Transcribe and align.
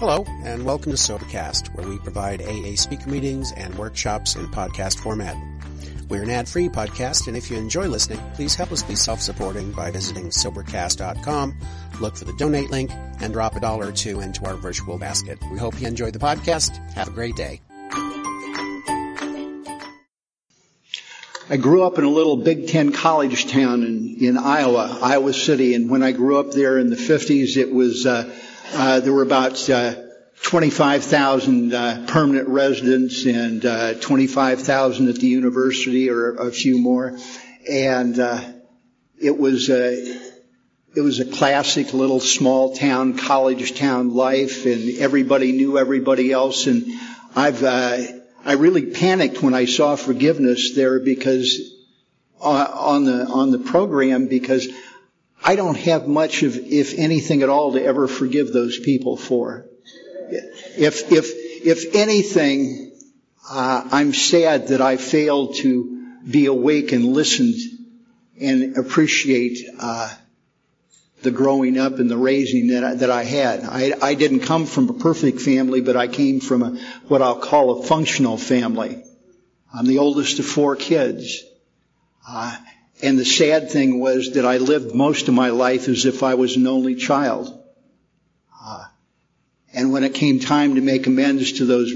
Hello, 0.00 0.24
and 0.44 0.64
welcome 0.64 0.92
to 0.92 0.96
Sobercast, 0.96 1.74
where 1.74 1.86
we 1.86 1.98
provide 1.98 2.40
AA 2.40 2.74
speaker 2.74 3.10
meetings 3.10 3.52
and 3.52 3.74
workshops 3.74 4.34
in 4.34 4.46
podcast 4.46 4.98
format. 4.98 5.36
We're 6.08 6.22
an 6.22 6.30
ad-free 6.30 6.70
podcast, 6.70 7.28
and 7.28 7.36
if 7.36 7.50
you 7.50 7.58
enjoy 7.58 7.86
listening, 7.86 8.18
please 8.32 8.54
help 8.54 8.72
us 8.72 8.82
be 8.82 8.94
self-supporting 8.94 9.72
by 9.72 9.90
visiting 9.90 10.30
Sobercast.com, 10.30 11.54
look 12.00 12.16
for 12.16 12.24
the 12.24 12.32
donate 12.38 12.70
link, 12.70 12.90
and 13.20 13.34
drop 13.34 13.56
a 13.56 13.60
dollar 13.60 13.88
or 13.88 13.92
two 13.92 14.20
into 14.20 14.46
our 14.46 14.54
virtual 14.54 14.96
basket. 14.96 15.38
We 15.52 15.58
hope 15.58 15.78
you 15.78 15.86
enjoy 15.86 16.12
the 16.12 16.18
podcast. 16.18 16.78
Have 16.94 17.08
a 17.08 17.10
great 17.10 17.36
day. 17.36 17.60
I 21.50 21.58
grew 21.58 21.82
up 21.82 21.98
in 21.98 22.04
a 22.04 22.10
little 22.10 22.38
Big 22.38 22.68
Ten 22.68 22.92
college 22.92 23.52
town 23.52 23.82
in, 23.82 24.16
in 24.18 24.38
Iowa, 24.38 24.98
Iowa 25.02 25.34
City, 25.34 25.74
and 25.74 25.90
when 25.90 26.02
I 26.02 26.12
grew 26.12 26.38
up 26.38 26.52
there 26.52 26.78
in 26.78 26.88
the 26.88 26.96
50s, 26.96 27.58
it 27.58 27.70
was 27.70 28.06
uh, 28.06 28.34
there 28.72 29.12
were 29.12 29.22
about 29.22 29.68
uh, 29.68 29.94
25,000 30.42 31.74
uh, 31.74 32.04
permanent 32.08 32.48
residents 32.48 33.24
and 33.26 33.64
uh, 33.64 33.94
25,000 33.94 35.08
at 35.08 35.16
the 35.16 35.26
university, 35.26 36.10
or 36.10 36.36
a 36.36 36.50
few 36.50 36.78
more, 36.78 37.16
and 37.70 38.18
uh, 38.18 38.40
it 39.20 39.38
was 39.38 39.70
a 39.70 40.20
it 40.92 41.02
was 41.02 41.20
a 41.20 41.24
classic 41.24 41.92
little 41.94 42.18
small 42.18 42.74
town 42.74 43.16
college 43.16 43.78
town 43.78 44.14
life, 44.14 44.66
and 44.66 44.98
everybody 44.98 45.52
knew 45.52 45.78
everybody 45.78 46.32
else, 46.32 46.66
and 46.66 46.84
I've 47.36 47.62
uh 47.62 47.98
I 48.44 48.54
really 48.54 48.86
panicked 48.86 49.42
when 49.42 49.54
I 49.54 49.66
saw 49.66 49.96
forgiveness 49.96 50.74
there 50.74 50.98
because 50.98 51.60
on 52.40 53.04
the 53.04 53.26
on 53.26 53.50
the 53.50 53.58
program 53.58 54.26
because 54.26 54.66
I 55.42 55.56
don't 55.56 55.76
have 55.76 56.06
much 56.06 56.42
of, 56.42 56.56
if 56.56 56.98
anything 56.98 57.42
at 57.42 57.48
all, 57.48 57.72
to 57.72 57.82
ever 57.82 58.06
forgive 58.06 58.52
those 58.52 58.78
people 58.78 59.16
for. 59.16 59.66
If, 60.30 61.10
if, 61.10 61.30
if 61.64 61.94
anything, 61.94 62.92
uh, 63.50 63.88
I'm 63.90 64.12
sad 64.12 64.68
that 64.68 64.80
I 64.80 64.96
failed 64.96 65.56
to 65.56 66.14
be 66.28 66.46
awake 66.46 66.92
and 66.92 67.06
listen 67.06 67.54
and 68.40 68.76
appreciate 68.76 69.58
uh, 69.78 70.14
the 71.22 71.30
growing 71.30 71.78
up 71.78 71.98
and 71.98 72.10
the 72.10 72.16
raising 72.16 72.68
that 72.68 72.84
I, 72.84 72.94
that 72.94 73.10
I 73.10 73.24
had. 73.24 73.64
I, 73.64 73.92
I 74.00 74.14
didn't 74.14 74.40
come 74.40 74.66
from 74.66 74.88
a 74.88 74.94
perfect 74.94 75.40
family, 75.40 75.80
but 75.80 75.96
I 75.96 76.08
came 76.08 76.40
from 76.40 76.62
a, 76.62 76.80
what 77.08 77.22
I'll 77.22 77.40
call 77.40 77.80
a 77.80 77.86
functional 77.86 78.38
family. 78.38 79.02
I'm 79.72 79.86
the 79.86 79.98
oldest 79.98 80.38
of 80.38 80.46
four 80.46 80.76
kids. 80.76 81.42
Uh, 82.26 82.56
and 83.02 83.18
the 83.18 83.24
sad 83.24 83.70
thing 83.70 84.00
was 84.00 84.32
that 84.34 84.44
I 84.44 84.58
lived 84.58 84.94
most 84.94 85.28
of 85.28 85.34
my 85.34 85.50
life 85.50 85.88
as 85.88 86.04
if 86.04 86.22
I 86.22 86.34
was 86.34 86.56
an 86.56 86.66
only 86.66 86.94
child. 86.94 87.56
Uh, 88.62 88.84
and 89.72 89.92
when 89.92 90.04
it 90.04 90.14
came 90.14 90.40
time 90.40 90.74
to 90.74 90.80
make 90.80 91.06
amends 91.06 91.52
to 91.52 91.64
those 91.64 91.92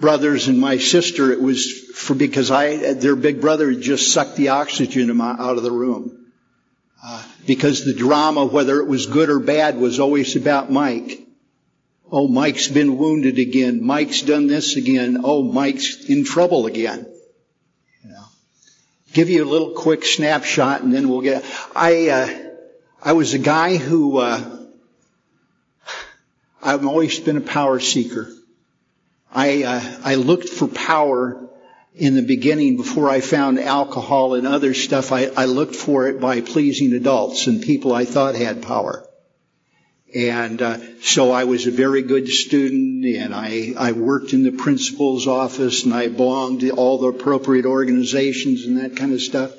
brothers 0.00 0.48
and 0.48 0.58
my 0.58 0.78
sister, 0.78 1.32
it 1.32 1.40
was 1.40 1.70
for 1.94 2.14
because 2.14 2.50
I, 2.50 2.94
their 2.94 3.16
big 3.16 3.40
brother 3.40 3.74
just 3.74 4.12
sucked 4.12 4.36
the 4.36 4.48
oxygen 4.48 5.20
out 5.20 5.56
of 5.56 5.62
the 5.62 5.70
room. 5.70 6.18
Uh, 7.04 7.22
because 7.46 7.84
the 7.84 7.94
drama, 7.94 8.44
whether 8.44 8.78
it 8.78 8.86
was 8.86 9.06
good 9.06 9.28
or 9.28 9.40
bad, 9.40 9.76
was 9.76 9.98
always 9.98 10.36
about 10.36 10.70
Mike. 10.70 11.20
Oh, 12.10 12.28
Mike's 12.28 12.68
been 12.68 12.96
wounded 12.96 13.38
again. 13.38 13.84
Mike's 13.84 14.22
done 14.22 14.46
this 14.46 14.76
again. 14.76 15.20
Oh, 15.24 15.42
Mike's 15.42 16.04
in 16.04 16.24
trouble 16.24 16.66
again 16.66 17.06
give 19.12 19.28
you 19.28 19.44
a 19.44 19.48
little 19.48 19.70
quick 19.70 20.04
snapshot 20.04 20.82
and 20.82 20.92
then 20.92 21.08
we'll 21.08 21.20
get, 21.20 21.44
I, 21.74 22.08
uh, 22.08 22.50
I 23.02 23.12
was 23.12 23.34
a 23.34 23.38
guy 23.38 23.76
who, 23.76 24.18
uh, 24.18 24.58
I've 26.62 26.86
always 26.86 27.18
been 27.18 27.36
a 27.36 27.42
power 27.42 27.80
seeker. 27.80 28.30
I, 29.32 29.64
uh, 29.64 29.82
I 30.04 30.14
looked 30.14 30.48
for 30.48 30.68
power 30.68 31.48
in 31.94 32.14
the 32.14 32.22
beginning 32.22 32.76
before 32.76 33.10
I 33.10 33.20
found 33.20 33.58
alcohol 33.58 34.34
and 34.34 34.46
other 34.46 34.74
stuff. 34.74 35.12
I, 35.12 35.26
I 35.36 35.46
looked 35.46 35.74
for 35.74 36.08
it 36.08 36.20
by 36.20 36.40
pleasing 36.40 36.92
adults 36.92 37.46
and 37.46 37.62
people 37.62 37.92
I 37.92 38.04
thought 38.04 38.34
had 38.34 38.62
power. 38.62 39.06
And 40.14 40.60
uh, 40.60 41.00
so 41.00 41.32
I 41.32 41.44
was 41.44 41.66
a 41.66 41.70
very 41.70 42.02
good 42.02 42.28
student, 42.28 43.04
and 43.06 43.34
I, 43.34 43.72
I 43.78 43.92
worked 43.92 44.34
in 44.34 44.42
the 44.42 44.52
principal's 44.52 45.26
office, 45.26 45.84
and 45.84 45.94
I 45.94 46.08
belonged 46.08 46.60
to 46.60 46.70
all 46.70 46.98
the 46.98 47.08
appropriate 47.08 47.64
organizations 47.64 48.66
and 48.66 48.78
that 48.78 48.96
kind 48.96 49.12
of 49.14 49.22
stuff. 49.22 49.52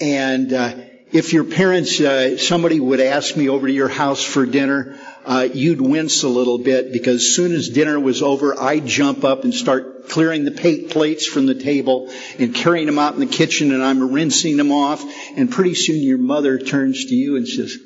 And 0.00 0.52
uh, 0.52 0.74
if 1.12 1.32
your 1.32 1.44
parents, 1.44 2.00
uh, 2.00 2.36
somebody 2.36 2.80
would 2.80 3.00
ask 3.00 3.36
me 3.36 3.48
over 3.48 3.68
to 3.68 3.72
your 3.72 3.88
house 3.88 4.24
for 4.24 4.44
dinner, 4.44 4.98
uh, 5.24 5.48
you'd 5.52 5.80
wince 5.80 6.24
a 6.24 6.28
little 6.28 6.58
bit 6.58 6.92
because 6.92 7.22
as 7.22 7.34
soon 7.34 7.52
as 7.52 7.68
dinner 7.68 7.98
was 7.98 8.22
over, 8.22 8.60
I'd 8.60 8.86
jump 8.86 9.24
up 9.24 9.44
and 9.44 9.54
start 9.54 10.08
clearing 10.08 10.44
the 10.44 10.86
plates 10.90 11.26
from 11.26 11.46
the 11.46 11.54
table 11.54 12.12
and 12.38 12.54
carrying 12.54 12.86
them 12.86 12.98
out 12.98 13.14
in 13.14 13.20
the 13.20 13.26
kitchen, 13.26 13.72
and 13.72 13.84
I'm 13.84 14.12
rinsing 14.12 14.56
them 14.56 14.72
off. 14.72 15.04
And 15.36 15.50
pretty 15.50 15.74
soon 15.74 16.02
your 16.02 16.18
mother 16.18 16.58
turns 16.58 17.06
to 17.06 17.14
you 17.14 17.36
and 17.36 17.46
says, 17.46 17.78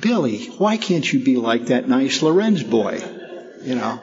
Billy, 0.00 0.46
why 0.58 0.76
can't 0.76 1.10
you 1.10 1.20
be 1.24 1.36
like 1.36 1.66
that 1.66 1.88
nice 1.88 2.22
Lorenz 2.22 2.62
boy? 2.62 3.02
You 3.62 3.74
know. 3.74 4.00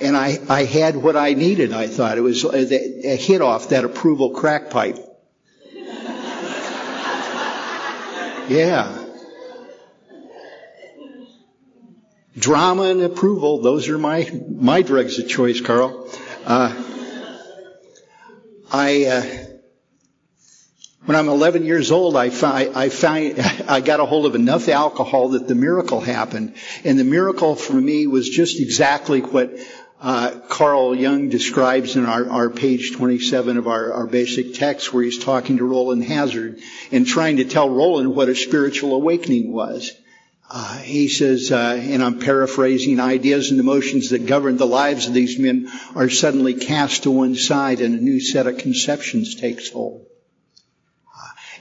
And 0.00 0.16
I, 0.16 0.38
I 0.48 0.64
had 0.64 0.96
what 0.96 1.16
I 1.16 1.34
needed, 1.34 1.72
I 1.72 1.86
thought. 1.86 2.16
It 2.16 2.22
was 2.22 2.44
a, 2.44 3.12
a 3.12 3.16
hit 3.16 3.42
off 3.42 3.68
that 3.70 3.84
approval 3.84 4.30
crack 4.30 4.70
pipe. 4.70 4.98
Yeah. 8.50 9.06
Drama 12.36 12.82
and 12.82 13.02
approval, 13.02 13.62
those 13.62 13.88
are 13.88 13.96
my, 13.96 14.28
my 14.48 14.82
drugs 14.82 15.20
of 15.20 15.28
choice, 15.28 15.60
Carl. 15.60 16.10
Uh, 16.44 16.74
I, 18.72 19.04
uh, 19.04 19.49
when 21.10 21.18
I'm 21.18 21.28
11 21.28 21.64
years 21.64 21.90
old, 21.90 22.14
I 22.14 22.26
I 22.26 22.88
I 23.66 23.80
got 23.80 23.98
a 23.98 24.06
hold 24.06 24.26
of 24.26 24.36
enough 24.36 24.68
alcohol 24.68 25.30
that 25.30 25.48
the 25.48 25.56
miracle 25.56 26.00
happened. 26.00 26.54
And 26.84 26.96
the 26.96 27.02
miracle 27.02 27.56
for 27.56 27.74
me 27.74 28.06
was 28.06 28.30
just 28.30 28.60
exactly 28.60 29.20
what 29.20 29.58
uh, 30.00 30.38
Carl 30.48 30.94
Jung 30.94 31.28
describes 31.28 31.96
in 31.96 32.06
our, 32.06 32.30
our 32.30 32.48
page 32.48 32.92
27 32.92 33.56
of 33.56 33.66
our, 33.66 33.92
our, 33.92 34.06
basic 34.06 34.54
text 34.54 34.92
where 34.92 35.02
he's 35.02 35.18
talking 35.18 35.56
to 35.56 35.64
Rowland 35.64 36.04
Hazard 36.04 36.60
and 36.92 37.04
trying 37.04 37.38
to 37.38 37.44
tell 37.44 37.68
Rowland 37.68 38.14
what 38.14 38.28
a 38.28 38.36
spiritual 38.36 38.94
awakening 38.94 39.52
was. 39.52 39.90
Uh, 40.48 40.78
he 40.78 41.08
says, 41.08 41.50
uh, 41.50 41.76
and 41.76 42.04
I'm 42.04 42.20
paraphrasing, 42.20 43.00
ideas 43.00 43.50
and 43.50 43.58
emotions 43.58 44.10
that 44.10 44.26
govern 44.26 44.58
the 44.58 44.64
lives 44.64 45.08
of 45.08 45.14
these 45.14 45.40
men 45.40 45.72
are 45.96 46.08
suddenly 46.08 46.54
cast 46.54 47.02
to 47.02 47.10
one 47.10 47.34
side 47.34 47.80
and 47.80 47.98
a 47.98 48.00
new 48.00 48.20
set 48.20 48.46
of 48.46 48.58
conceptions 48.58 49.34
takes 49.34 49.70
hold. 49.70 50.06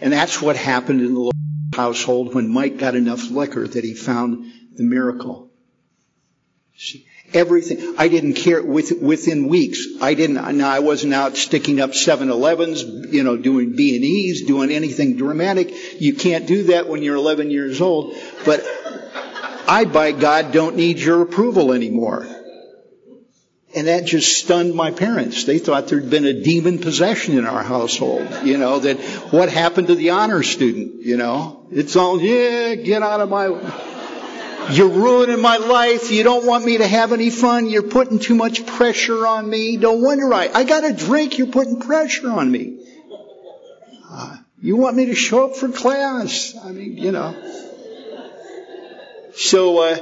And 0.02 0.14
that's 0.14 0.42
what 0.42 0.56
happened 0.56 1.02
in 1.02 1.14
the 1.14 1.32
household 1.76 2.34
when 2.34 2.48
Mike 2.48 2.78
got 2.78 2.96
enough 2.96 3.30
liquor 3.30 3.68
that 3.68 3.84
he 3.84 3.94
found 3.94 4.52
the 4.76 4.84
miracle. 4.84 5.50
See, 6.78 7.06
everything, 7.34 7.96
I 7.98 8.08
didn't 8.08 8.36
care 8.36 8.64
with, 8.64 9.02
within 9.02 9.50
weeks. 9.50 9.86
I 10.02 10.14
didn't, 10.14 10.58
now 10.58 10.70
I 10.70 10.80
wasn't 10.80 11.14
out 11.14 11.36
sticking 11.36 11.82
up 11.82 11.92
7-Elevens, 11.92 12.84
you 13.14 13.24
know, 13.24 13.36
doing 13.36 13.76
B&Es, 13.76 14.42
doing 14.42 14.72
anything 14.72 15.18
dramatic. 15.18 16.02
You 16.02 16.14
can't 16.14 16.48
do 16.48 16.64
that 16.64 16.88
when 16.88 17.04
you're 17.04 17.16
11 17.16 17.52
years 17.52 17.82
old. 17.82 18.16
But 18.46 18.66
I, 19.68 19.86
by 19.86 20.14
God, 20.14 20.52
don't 20.52 20.76
need 20.78 21.00
your 21.00 21.22
approval 21.22 21.74
anymore. 21.74 22.26
And 23.80 23.88
that 23.88 24.04
just 24.04 24.38
stunned 24.38 24.76
my 24.76 24.92
parents. 24.92 25.46
They 25.46 25.58
thought 25.58 25.88
there'd 25.88 26.10
been 26.10 26.26
a 26.26 26.34
demon 26.34 26.80
possession 26.80 27.38
in 27.38 27.46
our 27.46 27.64
household. 27.64 28.28
You 28.44 28.58
know, 28.58 28.80
that 28.80 29.00
what 29.32 29.48
happened 29.48 29.88
to 29.88 29.96
the 29.96 30.10
honor 30.10 30.44
student? 30.44 31.02
You 31.02 31.16
know, 31.16 31.66
it's 31.72 31.96
all, 31.96 32.20
yeah, 32.22 32.76
get 32.76 33.04
out 33.04 33.22
of 33.22 33.30
my, 33.30 33.46
you're 34.74 34.90
ruining 34.90 35.42
my 35.42 35.56
life. 35.56 36.12
You 36.12 36.24
don't 36.24 36.46
want 36.46 36.66
me 36.66 36.80
to 36.80 36.88
have 36.88 37.14
any 37.14 37.30
fun. 37.30 37.70
You're 37.70 37.84
putting 37.84 38.20
too 38.20 38.36
much 38.36 38.66
pressure 38.66 39.26
on 39.26 39.50
me. 39.50 39.78
No 39.78 39.94
wonder 39.94 40.34
I, 40.34 40.50
I 40.54 40.66
got 40.66 40.84
a 40.84 40.92
drink. 40.92 41.38
You're 41.38 41.48
putting 41.48 41.80
pressure 41.80 42.30
on 42.30 42.52
me. 42.52 42.86
Uh, 44.12 44.36
you 44.62 44.76
want 44.76 44.98
me 44.98 45.06
to 45.06 45.16
show 45.16 45.50
up 45.50 45.56
for 45.56 45.70
class. 45.70 46.54
I 46.62 46.74
mean, 46.74 46.98
you 46.98 47.14
know. 47.14 47.34
So, 49.36 49.78
uh, 49.84 49.98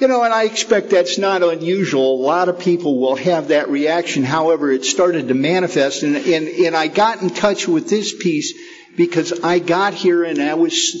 you 0.00 0.08
know, 0.08 0.22
and 0.22 0.32
I 0.32 0.44
expect 0.44 0.90
that's 0.90 1.18
not 1.18 1.42
unusual. 1.42 2.20
A 2.20 2.24
lot 2.24 2.48
of 2.48 2.58
people 2.58 2.98
will 2.98 3.16
have 3.16 3.48
that 3.48 3.68
reaction. 3.68 4.22
However, 4.22 4.70
it 4.70 4.84
started 4.84 5.28
to 5.28 5.34
manifest 5.34 6.02
and, 6.02 6.16
and, 6.16 6.48
and 6.48 6.76
I 6.76 6.88
got 6.88 7.22
in 7.22 7.30
touch 7.30 7.66
with 7.66 7.88
this 7.88 8.14
piece 8.14 8.54
because 8.96 9.44
I 9.44 9.58
got 9.58 9.94
here 9.94 10.24
and 10.24 10.40
I 10.40 10.54
was 10.54 10.96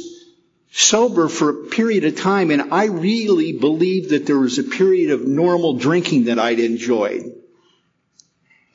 sober 0.70 1.28
for 1.28 1.50
a 1.50 1.66
period 1.68 2.04
of 2.04 2.16
time 2.16 2.50
and 2.50 2.72
I 2.72 2.86
really 2.86 3.52
believed 3.52 4.10
that 4.10 4.26
there 4.26 4.38
was 4.38 4.58
a 4.58 4.64
period 4.64 5.10
of 5.10 5.26
normal 5.26 5.74
drinking 5.74 6.24
that 6.24 6.38
I'd 6.38 6.60
enjoyed. 6.60 7.37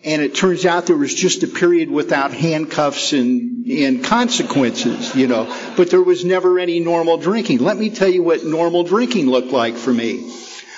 And 0.06 0.22
it 0.22 0.36
turns 0.36 0.66
out 0.66 0.86
there 0.86 0.98
was 0.98 1.14
just 1.14 1.44
a 1.44 1.48
period 1.48 1.90
without 1.90 2.34
handcuffs 2.34 3.14
and, 3.14 3.66
and 3.68 4.04
consequences, 4.04 5.16
you 5.16 5.28
know. 5.28 5.46
But 5.78 5.90
there 5.90 6.02
was 6.02 6.26
never 6.26 6.60
any 6.60 6.80
normal 6.82 7.18
drinking. 7.18 7.60
Let 7.60 7.78
me 7.78 7.90
tell 7.90 8.10
you 8.10 8.22
what 8.22 8.44
normal 8.44 8.84
drinking 8.84 9.28
looked 9.28 9.52
like 9.52 9.76
for 9.76 9.94
me. 9.94 10.30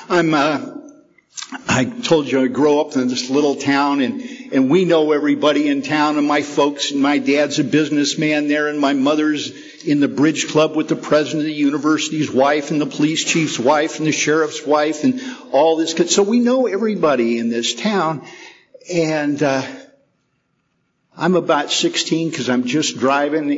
I'm, 0.09 0.33
uh, 0.33 0.75
I 1.67 1.85
told 1.85 2.31
you 2.31 2.41
I 2.41 2.47
grew 2.47 2.79
up 2.79 2.95
in 2.95 3.07
this 3.07 3.29
little 3.29 3.55
town 3.55 4.01
and, 4.01 4.21
and 4.51 4.69
we 4.69 4.85
know 4.85 5.11
everybody 5.11 5.67
in 5.69 5.81
town 5.81 6.17
and 6.17 6.27
my 6.27 6.41
folks 6.41 6.91
and 6.91 7.01
my 7.01 7.17
dad's 7.17 7.59
a 7.59 7.63
businessman 7.63 8.47
there 8.47 8.67
and 8.67 8.79
my 8.79 8.93
mother's 8.93 9.51
in 9.83 9.99
the 9.99 10.07
bridge 10.07 10.47
club 10.47 10.75
with 10.75 10.87
the 10.87 10.95
president 10.95 11.41
of 11.41 11.45
the 11.45 11.53
university's 11.53 12.31
wife 12.31 12.71
and 12.71 12.81
the 12.81 12.85
police 12.85 13.23
chief's 13.23 13.59
wife 13.59 13.99
and 13.99 14.07
the 14.07 14.11
sheriff's 14.11 14.65
wife 14.65 15.03
and 15.03 15.21
all 15.51 15.75
this. 15.75 15.93
So 16.13 16.23
we 16.23 16.39
know 16.39 16.65
everybody 16.65 17.37
in 17.37 17.49
this 17.49 17.73
town 17.75 18.25
and, 18.91 19.41
uh, 19.41 19.63
I'm 21.17 21.35
about 21.35 21.71
16 21.71 22.29
because 22.29 22.49
I'm 22.49 22.65
just 22.65 22.97
driving 22.97 23.49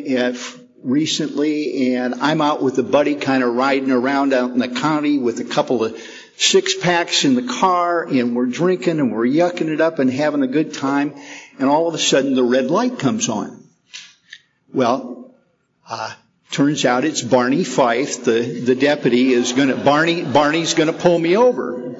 recently 0.83 1.95
and 1.95 2.15
I'm 2.15 2.39
out 2.41 2.61
with 2.61 2.77
a 2.77 2.83
buddy 2.83 3.15
kind 3.15 3.43
of 3.43 3.55
riding 3.55 3.91
around 3.91 4.33
out 4.33 4.51
in 4.51 4.59
the 4.59 4.67
county 4.67 5.17
with 5.17 5.39
a 5.39 5.43
couple 5.43 5.83
of 5.83 5.99
six 6.37 6.75
packs 6.75 7.25
in 7.25 7.33
the 7.33 7.51
car 7.53 8.03
and 8.03 8.35
we're 8.35 8.45
drinking 8.45 8.99
and 8.99 9.11
we're 9.11 9.25
yucking 9.25 9.69
it 9.69 9.81
up 9.81 9.97
and 9.97 10.11
having 10.11 10.43
a 10.43 10.47
good 10.47 10.73
time 10.73 11.15
and 11.57 11.67
all 11.67 11.87
of 11.87 11.95
a 11.95 11.97
sudden 11.97 12.35
the 12.35 12.43
red 12.43 12.69
light 12.69 12.99
comes 12.99 13.27
on. 13.27 13.63
Well, 14.71 15.33
uh, 15.89 16.13
turns 16.51 16.85
out 16.85 17.05
it's 17.05 17.23
Barney 17.23 17.63
Fife, 17.63 18.23
the, 18.23 18.41
the 18.41 18.75
deputy 18.75 19.33
is 19.33 19.53
gonna, 19.53 19.75
Barney, 19.75 20.23
Barney's 20.23 20.75
gonna 20.75 20.93
pull 20.93 21.17
me 21.17 21.35
over. 21.35 21.95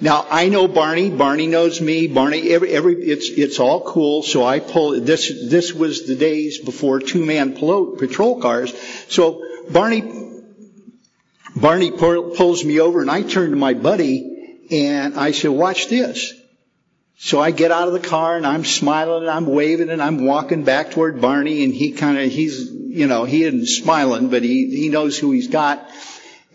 Now 0.00 0.26
I 0.30 0.48
know 0.48 0.68
Barney. 0.68 1.10
Barney 1.10 1.46
knows 1.46 1.80
me. 1.80 2.06
Barney, 2.06 2.50
every, 2.50 2.70
every, 2.70 2.94
it's, 2.96 3.28
it's 3.30 3.60
all 3.60 3.80
cool. 3.80 4.22
So 4.22 4.44
I 4.44 4.60
pull, 4.60 5.00
this, 5.00 5.28
this 5.48 5.72
was 5.72 6.06
the 6.06 6.16
days 6.16 6.58
before 6.58 7.00
two-man 7.00 7.54
patrol 7.54 8.40
cars. 8.40 8.74
So 9.08 9.42
Barney, 9.70 10.02
Barney 11.54 11.90
pulls 11.90 12.64
me 12.64 12.80
over 12.80 13.00
and 13.00 13.10
I 13.10 13.22
turn 13.22 13.50
to 13.50 13.56
my 13.56 13.72
buddy 13.72 14.66
and 14.70 15.18
I 15.18 15.30
said, 15.30 15.50
watch 15.50 15.88
this. 15.88 16.34
So 17.18 17.40
I 17.40 17.50
get 17.50 17.70
out 17.70 17.88
of 17.88 17.94
the 17.94 18.06
car 18.06 18.36
and 18.36 18.46
I'm 18.46 18.66
smiling 18.66 19.22
and 19.22 19.30
I'm 19.30 19.46
waving 19.46 19.88
and 19.88 20.02
I'm 20.02 20.26
walking 20.26 20.64
back 20.64 20.90
toward 20.90 21.22
Barney 21.22 21.64
and 21.64 21.72
he 21.72 21.92
kind 21.92 22.18
of, 22.18 22.30
he's, 22.30 22.70
you 22.70 23.06
know, 23.06 23.24
he 23.24 23.44
isn't 23.44 23.66
smiling, 23.68 24.28
but 24.28 24.42
he, 24.42 24.68
he 24.68 24.88
knows 24.90 25.18
who 25.18 25.32
he's 25.32 25.48
got. 25.48 25.90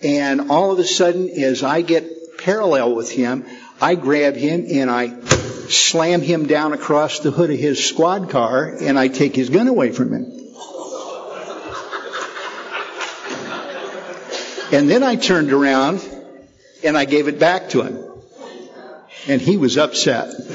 And 0.03 0.51
all 0.51 0.71
of 0.71 0.77
a 0.77 0.83
sudden, 0.83 1.29
as 1.29 1.63
I 1.63 1.81
get 1.81 2.20
parallel 2.43 2.95
with 2.95 3.11
him, 3.11 3.45
I 3.79 3.95
grab 3.95 4.35
him 4.35 4.65
and 4.69 4.89
I 4.89 5.19
slam 5.69 6.21
him 6.21 6.47
down 6.47 6.73
across 6.73 7.19
the 7.19 7.31
hood 7.31 7.49
of 7.49 7.57
his 7.57 7.83
squad 7.83 8.29
car 8.29 8.75
and 8.79 8.99
I 8.99 9.07
take 9.07 9.35
his 9.35 9.49
gun 9.49 9.67
away 9.67 9.91
from 9.91 10.13
him. 10.13 10.41
And 14.71 14.89
then 14.89 15.03
I 15.03 15.15
turned 15.17 15.51
around 15.51 16.01
and 16.83 16.97
I 16.97 17.05
gave 17.05 17.27
it 17.27 17.39
back 17.39 17.69
to 17.69 17.81
him. 17.81 18.03
And 19.27 19.41
he 19.41 19.57
was 19.57 19.77
upset. 19.77 20.33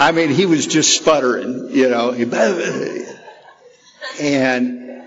I 0.00 0.12
mean, 0.12 0.30
he 0.30 0.46
was 0.46 0.66
just 0.66 0.94
sputtering, 0.94 1.70
you 1.70 1.88
know. 1.88 2.10
And 4.20 5.02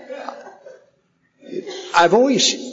I've 1.94 2.14
always, 2.14 2.71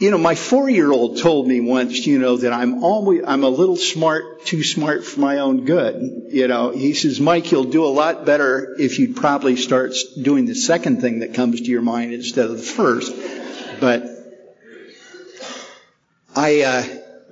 you 0.00 0.10
know, 0.10 0.16
my 0.16 0.34
four-year-old 0.34 1.18
told 1.18 1.46
me 1.46 1.60
once, 1.60 2.06
you 2.06 2.18
know, 2.18 2.38
that 2.38 2.54
I'm 2.54 2.82
always, 2.82 3.22
I'm 3.26 3.44
a 3.44 3.50
little 3.50 3.76
smart, 3.76 4.46
too 4.46 4.64
smart 4.64 5.04
for 5.04 5.20
my 5.20 5.40
own 5.40 5.66
good. 5.66 6.22
You 6.30 6.48
know, 6.48 6.70
he 6.70 6.94
says, 6.94 7.20
Mike, 7.20 7.52
you'll 7.52 7.64
do 7.64 7.84
a 7.84 7.92
lot 7.92 8.24
better 8.24 8.74
if 8.78 8.98
you'd 8.98 9.14
probably 9.14 9.56
start 9.56 9.92
doing 10.20 10.46
the 10.46 10.54
second 10.54 11.02
thing 11.02 11.18
that 11.18 11.34
comes 11.34 11.60
to 11.60 11.66
your 11.66 11.82
mind 11.82 12.14
instead 12.14 12.46
of 12.46 12.56
the 12.56 12.62
first. 12.62 13.14
But 13.78 14.06
I, 16.34 16.62
uh, 16.62 16.82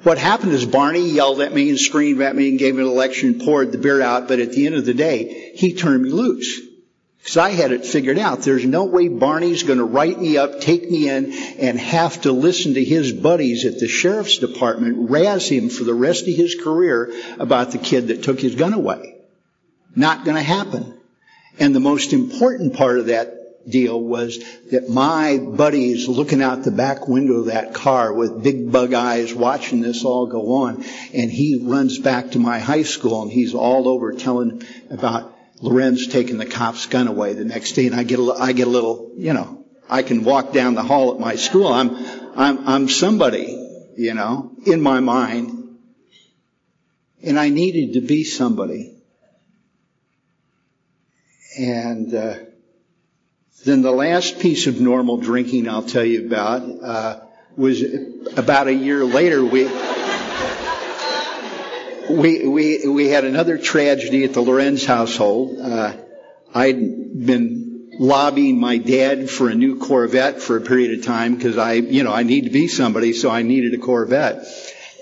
what 0.02 0.18
happened 0.18 0.52
is 0.52 0.66
Barney 0.66 1.08
yelled 1.08 1.40
at 1.40 1.54
me 1.54 1.70
and 1.70 1.78
screamed 1.78 2.20
at 2.20 2.36
me 2.36 2.50
and 2.50 2.58
gave 2.58 2.74
me 2.74 2.82
an 2.82 2.94
lecture 2.94 3.28
and 3.28 3.40
poured 3.40 3.72
the 3.72 3.78
beer 3.78 4.02
out, 4.02 4.28
but 4.28 4.40
at 4.40 4.52
the 4.52 4.66
end 4.66 4.74
of 4.74 4.84
the 4.84 4.92
day, 4.92 5.52
he 5.54 5.72
turned 5.72 6.02
me 6.02 6.10
loose. 6.10 6.67
Because 7.18 7.36
I 7.36 7.50
had 7.50 7.72
it 7.72 7.84
figured 7.84 8.18
out. 8.18 8.40
There's 8.40 8.64
no 8.64 8.84
way 8.84 9.08
Barney's 9.08 9.62
going 9.62 9.78
to 9.78 9.84
write 9.84 10.18
me 10.20 10.38
up, 10.38 10.60
take 10.60 10.90
me 10.90 11.08
in, 11.08 11.32
and 11.58 11.78
have 11.78 12.22
to 12.22 12.32
listen 12.32 12.74
to 12.74 12.84
his 12.84 13.12
buddies 13.12 13.64
at 13.64 13.78
the 13.78 13.88
sheriff's 13.88 14.38
department 14.38 15.10
razz 15.10 15.48
him 15.48 15.68
for 15.68 15.84
the 15.84 15.94
rest 15.94 16.26
of 16.26 16.34
his 16.34 16.54
career 16.54 17.12
about 17.38 17.72
the 17.72 17.78
kid 17.78 18.08
that 18.08 18.22
took 18.22 18.40
his 18.40 18.54
gun 18.54 18.72
away. 18.72 19.16
Not 19.94 20.24
going 20.24 20.36
to 20.36 20.42
happen. 20.42 20.94
And 21.58 21.74
the 21.74 21.80
most 21.80 22.12
important 22.12 22.74
part 22.74 22.98
of 22.98 23.06
that 23.06 23.34
deal 23.68 24.00
was 24.00 24.38
that 24.70 24.88
my 24.88 25.38
buddies 25.38 26.08
looking 26.08 26.42
out 26.42 26.62
the 26.62 26.70
back 26.70 27.08
window 27.08 27.40
of 27.40 27.46
that 27.46 27.74
car 27.74 28.12
with 28.12 28.42
big 28.42 28.70
bug 28.72 28.94
eyes 28.94 29.34
watching 29.34 29.80
this 29.80 30.04
all 30.04 30.26
go 30.26 30.52
on. 30.64 30.84
And 31.12 31.30
he 31.30 31.60
runs 31.62 31.98
back 31.98 32.30
to 32.30 32.38
my 32.38 32.58
high 32.58 32.84
school 32.84 33.22
and 33.22 33.32
he's 33.32 33.54
all 33.54 33.88
over 33.88 34.12
telling 34.12 34.62
about 34.90 35.34
Lorenz 35.60 36.06
taking 36.06 36.38
the 36.38 36.46
cop's 36.46 36.86
gun 36.86 37.08
away 37.08 37.32
the 37.32 37.44
next 37.44 37.72
day, 37.72 37.86
and 37.86 37.96
I 37.96 38.04
get 38.04 38.18
a, 38.18 38.32
I 38.32 38.52
get 38.52 38.66
a 38.66 38.70
little, 38.70 39.12
you 39.16 39.32
know, 39.32 39.64
I 39.88 40.02
can 40.02 40.22
walk 40.22 40.52
down 40.52 40.74
the 40.74 40.82
hall 40.82 41.12
at 41.14 41.20
my 41.20 41.36
school. 41.36 41.66
I'm, 41.66 41.96
I'm, 42.36 42.68
I'm 42.68 42.88
somebody, 42.88 43.92
you 43.96 44.14
know, 44.14 44.52
in 44.64 44.80
my 44.80 45.00
mind, 45.00 45.78
and 47.22 47.38
I 47.38 47.48
needed 47.48 47.94
to 47.94 48.00
be 48.00 48.24
somebody. 48.24 48.94
And 51.58 52.14
uh, 52.14 52.36
then 53.64 53.82
the 53.82 53.90
last 53.90 54.38
piece 54.38 54.68
of 54.68 54.80
normal 54.80 55.16
drinking 55.16 55.68
I'll 55.68 55.82
tell 55.82 56.04
you 56.04 56.26
about 56.26 56.62
uh, 56.82 57.20
was 57.56 57.82
about 58.36 58.68
a 58.68 58.74
year 58.74 59.04
later. 59.04 59.44
We 59.44 59.64
we, 62.10 62.46
we, 62.46 62.88
we 62.88 63.08
had 63.08 63.24
another 63.24 63.58
tragedy 63.58 64.24
at 64.24 64.34
the 64.34 64.40
Lorenz 64.40 64.84
household. 64.84 65.58
Uh, 65.60 65.96
I'd 66.54 66.76
been 67.26 67.90
lobbying 67.98 68.58
my 68.60 68.78
dad 68.78 69.28
for 69.28 69.48
a 69.48 69.54
new 69.54 69.78
Corvette 69.78 70.40
for 70.40 70.56
a 70.56 70.60
period 70.60 70.98
of 70.98 71.04
time 71.04 71.34
because 71.34 71.58
I, 71.58 71.74
you 71.74 72.04
know, 72.04 72.12
I 72.12 72.22
need 72.22 72.44
to 72.44 72.50
be 72.50 72.68
somebody, 72.68 73.12
so 73.12 73.30
I 73.30 73.42
needed 73.42 73.74
a 73.74 73.78
Corvette. 73.78 74.46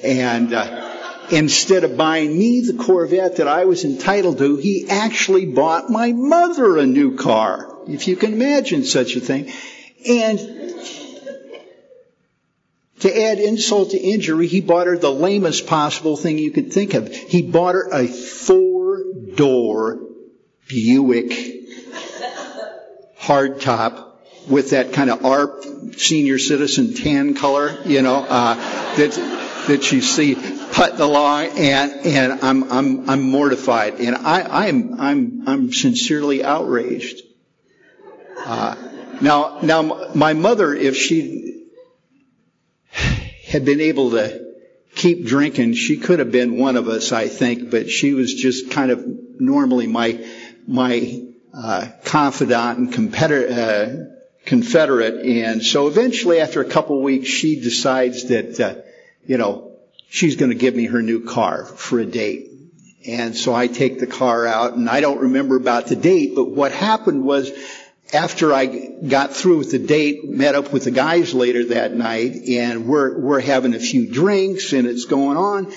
And 0.02 0.52
uh, 0.52 1.26
instead 1.30 1.84
of 1.84 1.96
buying 1.96 2.36
me 2.36 2.60
the 2.60 2.82
Corvette 2.82 3.36
that 3.36 3.48
I 3.48 3.64
was 3.64 3.84
entitled 3.84 4.38
to, 4.38 4.56
he 4.56 4.88
actually 4.88 5.46
bought 5.46 5.90
my 5.90 6.12
mother 6.12 6.78
a 6.78 6.86
new 6.86 7.16
car. 7.16 7.72
If 7.86 8.08
you 8.08 8.16
can 8.16 8.32
imagine 8.32 8.84
such 8.84 9.16
a 9.16 9.20
thing. 9.20 9.52
And 10.08 10.38
to 13.00 13.22
add 13.22 13.38
insult 13.38 13.90
to 13.90 13.98
injury, 13.98 14.46
he 14.46 14.60
bought 14.60 14.86
her 14.86 14.96
the 14.96 15.12
lamest 15.12 15.66
possible 15.66 16.16
thing 16.16 16.38
you 16.38 16.50
could 16.50 16.72
think 16.72 16.94
of. 16.94 17.12
He 17.14 17.42
bought 17.42 17.74
her 17.74 17.88
a 17.92 18.06
four 18.06 19.02
door 19.34 20.00
Buick 20.68 21.30
hardtop 23.20 24.12
with 24.48 24.70
that 24.70 24.92
kind 24.92 25.10
of 25.10 25.24
ARP 25.24 25.64
senior 25.96 26.38
citizen 26.38 26.94
tan 26.94 27.34
color, 27.34 27.78
you 27.84 28.02
know, 28.02 28.16
uh, 28.16 28.54
that, 28.96 29.64
that 29.68 29.92
you 29.92 30.00
see 30.00 30.34
putting 30.72 31.00
along 31.00 31.46
and, 31.58 31.92
and 32.06 32.40
I'm, 32.42 32.72
I'm, 32.72 33.10
I'm 33.10 33.22
mortified 33.22 33.94
and 33.94 34.16
I, 34.16 34.66
I'm, 34.66 35.00
I'm, 35.00 35.48
I'm 35.48 35.72
sincerely 35.72 36.44
outraged. 36.44 37.22
Uh, 38.38 38.76
now, 39.20 39.60
now 39.62 40.12
my 40.14 40.34
mother, 40.34 40.74
if 40.74 40.96
she 40.96 41.55
had 43.46 43.64
been 43.64 43.80
able 43.80 44.10
to 44.12 44.46
keep 44.94 45.26
drinking, 45.26 45.74
she 45.74 45.98
could 45.98 46.18
have 46.18 46.32
been 46.32 46.58
one 46.58 46.76
of 46.76 46.88
us, 46.88 47.12
I 47.12 47.28
think, 47.28 47.70
but 47.70 47.90
she 47.90 48.14
was 48.14 48.34
just 48.34 48.70
kind 48.70 48.90
of 48.90 49.04
normally 49.38 49.86
my, 49.86 50.24
my, 50.66 51.22
uh, 51.56 51.88
confidant 52.04 52.78
and 52.78 52.92
competitor, 52.92 53.48
uh, 53.48 54.44
confederate. 54.46 55.24
And 55.24 55.62
so 55.62 55.86
eventually 55.86 56.40
after 56.40 56.60
a 56.60 56.64
couple 56.64 57.00
weeks, 57.02 57.28
she 57.28 57.60
decides 57.60 58.28
that, 58.28 58.58
uh, 58.60 58.74
you 59.26 59.38
know, 59.38 59.72
she's 60.08 60.36
going 60.36 60.50
to 60.50 60.56
give 60.56 60.74
me 60.74 60.86
her 60.86 61.02
new 61.02 61.24
car 61.24 61.64
for 61.64 61.98
a 61.98 62.06
date. 62.06 62.50
And 63.06 63.36
so 63.36 63.54
I 63.54 63.68
take 63.68 64.00
the 64.00 64.06
car 64.06 64.46
out 64.46 64.74
and 64.74 64.88
I 64.88 65.00
don't 65.00 65.20
remember 65.20 65.56
about 65.56 65.86
the 65.86 65.96
date, 65.96 66.34
but 66.34 66.50
what 66.50 66.72
happened 66.72 67.24
was 67.24 67.50
after 68.12 68.52
I 68.52 68.66
got 68.66 69.32
through 69.32 69.58
with 69.58 69.72
the 69.72 69.78
date, 69.78 70.28
met 70.28 70.54
up 70.54 70.72
with 70.72 70.84
the 70.84 70.90
guys 70.90 71.34
later 71.34 71.66
that 71.66 71.92
night, 71.92 72.36
and 72.48 72.86
we're 72.86 73.18
we're 73.18 73.40
having 73.40 73.74
a 73.74 73.80
few 73.80 74.06
drinks, 74.06 74.72
and 74.72 74.86
it's 74.86 75.06
going 75.06 75.36
on, 75.36 75.72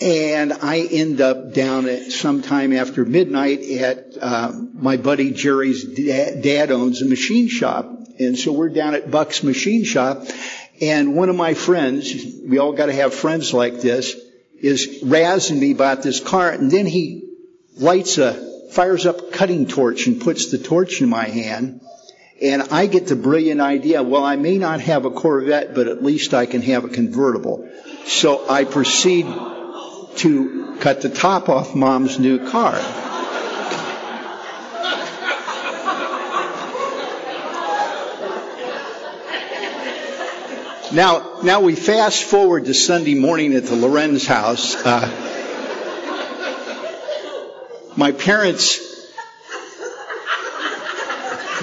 and 0.00 0.52
I 0.52 0.80
end 0.80 1.20
up 1.20 1.52
down 1.52 1.88
at 1.88 2.12
sometime 2.12 2.72
after 2.72 3.04
midnight 3.04 3.60
at 3.62 4.16
uh, 4.20 4.52
my 4.72 4.96
buddy 4.96 5.32
Jerry's 5.32 5.84
dad, 5.84 6.42
dad 6.42 6.70
owns 6.70 7.02
a 7.02 7.06
machine 7.06 7.48
shop, 7.48 7.86
and 8.18 8.38
so 8.38 8.52
we're 8.52 8.70
down 8.70 8.94
at 8.94 9.10
Buck's 9.10 9.42
machine 9.42 9.84
shop, 9.84 10.24
and 10.80 11.14
one 11.14 11.28
of 11.28 11.36
my 11.36 11.54
friends, 11.54 12.14
we 12.46 12.58
all 12.58 12.72
got 12.72 12.86
to 12.86 12.94
have 12.94 13.12
friends 13.12 13.52
like 13.52 13.80
this, 13.80 14.16
is 14.60 15.02
razzing 15.04 15.58
me 15.58 15.72
about 15.72 16.02
this 16.02 16.20
car, 16.20 16.50
and 16.50 16.70
then 16.70 16.86
he 16.86 17.28
lights 17.76 18.18
a 18.18 18.48
fires 18.70 19.06
up 19.06 19.32
cutting 19.32 19.66
torch 19.66 20.06
and 20.06 20.20
puts 20.20 20.50
the 20.50 20.58
torch 20.58 21.00
in 21.00 21.08
my 21.08 21.24
hand. 21.24 21.80
And 22.40 22.62
I 22.70 22.86
get 22.86 23.08
the 23.08 23.16
brilliant 23.16 23.60
idea, 23.60 24.02
well, 24.02 24.24
I 24.24 24.36
may 24.36 24.58
not 24.58 24.80
have 24.80 25.04
a 25.04 25.10
Corvette, 25.10 25.74
but 25.74 25.88
at 25.88 26.04
least 26.04 26.34
I 26.34 26.46
can 26.46 26.62
have 26.62 26.84
a 26.84 26.88
convertible. 26.88 27.68
So 28.04 28.48
I 28.48 28.64
proceed 28.64 29.26
to 30.16 30.76
cut 30.80 31.00
the 31.00 31.08
top 31.08 31.48
off 31.48 31.74
mom's 31.74 32.18
new 32.18 32.48
car. 32.48 32.80
Now, 40.90 41.40
now 41.42 41.60
we 41.60 41.74
fast 41.74 42.24
forward 42.24 42.64
to 42.64 42.72
Sunday 42.72 43.14
morning 43.14 43.52
at 43.54 43.66
the 43.66 43.76
Lorenz 43.76 44.26
house. 44.26 44.74
Uh, 44.74 45.27
my 47.98 48.12
parents 48.12 48.78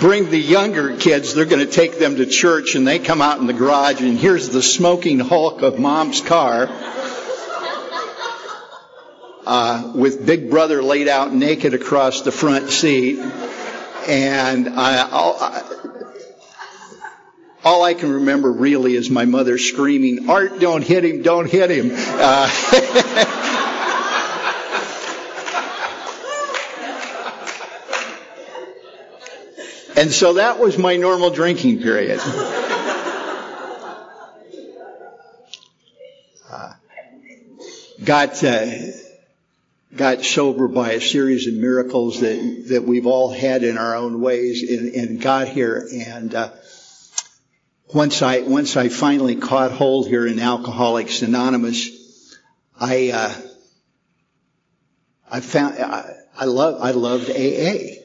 bring 0.01 0.29
the 0.29 0.37
younger 0.37 0.97
kids, 0.97 1.33
they're 1.33 1.45
going 1.45 1.65
to 1.65 1.71
take 1.71 1.97
them 1.97 2.17
to 2.17 2.25
church, 2.25 2.75
and 2.75 2.85
they 2.85 2.99
come 2.99 3.21
out 3.21 3.39
in 3.39 3.47
the 3.47 3.53
garage, 3.53 4.01
and 4.01 4.17
here's 4.17 4.49
the 4.49 4.61
smoking 4.61 5.19
hulk 5.19 5.61
of 5.61 5.79
mom's 5.79 6.19
car. 6.19 6.67
Uh, 9.45 9.93
with 9.95 10.25
Big 10.25 10.49
Brother 10.49 10.83
laid 10.83 11.07
out 11.07 11.33
naked 11.33 11.73
across 11.73 12.23
the 12.23 12.33
front 12.33 12.69
seat. 12.69 13.17
And 14.05 14.67
I, 14.67 15.07
I, 15.09 15.75
all 17.63 17.81
I 17.81 17.93
can 17.93 18.11
remember 18.11 18.51
really 18.51 18.95
is 18.95 19.09
my 19.09 19.23
mother 19.23 19.57
screaming, 19.57 20.29
Art, 20.29 20.59
don't 20.59 20.83
hit 20.83 21.05
him, 21.05 21.21
don't 21.21 21.49
hit 21.49 21.71
him. 21.71 21.91
Uh, 21.93 22.51
And 29.97 30.11
so 30.11 30.33
that 30.33 30.59
was 30.59 30.77
my 30.77 30.97
normal 30.97 31.29
drinking 31.29 31.81
period. 31.81 32.19
Uh, 36.47 36.73
got 38.03 38.43
uh, 38.43 38.67
got 39.95 40.23
sober 40.23 40.67
by 40.67 40.91
a 40.91 41.01
series 41.01 41.47
of 41.47 41.55
miracles 41.55 42.19
that 42.19 42.65
that 42.69 42.83
we've 42.83 43.07
all 43.07 43.31
had 43.31 43.63
in 43.63 43.79
our 43.79 43.95
own 43.95 44.21
ways, 44.21 44.61
and, 44.61 44.93
and 44.93 45.19
got 45.21 45.47
here. 45.47 45.87
And 45.91 46.35
uh, 46.35 46.51
once 47.93 48.21
I 48.21 48.41
once 48.41 48.77
I 48.77 48.89
finally 48.89 49.35
caught 49.35 49.71
hold 49.71 50.07
here 50.07 50.27
in 50.27 50.39
Alcoholics 50.39 51.23
Anonymous, 51.23 52.37
I 52.79 53.09
uh, 53.09 53.33
I 55.31 55.39
found 55.39 55.79
I, 55.79 56.13
I 56.37 56.45
love 56.45 56.79
I 56.81 56.91
loved 56.91 57.31
AA. 57.31 58.01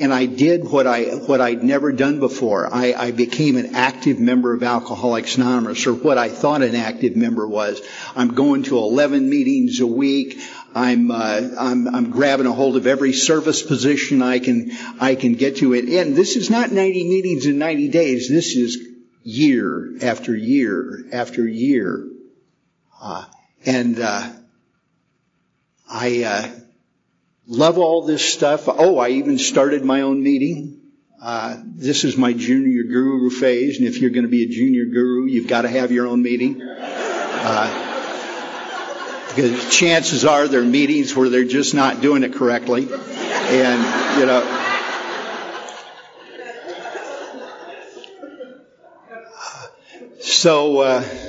And 0.00 0.14
I 0.14 0.26
did 0.26 0.64
what 0.64 0.86
I 0.86 1.04
what 1.16 1.40
I'd 1.40 1.64
never 1.64 1.90
done 1.92 2.20
before. 2.20 2.72
I, 2.72 2.92
I, 2.92 3.10
became 3.10 3.56
an 3.56 3.74
active 3.74 4.20
member 4.20 4.54
of 4.54 4.62
Alcoholics 4.62 5.36
Anonymous, 5.36 5.86
or 5.88 5.94
what 5.94 6.18
I 6.18 6.28
thought 6.28 6.62
an 6.62 6.76
active 6.76 7.16
member 7.16 7.48
was. 7.48 7.82
I'm 8.14 8.34
going 8.34 8.62
to 8.64 8.78
11 8.78 9.28
meetings 9.28 9.80
a 9.80 9.86
week. 9.86 10.40
I'm 10.74 11.10
uh, 11.10 11.40
I'm, 11.58 11.88
I'm 11.88 12.10
grabbing 12.10 12.46
a 12.46 12.52
hold 12.52 12.76
of 12.76 12.86
every 12.86 13.12
service 13.12 13.62
position 13.62 14.22
I 14.22 14.38
can 14.38 14.70
I 15.00 15.16
can 15.16 15.34
get 15.34 15.56
to 15.56 15.74
it. 15.74 15.86
And 15.86 16.14
this 16.14 16.36
is 16.36 16.48
not 16.48 16.70
90 16.70 17.08
meetings 17.08 17.46
in 17.46 17.58
90 17.58 17.88
days. 17.88 18.28
This 18.28 18.54
is 18.54 18.78
year 19.24 19.94
after 20.02 20.36
year 20.36 21.04
after 21.12 21.46
year. 21.46 22.08
Uh, 23.00 23.24
and 23.66 23.98
uh, 23.98 24.30
I 25.90 26.22
uh, 26.22 26.48
love 27.48 27.78
all 27.78 28.02
this 28.02 28.24
stuff. 28.24 28.68
Oh, 28.68 28.98
I 28.98 29.08
even 29.10 29.38
started 29.38 29.84
my 29.84 30.02
own 30.02 30.22
meeting. 30.22 30.82
Uh, 31.20 31.56
this 31.64 32.04
is 32.04 32.16
my 32.16 32.32
junior 32.32 32.84
guru 32.84 33.28
phase, 33.30 33.78
and 33.78 33.88
if 33.88 33.98
you're 34.00 34.10
going 34.10 34.24
to 34.24 34.30
be 34.30 34.44
a 34.44 34.48
junior 34.48 34.84
guru, 34.84 35.24
you've 35.24 35.48
got 35.48 35.62
to 35.62 35.68
have 35.68 35.90
your 35.90 36.06
own 36.06 36.22
meeting. 36.22 36.62
Uh, 36.62 37.86
because 39.28 39.76
chances 39.76 40.24
are 40.24 40.46
there 40.46 40.60
are 40.60 40.64
meetings 40.64 41.14
where 41.16 41.28
they're 41.28 41.44
just 41.44 41.74
not 41.74 42.00
doing 42.00 42.22
it 42.22 42.34
correctly, 42.34 42.82
and 42.82 44.18
you 44.20 44.26
know. 44.26 44.64
So. 50.20 50.78
Uh, 50.78 51.27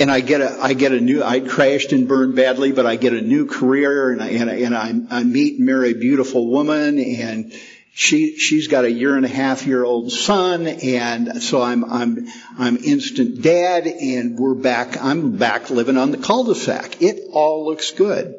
and 0.00 0.10
I 0.10 0.20
get 0.20 0.40
a, 0.40 0.58
I 0.60 0.72
get 0.72 0.92
a 0.92 1.00
new, 1.00 1.22
I 1.22 1.40
crashed 1.40 1.92
and 1.92 2.08
burned 2.08 2.34
badly, 2.34 2.72
but 2.72 2.86
I 2.86 2.96
get 2.96 3.12
a 3.12 3.20
new 3.20 3.44
career 3.46 4.10
and 4.10 4.22
I, 4.22 4.28
and 4.30 4.50
I, 4.50 4.54
and 4.54 4.74
I, 4.74 5.18
I 5.18 5.22
meet 5.24 5.58
and 5.58 5.66
marry 5.66 5.90
a 5.90 5.94
beautiful 5.94 6.48
woman 6.48 6.98
and 6.98 7.52
she, 7.92 8.38
she's 8.38 8.68
got 8.68 8.86
a 8.86 8.90
year 8.90 9.14
and 9.14 9.26
a 9.26 9.28
half 9.28 9.66
year 9.66 9.84
old 9.84 10.10
son 10.10 10.66
and 10.66 11.42
so 11.42 11.60
I'm, 11.60 11.84
I'm, 11.84 12.26
I'm 12.58 12.78
instant 12.78 13.42
dad 13.42 13.86
and 13.86 14.38
we're 14.38 14.54
back, 14.54 14.96
I'm 15.02 15.36
back 15.36 15.68
living 15.68 15.98
on 15.98 16.12
the 16.12 16.18
cul-de-sac. 16.18 17.02
It 17.02 17.28
all 17.32 17.66
looks 17.66 17.90
good. 17.90 18.36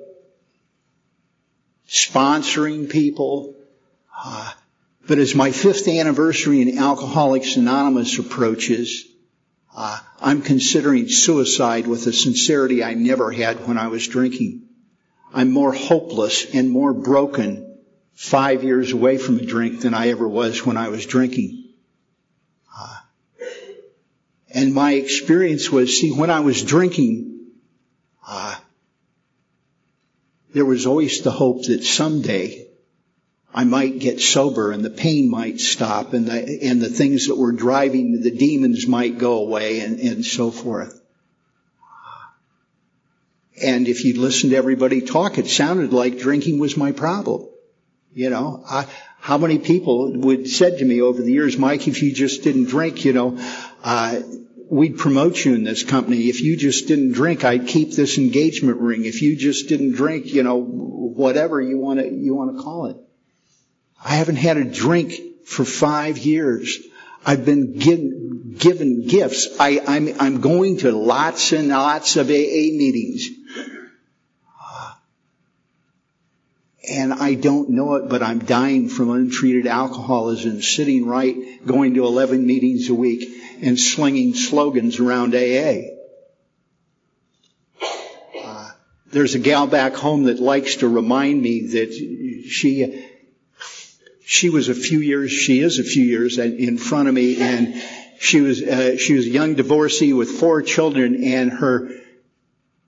Sponsoring 1.87 2.89
people, 2.89 3.55
uh, 4.17 4.51
but 5.07 5.19
as 5.19 5.35
my 5.35 5.51
fifth 5.51 5.87
anniversary 5.87 6.61
in 6.61 6.79
Alcoholics 6.79 7.55
Anonymous 7.55 8.17
approaches, 8.17 9.10
uh, 9.75 9.99
I'm 10.19 10.41
considering 10.41 11.07
suicide 11.07 11.87
with 11.87 12.05
a 12.07 12.13
sincerity 12.13 12.83
I 12.83 12.93
never 12.93 13.31
had 13.31 13.67
when 13.67 13.77
I 13.77 13.87
was 13.87 14.07
drinking. 14.07 14.63
I'm 15.33 15.51
more 15.51 15.73
hopeless 15.73 16.53
and 16.53 16.69
more 16.69 16.93
broken 16.93 17.77
five 18.13 18.63
years 18.63 18.91
away 18.91 19.17
from 19.17 19.39
a 19.39 19.45
drink 19.45 19.81
than 19.81 19.93
I 19.93 20.09
ever 20.09 20.27
was 20.27 20.65
when 20.65 20.77
I 20.77 20.89
was 20.89 21.05
drinking. 21.05 21.69
Uh, 22.77 22.97
and 24.53 24.73
my 24.73 24.93
experience 24.93 25.69
was, 25.69 25.99
see, 25.99 26.11
when 26.11 26.29
I 26.29 26.41
was 26.41 26.61
drinking, 26.63 27.47
uh, 28.27 28.55
there 30.53 30.65
was 30.65 30.85
always 30.85 31.21
the 31.21 31.31
hope 31.31 31.65
that 31.67 31.83
someday 31.83 32.67
I 33.53 33.65
might 33.65 33.99
get 33.99 34.21
sober 34.21 34.71
and 34.71 34.83
the 34.83 34.89
pain 34.89 35.29
might 35.29 35.59
stop 35.59 36.13
and 36.13 36.27
the, 36.27 36.59
and 36.63 36.81
the 36.81 36.89
things 36.89 37.27
that 37.27 37.35
were 37.35 37.51
driving 37.51 38.21
the 38.21 38.31
demons 38.31 38.87
might 38.87 39.17
go 39.17 39.39
away 39.39 39.81
and, 39.81 39.99
and 39.99 40.25
so 40.25 40.51
forth. 40.51 40.99
And 43.61 43.87
if 43.87 44.05
you'd 44.05 44.17
listened 44.17 44.51
to 44.51 44.57
everybody 44.57 45.01
talk, 45.01 45.37
it 45.37 45.47
sounded 45.47 45.93
like 45.93 46.17
drinking 46.17 46.59
was 46.59 46.77
my 46.77 46.93
problem. 46.93 47.47
You 48.13 48.29
know, 48.29 48.63
I, 48.67 48.87
how 49.19 49.37
many 49.37 49.59
people 49.59 50.13
would 50.19 50.49
said 50.49 50.79
to 50.79 50.85
me 50.85 51.01
over 51.01 51.21
the 51.21 51.31
years, 51.31 51.57
Mike, 51.57 51.87
if 51.87 52.01
you 52.01 52.13
just 52.13 52.43
didn't 52.43 52.65
drink, 52.65 53.05
you 53.05 53.13
know, 53.13 53.37
uh, 53.83 54.21
we'd 54.69 54.97
promote 54.97 55.43
you 55.43 55.53
in 55.53 55.63
this 55.63 55.83
company. 55.83 56.29
If 56.29 56.41
you 56.41 56.57
just 56.57 56.87
didn't 56.87 57.11
drink, 57.11 57.43
I'd 57.43 57.67
keep 57.67 57.91
this 57.91 58.17
engagement 58.17 58.79
ring. 58.79 59.05
If 59.05 59.21
you 59.21 59.35
just 59.35 59.67
didn't 59.67 59.93
drink, 59.93 60.27
you 60.33 60.43
know, 60.43 60.55
whatever 60.55 61.61
you 61.61 61.77
want 61.77 61.99
to 61.99 62.09
you 62.09 62.33
want 62.33 62.55
to 62.55 62.63
call 62.63 62.85
it. 62.87 62.97
I 64.03 64.15
haven't 64.15 64.37
had 64.37 64.57
a 64.57 64.63
drink 64.63 65.13
for 65.45 65.63
five 65.63 66.17
years. 66.17 66.79
I've 67.25 67.45
been 67.45 67.77
given, 67.77 68.55
given 68.57 69.07
gifts. 69.07 69.47
I, 69.59 69.81
I'm, 69.85 70.09
I'm 70.19 70.41
going 70.41 70.77
to 70.77 70.91
lots 70.91 71.51
and 71.51 71.69
lots 71.69 72.17
of 72.17 72.27
AA 72.27 72.31
meetings. 72.31 73.29
And 76.89 77.13
I 77.13 77.35
don't 77.35 77.69
know 77.69 77.95
it, 77.95 78.09
but 78.09 78.23
I'm 78.23 78.39
dying 78.39 78.89
from 78.89 79.11
untreated 79.11 79.67
alcoholism, 79.67 80.61
sitting 80.61 81.05
right, 81.05 81.63
going 81.65 81.93
to 81.93 82.05
11 82.05 82.45
meetings 82.45 82.89
a 82.89 82.95
week 82.95 83.29
and 83.61 83.79
slinging 83.79 84.33
slogans 84.33 84.99
around 84.99 85.35
AA. 85.35 85.91
Uh, 88.43 88.71
there's 89.11 89.35
a 89.35 89.39
gal 89.39 89.67
back 89.67 89.93
home 89.93 90.23
that 90.23 90.39
likes 90.39 90.77
to 90.77 90.87
remind 90.87 91.39
me 91.39 91.67
that 91.67 91.93
she 92.49 93.10
she 94.31 94.49
was 94.49 94.69
a 94.69 94.73
few 94.73 94.99
years, 94.99 95.29
she 95.29 95.59
is 95.59 95.77
a 95.77 95.83
few 95.83 96.05
years 96.05 96.37
in 96.37 96.77
front 96.77 97.09
of 97.09 97.13
me, 97.13 97.35
and 97.41 97.83
she 98.17 98.39
was 98.39 98.61
uh, 98.61 98.95
she 98.95 99.13
was 99.13 99.25
a 99.25 99.29
young 99.29 99.55
divorcee 99.55 100.13
with 100.13 100.29
four 100.31 100.61
children, 100.61 101.21
and 101.21 101.51
her 101.51 101.89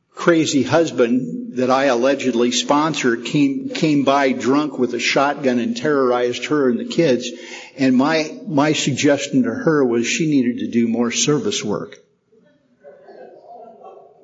crazy 0.09 0.63
husband 0.63 1.57
that 1.57 1.69
I 1.69 1.85
allegedly 1.85 2.53
sponsored 2.53 3.25
came 3.25 3.67
came 3.67 4.05
by 4.05 4.31
drunk 4.31 4.79
with 4.79 4.93
a 4.93 4.99
shotgun 4.99 5.59
and 5.59 5.75
terrorized 5.75 6.45
her 6.45 6.69
and 6.69 6.79
the 6.79 6.85
kids. 6.85 7.29
And 7.77 7.93
my 7.97 8.39
my 8.47 8.71
suggestion 8.71 9.43
to 9.43 9.53
her 9.53 9.83
was 9.83 10.07
she 10.07 10.27
needed 10.27 10.59
to 10.59 10.71
do 10.71 10.87
more 10.87 11.11
service 11.11 11.61
work. 11.61 11.97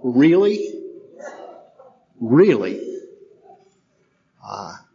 Really? 0.02 0.74
Really? 2.18 2.80
Ah. 4.42 4.80
Uh, 4.80 4.89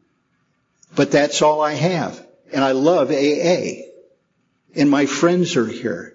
but 0.96 1.10
that's 1.10 1.42
all 1.42 1.60
I 1.60 1.74
have. 1.74 2.24
And 2.52 2.62
I 2.62 2.72
love 2.72 3.10
AA. 3.10 3.82
And 4.76 4.90
my 4.90 5.06
friends 5.06 5.56
are 5.56 5.66
here. 5.66 6.14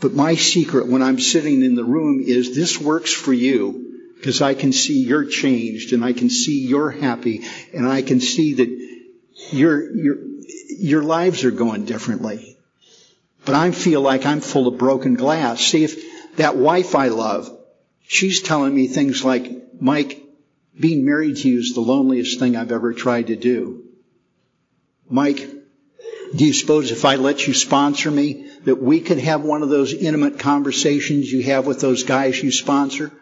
But 0.00 0.12
my 0.12 0.34
secret 0.34 0.88
when 0.88 1.02
I'm 1.02 1.18
sitting 1.18 1.62
in 1.62 1.74
the 1.74 1.84
room 1.84 2.22
is 2.24 2.54
this 2.54 2.80
works 2.80 3.12
for 3.12 3.32
you. 3.32 3.82
because 4.16 4.40
I 4.42 4.54
can 4.54 4.72
see 4.72 5.04
you're 5.04 5.26
changed 5.26 5.92
and 5.92 6.04
I 6.04 6.12
can 6.12 6.30
see 6.30 6.66
you're 6.66 6.90
happy 6.90 7.44
and 7.72 7.86
I 7.86 8.02
can 8.02 8.20
see 8.20 8.54
that 8.54 8.68
your, 9.52 9.94
your, 9.94 10.16
your 10.78 11.02
lives 11.02 11.44
are 11.44 11.50
going 11.50 11.84
differently. 11.84 12.56
But 13.44 13.54
I 13.54 13.70
feel 13.70 14.00
like 14.00 14.26
I'm 14.26 14.40
full 14.40 14.66
of 14.66 14.78
broken 14.78 15.14
glass. 15.14 15.60
See 15.60 15.84
if 15.84 16.36
that 16.36 16.56
wife 16.56 16.94
I 16.94 17.08
love, 17.08 17.48
she's 18.08 18.42
telling 18.42 18.74
me 18.74 18.88
things 18.88 19.24
like, 19.24 19.80
Mike, 19.80 20.25
being 20.78 21.04
married 21.04 21.36
to 21.38 21.48
you 21.48 21.58
is 21.58 21.74
the 21.74 21.80
loneliest 21.80 22.38
thing 22.38 22.56
I've 22.56 22.72
ever 22.72 22.92
tried 22.92 23.28
to 23.28 23.36
do. 23.36 23.84
Mike, 25.08 25.48
do 26.34 26.44
you 26.44 26.52
suppose 26.52 26.90
if 26.90 27.04
I 27.04 27.16
let 27.16 27.46
you 27.46 27.54
sponsor 27.54 28.10
me 28.10 28.50
that 28.64 28.82
we 28.82 29.00
could 29.00 29.18
have 29.18 29.42
one 29.42 29.62
of 29.62 29.68
those 29.68 29.94
intimate 29.94 30.38
conversations 30.38 31.30
you 31.32 31.42
have 31.44 31.66
with 31.66 31.80
those 31.80 32.02
guys 32.02 32.42
you 32.42 32.50
sponsor? 32.50 33.12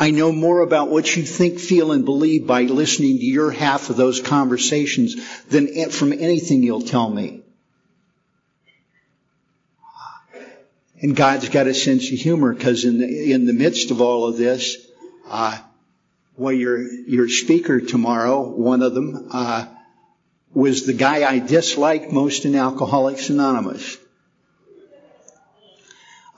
I 0.00 0.10
know 0.10 0.32
more 0.32 0.60
about 0.60 0.90
what 0.90 1.14
you 1.16 1.24
think, 1.24 1.58
feel, 1.58 1.92
and 1.92 2.04
believe 2.04 2.46
by 2.46 2.62
listening 2.62 3.18
to 3.18 3.24
your 3.24 3.50
half 3.50 3.90
of 3.90 3.96
those 3.96 4.20
conversations 4.20 5.16
than 5.46 5.90
from 5.90 6.12
anything 6.12 6.62
you'll 6.62 6.82
tell 6.82 7.10
me. 7.10 7.42
And 11.00 11.14
God's 11.14 11.48
got 11.48 11.66
a 11.66 11.74
sense 11.74 12.10
of 12.12 12.18
humor 12.18 12.54
because 12.54 12.84
in 12.84 12.98
the, 12.98 13.32
in 13.32 13.44
the 13.44 13.52
midst 13.52 13.90
of 13.90 14.00
all 14.00 14.26
of 14.26 14.36
this, 14.36 14.76
uh, 15.28 15.58
well, 16.38 16.52
your, 16.52 16.80
your 16.80 17.28
speaker 17.28 17.80
tomorrow, 17.80 18.48
one 18.48 18.82
of 18.82 18.94
them, 18.94 19.28
uh, 19.32 19.66
was 20.54 20.86
the 20.86 20.92
guy 20.92 21.28
I 21.28 21.40
disliked 21.40 22.12
most 22.12 22.44
in 22.44 22.54
Alcoholics 22.54 23.28
Anonymous. 23.28 23.98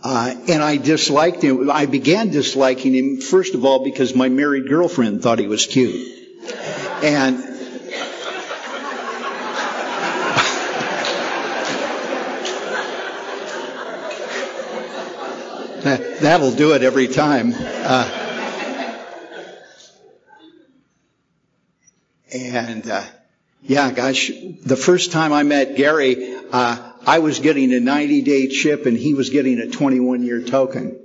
Uh, 0.03 0.35
and 0.49 0.63
I 0.63 0.79
disliked 0.79 1.43
him. 1.43 1.71
I 1.71 1.85
began 1.85 2.31
disliking 2.31 2.95
him, 2.95 3.21
first 3.21 3.55
of 3.55 3.67
all, 3.67 3.85
because 3.85 4.15
my 4.15 4.31
married 4.31 4.67
girlfriend 4.67 5.23
thought 5.23 5.39
he 5.39 5.47
was 5.47 5.67
cute. 5.67 5.95
And 7.03 7.39
that, 15.83 16.21
that'll 16.21 16.53
do 16.53 16.73
it 16.73 16.83
every 16.83 17.09
time. 17.09 17.53
Uh, 17.55 18.20
and 22.33 22.89
uh, 22.89 23.05
yeah, 23.63 23.91
gosh, 23.93 24.31
the 24.65 24.77
first 24.77 25.13
time 25.13 25.33
I 25.33 25.43
met 25.43 25.77
Gary, 25.77 26.35
uh, 26.51 26.93
I 27.07 27.19
was 27.19 27.39
getting 27.41 27.73
a 27.73 27.81
90 27.81 28.23
day 28.23 28.49
chip 28.49 28.87
and 28.87 28.97
he 28.97 29.15
was 29.15 29.31
getting 29.31 29.59
a 29.59 29.69
21 29.69 30.23
year 30.23 30.43
token. 30.43 30.99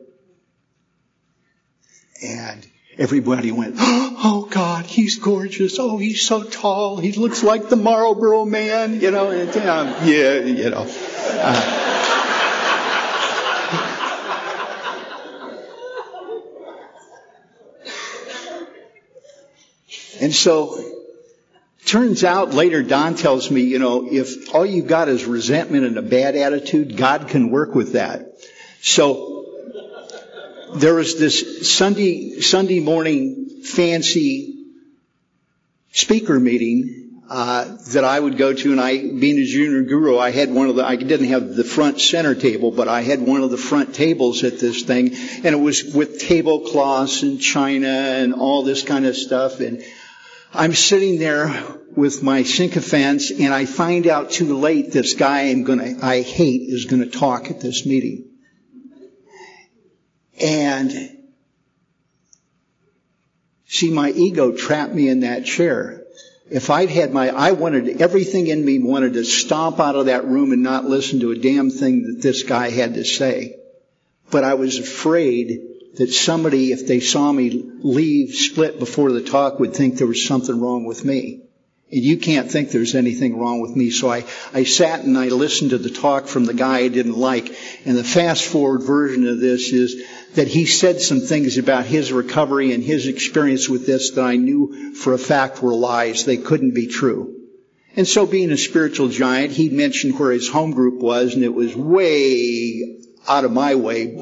And 2.23 2.65
everybody 2.97 3.51
went, 3.51 3.75
Oh 4.27 4.47
God, 4.49 4.85
he's 4.85 5.19
gorgeous. 5.19 5.77
Oh, 5.79 5.97
he's 5.97 6.25
so 6.25 6.43
tall. 6.43 6.97
He 6.97 7.11
looks 7.11 7.43
like 7.43 7.69
the 7.69 7.75
Marlboro 7.75 8.45
man, 8.45 9.01
you 9.01 9.11
know, 9.11 9.31
and, 9.31 9.49
um, 9.57 9.87
yeah, 10.07 10.39
you 10.39 10.69
know. 10.69 10.85
Uh, 10.87 11.81
and 20.21 20.33
so 20.33 20.94
Turns 21.85 22.23
out 22.23 22.53
later 22.53 22.81
Don 22.81 23.15
tells 23.15 23.51
me, 23.51 23.61
you 23.61 23.77
know, 23.77 24.07
if 24.11 24.53
all 24.53 24.65
you've 24.65 24.87
got 24.87 25.07
is 25.07 25.25
resentment 25.25 25.85
and 25.85 25.97
a 25.97 26.01
bad 26.01 26.35
attitude, 26.35 26.97
God 26.97 27.27
can 27.27 27.51
work 27.51 27.75
with 27.75 27.93
that. 27.93 28.33
So 28.81 29.45
there 30.75 30.95
was 30.95 31.19
this 31.19 31.71
Sunday 31.71 32.41
Sunday 32.41 32.79
morning 32.79 33.61
fancy 33.63 34.65
speaker 35.91 36.39
meeting 36.39 37.05
uh, 37.29 37.77
that 37.93 38.03
I 38.03 38.19
would 38.19 38.37
go 38.37 38.53
to, 38.53 38.71
and 38.71 38.79
I, 38.79 38.97
being 38.97 39.39
a 39.39 39.45
junior 39.45 39.81
guru, 39.83 40.17
I 40.17 40.31
had 40.31 40.53
one 40.53 40.69
of 40.69 40.75
the. 40.75 40.85
I 40.85 40.95
didn't 40.95 41.27
have 41.27 41.55
the 41.55 41.63
front 41.63 41.99
center 41.99 42.35
table, 42.35 42.71
but 42.71 42.87
I 42.87 43.01
had 43.01 43.21
one 43.21 43.41
of 43.41 43.49
the 43.49 43.57
front 43.57 43.95
tables 43.95 44.43
at 44.43 44.59
this 44.59 44.83
thing, 44.83 45.15
and 45.15 45.45
it 45.45 45.59
was 45.59 45.83
with 45.93 46.19
tablecloths 46.19 47.23
and 47.23 47.41
china 47.41 47.87
and 47.87 48.33
all 48.33 48.63
this 48.63 48.83
kind 48.83 49.05
of 49.05 49.15
stuff, 49.15 49.59
and 49.59 49.83
I'm 50.57 50.73
sitting 50.73 51.19
there 51.19 51.53
with 51.97 52.23
my 52.23 52.43
sycophants 52.43 53.29
and 53.29 53.53
I 53.53 53.65
find 53.65 54.07
out 54.07 54.31
too 54.31 54.57
late 54.57 54.89
this 54.89 55.13
guy 55.13 55.49
I'm 55.49 55.65
gonna, 55.65 55.97
I 56.01 56.21
hate 56.21 56.69
is 56.69 56.85
gonna 56.85 57.07
talk 57.07 57.51
at 57.51 57.59
this 57.59 57.85
meeting. 57.85 58.29
And 60.41 60.93
see, 63.67 63.91
my 63.91 64.11
ego 64.11 64.53
trapped 64.53 64.93
me 64.93 65.09
in 65.09 65.21
that 65.21 65.43
chair. 65.43 66.03
If 66.49 66.69
I'd 66.69 66.89
had 66.89 67.11
my, 67.11 67.29
I 67.29 67.51
wanted, 67.51 68.01
everything 68.01 68.47
in 68.47 68.63
me 68.63 68.79
wanted 68.79 69.13
to 69.13 69.25
stomp 69.25 69.81
out 69.81 69.95
of 69.95 70.05
that 70.05 70.25
room 70.25 70.53
and 70.53 70.63
not 70.63 70.85
listen 70.85 71.19
to 71.19 71.31
a 71.31 71.37
damn 71.37 71.69
thing 71.69 72.03
that 72.03 72.21
this 72.21 72.43
guy 72.43 72.69
had 72.69 72.93
to 72.93 73.03
say. 73.03 73.57
But 74.31 74.45
I 74.45 74.53
was 74.53 74.79
afraid 74.79 75.74
that 75.97 76.11
somebody, 76.11 76.71
if 76.71 76.87
they 76.87 76.99
saw 76.99 77.31
me 77.31 77.71
leave 77.79 78.35
split 78.35 78.79
before 78.79 79.11
the 79.11 79.21
talk, 79.21 79.59
would 79.59 79.73
think 79.73 79.97
there 79.97 80.07
was 80.07 80.25
something 80.25 80.59
wrong 80.59 80.85
with 80.85 81.05
me. 81.05 81.41
And 81.91 82.03
you 82.03 82.17
can't 82.17 82.51
think 82.51 82.71
there's 82.71 82.95
anything 82.95 83.39
wrong 83.39 83.61
with 83.61 83.75
me. 83.75 83.91
So 83.91 84.09
I, 84.09 84.25
I 84.53 84.63
sat 84.63 85.03
and 85.03 85.17
I 85.17 85.27
listened 85.27 85.69
to 85.69 85.77
the 85.77 85.91
talk 85.91 86.27
from 86.27 86.45
the 86.45 86.53
guy 86.53 86.79
I 86.79 86.87
didn't 86.87 87.17
like. 87.17 87.55
And 87.85 87.95
the 87.95 88.03
fast 88.03 88.43
forward 88.43 88.81
version 88.81 89.27
of 89.27 89.39
this 89.39 89.71
is 89.71 90.03
that 90.33 90.47
he 90.47 90.65
said 90.65 90.99
some 90.99 91.21
things 91.21 91.57
about 91.57 91.85
his 91.85 92.11
recovery 92.11 92.73
and 92.73 92.83
his 92.83 93.07
experience 93.07 93.69
with 93.69 93.85
this 93.85 94.11
that 94.11 94.23
I 94.23 94.35
knew 94.35 94.95
for 94.95 95.13
a 95.13 95.19
fact 95.19 95.61
were 95.61 95.75
lies. 95.75 96.25
They 96.25 96.37
couldn't 96.37 96.73
be 96.73 96.87
true. 96.87 97.33
And 97.95 98.07
so 98.07 98.25
being 98.25 98.51
a 98.51 98.57
spiritual 98.57 99.07
giant, 99.07 99.53
he 99.53 99.69
mentioned 99.69 100.19
where 100.19 100.31
his 100.31 100.49
home 100.49 100.71
group 100.71 100.99
was 101.01 101.35
and 101.35 101.43
it 101.43 101.53
was 101.53 101.75
way 101.75 103.04
out 103.27 103.45
of 103.45 103.51
my 103.51 103.75
way, 103.75 104.17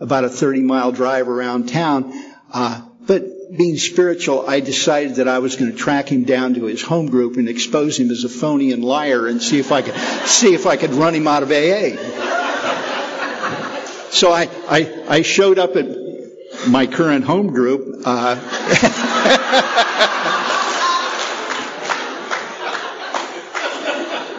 about 0.00 0.24
a 0.24 0.28
30 0.28 0.62
mile 0.62 0.92
drive 0.92 1.28
around 1.28 1.68
town. 1.68 2.12
Uh, 2.52 2.82
but 3.06 3.24
being 3.56 3.76
spiritual, 3.76 4.48
I 4.48 4.60
decided 4.60 5.16
that 5.16 5.28
I 5.28 5.38
was 5.38 5.56
going 5.56 5.70
to 5.70 5.76
track 5.76 6.10
him 6.10 6.24
down 6.24 6.54
to 6.54 6.64
his 6.64 6.82
home 6.82 7.08
group 7.08 7.36
and 7.36 7.48
expose 7.48 7.98
him 7.98 8.10
as 8.10 8.24
a 8.24 8.28
phony 8.28 8.72
and 8.72 8.84
liar 8.84 9.26
and 9.26 9.40
see 9.40 9.58
if 9.58 9.70
I 9.70 9.82
could, 9.82 9.96
see 10.26 10.54
if 10.54 10.66
I 10.66 10.76
could 10.76 10.90
run 10.90 11.14
him 11.14 11.28
out 11.28 11.42
of 11.42 11.50
AA. 11.50 11.96
So 14.10 14.32
I, 14.32 14.48
I, 14.68 15.04
I 15.08 15.22
showed 15.22 15.58
up 15.58 15.76
at 15.76 15.86
my 16.68 16.86
current 16.86 17.24
home 17.24 17.48
group, 17.48 18.02
uh, 18.04 18.36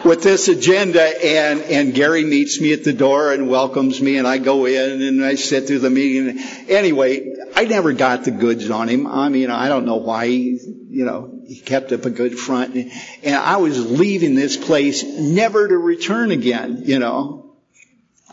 with 0.08 0.22
this 0.22 0.48
agenda 0.48 1.02
and, 1.02 1.60
and 1.60 1.92
Gary 1.92 2.24
meets 2.24 2.62
me 2.62 2.72
at 2.72 2.82
the 2.82 2.94
door 2.94 3.30
and 3.30 3.50
welcomes 3.50 4.00
me 4.00 4.16
and 4.16 4.26
I 4.26 4.38
go 4.38 4.64
in 4.64 5.02
and 5.02 5.22
I 5.22 5.34
sit 5.34 5.66
through 5.66 5.80
the 5.80 5.90
meeting. 5.90 6.38
Anyway, 6.66 7.36
I 7.54 7.66
never 7.66 7.92
got 7.92 8.24
the 8.24 8.30
goods 8.30 8.70
on 8.70 8.88
him. 8.88 9.06
I 9.06 9.28
mean, 9.28 9.50
I 9.50 9.68
don't 9.68 9.84
know 9.84 9.96
why 9.96 10.26
he, 10.28 10.58
you 10.88 11.04
know, 11.04 11.42
he 11.46 11.60
kept 11.60 11.92
up 11.92 12.06
a 12.06 12.10
good 12.10 12.38
front 12.38 12.74
and, 12.74 12.90
and 13.22 13.34
I 13.34 13.58
was 13.58 13.90
leaving 13.90 14.34
this 14.34 14.56
place 14.56 15.04
never 15.04 15.68
to 15.68 15.76
return 15.76 16.30
again, 16.30 16.84
you 16.86 16.98
know. 16.98 17.56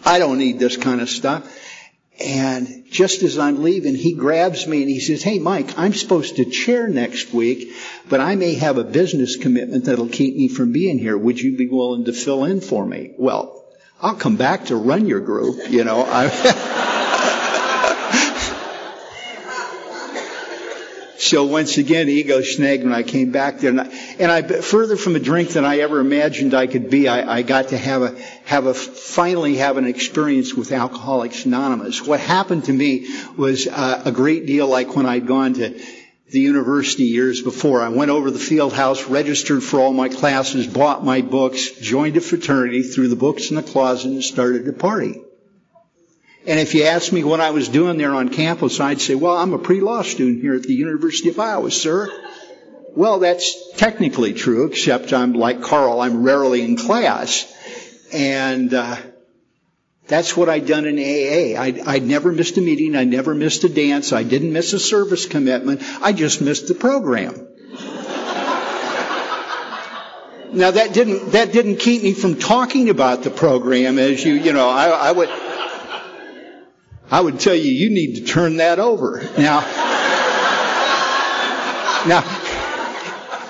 I 0.05 0.17
don't 0.19 0.37
need 0.37 0.59
this 0.59 0.77
kind 0.77 1.01
of 1.01 1.09
stuff. 1.09 1.43
And 2.19 2.85
just 2.89 3.23
as 3.23 3.37
I'm 3.37 3.61
leaving, 3.61 3.95
he 3.95 4.13
grabs 4.13 4.65
me 4.67 4.81
and 4.81 4.89
he 4.89 4.99
says, 4.99 5.21
Hey, 5.21 5.39
Mike, 5.39 5.77
I'm 5.77 5.93
supposed 5.93 6.37
to 6.37 6.45
chair 6.45 6.87
next 6.87 7.33
week, 7.33 7.73
but 8.07 8.21
I 8.21 8.35
may 8.35 8.55
have 8.55 8.77
a 8.77 8.83
business 8.83 9.35
commitment 9.35 9.85
that'll 9.85 10.07
keep 10.07 10.35
me 10.35 10.47
from 10.47 10.71
being 10.71 10.97
here. 10.97 11.17
Would 11.17 11.41
you 11.41 11.57
be 11.57 11.67
willing 11.67 12.05
to 12.05 12.13
fill 12.13 12.45
in 12.45 12.61
for 12.61 12.85
me? 12.85 13.13
Well, 13.17 13.65
I'll 14.01 14.15
come 14.15 14.37
back 14.37 14.65
to 14.65 14.75
run 14.75 15.07
your 15.07 15.19
group, 15.19 15.69
you 15.69 15.83
know. 15.83 16.05
So 21.25 21.43
once 21.43 21.79
again, 21.79 22.07
ego 22.07 22.43
snagged 22.43 22.83
when 22.83 22.93
I 22.93 23.01
came 23.01 23.31
back 23.31 23.57
there, 23.57 23.71
and 23.71 23.81
I, 23.81 23.87
and 24.19 24.31
I 24.31 24.43
further 24.43 24.95
from 24.95 25.15
a 25.15 25.19
drink 25.19 25.49
than 25.49 25.65
I 25.65 25.79
ever 25.79 25.99
imagined 25.99 26.53
I 26.53 26.67
could 26.67 26.91
be. 26.91 27.07
I, 27.07 27.37
I 27.37 27.41
got 27.41 27.69
to 27.69 27.79
have 27.79 28.03
a 28.03 28.15
have 28.45 28.67
a 28.67 28.75
finally 28.75 29.55
have 29.55 29.77
an 29.77 29.87
experience 29.87 30.53
with 30.53 30.71
Alcoholics 30.71 31.45
Anonymous. 31.45 32.05
What 32.05 32.19
happened 32.19 32.65
to 32.65 32.73
me 32.73 33.07
was 33.35 33.65
uh, 33.65 34.03
a 34.05 34.11
great 34.11 34.45
deal 34.45 34.67
like 34.67 34.95
when 34.95 35.07
I'd 35.07 35.25
gone 35.25 35.55
to 35.55 35.81
the 36.29 36.39
university 36.39 37.05
years 37.05 37.41
before. 37.41 37.81
I 37.81 37.89
went 37.89 38.11
over 38.11 38.29
the 38.29 38.37
field 38.37 38.73
house, 38.73 39.05
registered 39.05 39.63
for 39.63 39.79
all 39.79 39.93
my 39.93 40.09
classes, 40.09 40.67
bought 40.67 41.03
my 41.03 41.21
books, 41.21 41.71
joined 41.71 42.17
a 42.17 42.21
fraternity, 42.21 42.83
threw 42.83 43.07
the 43.07 43.15
books 43.15 43.49
in 43.49 43.55
the 43.55 43.63
closet, 43.63 44.11
and 44.11 44.23
started 44.23 44.67
a 44.67 44.73
party. 44.73 45.24
And 46.47 46.59
if 46.59 46.75
you 46.75 46.83
asked 46.83 47.11
me 47.11 47.23
what 47.23 47.39
I 47.39 47.49
was 47.51 47.69
doing 47.69 47.97
there 47.97 48.13
on 48.13 48.29
campus, 48.29 48.79
I'd 48.79 49.01
say, 49.01 49.15
well, 49.15 49.35
I'm 49.35 49.53
a 49.53 49.59
pre-law 49.59 50.03
student 50.03 50.41
here 50.41 50.53
at 50.53 50.63
the 50.63 50.75
University 50.75 51.29
of 51.29 51.39
Iowa, 51.39 51.71
sir. 51.71 52.09
Well, 52.95 53.19
that's 53.19 53.73
technically 53.73 54.33
true, 54.33 54.67
except 54.67 55.11
I'm 55.11 55.33
like 55.33 55.61
Carl, 55.61 55.99
I'm 55.99 56.23
rarely 56.23 56.61
in 56.61 56.77
class. 56.77 57.51
And, 58.13 58.73
uh, 58.73 58.95
That's 60.07 60.37
what 60.37 60.49
I'd 60.49 60.67
done 60.67 60.85
in 60.85 60.99
AA. 60.99 61.59
I'd, 61.59 61.79
I'd 61.79 62.03
never 62.03 62.31
missed 62.31 62.57
a 62.57 62.61
meeting. 62.61 62.95
I 62.95 63.05
never 63.05 63.33
missed 63.33 63.63
a 63.63 63.69
dance. 63.69 64.13
I 64.13 64.21
didn't 64.21 64.53
miss 64.53 64.73
a 64.73 64.79
service 64.79 65.25
commitment. 65.25 65.81
I 66.01 66.13
just 66.13 66.41
missed 66.41 66.67
the 66.67 66.75
program. 66.75 67.33
now 70.53 70.69
that 70.71 70.93
didn't, 70.93 71.31
that 71.31 71.51
didn't 71.51 71.77
keep 71.77 72.03
me 72.03 72.13
from 72.13 72.35
talking 72.35 72.89
about 72.89 73.23
the 73.23 73.31
program 73.31 73.97
as 73.97 74.23
you, 74.23 74.35
you 74.35 74.53
know, 74.53 74.69
I, 74.69 74.89
I 74.89 75.11
would, 75.11 75.29
I 77.11 77.21
would 77.21 77.39
tell 77.39 77.55
you, 77.55 77.71
you 77.71 77.89
need 77.89 78.15
to 78.15 78.23
turn 78.23 78.57
that 78.57 78.79
over. 78.79 79.21
Now, 79.37 79.61
now, 82.07 82.23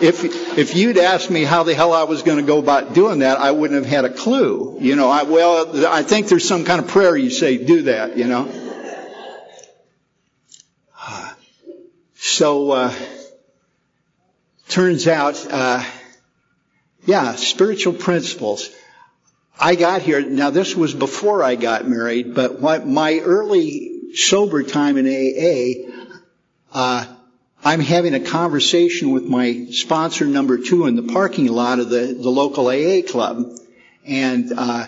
if 0.02 0.24
if 0.58 0.76
you'd 0.76 0.98
asked 0.98 1.30
me 1.32 1.44
how 1.44 1.64
the 1.64 1.74
hell 1.74 1.94
I 1.94 2.04
was 2.04 2.24
going 2.24 2.38
to 2.38 2.44
go 2.44 2.60
about 2.60 2.94
doing 2.94 3.20
that, 3.20 3.40
I 3.40 3.52
wouldn't 3.52 3.84
have 3.84 3.90
had 3.90 4.06
a 4.06 4.14
clue. 4.14 4.78
You 4.82 4.96
know, 4.96 5.10
I 5.10 5.24
well, 5.24 5.86
I 5.88 6.04
think 6.04 6.28
there's 6.28 6.48
some 6.48 6.66
kind 6.66 6.82
of 6.82 6.88
prayer 6.88 7.16
you 7.16 7.30
say 7.30 7.58
do 7.58 7.84
that. 7.84 8.18
You 8.18 8.28
know. 8.28 8.66
So 12.26 12.72
uh, 12.72 12.94
turns 14.68 15.08
out, 15.08 15.36
uh, 15.50 15.84
yeah, 17.06 17.36
spiritual 17.36 17.94
principles. 17.94 18.70
I 19.60 19.76
got 19.76 20.02
here. 20.02 20.22
Now 20.22 20.50
this 20.50 20.76
was 20.76 20.94
before 20.94 21.44
I 21.44 21.56
got 21.56 21.88
married, 21.88 22.36
but 22.36 22.60
what 22.60 22.86
my 22.86 23.20
early 23.20 23.96
sober 24.16 24.64
time 24.64 24.98
in 24.98 25.08
AA. 25.08 25.92
Uh, 26.74 27.06
I'm 27.64 27.80
having 27.80 28.14
a 28.14 28.20
conversation 28.20 29.12
with 29.12 29.24
my 29.24 29.68
sponsor 29.72 30.26
number 30.26 30.58
two 30.58 30.86
in 30.86 30.96
the 30.96 31.14
parking 31.14 31.48
lot 31.48 31.80
of 31.80 31.90
the, 31.90 32.18
the 32.20 32.30
local 32.30 32.68
AA 32.68 33.02
club. 33.02 33.44
And, 34.06 34.54
uh, 34.56 34.88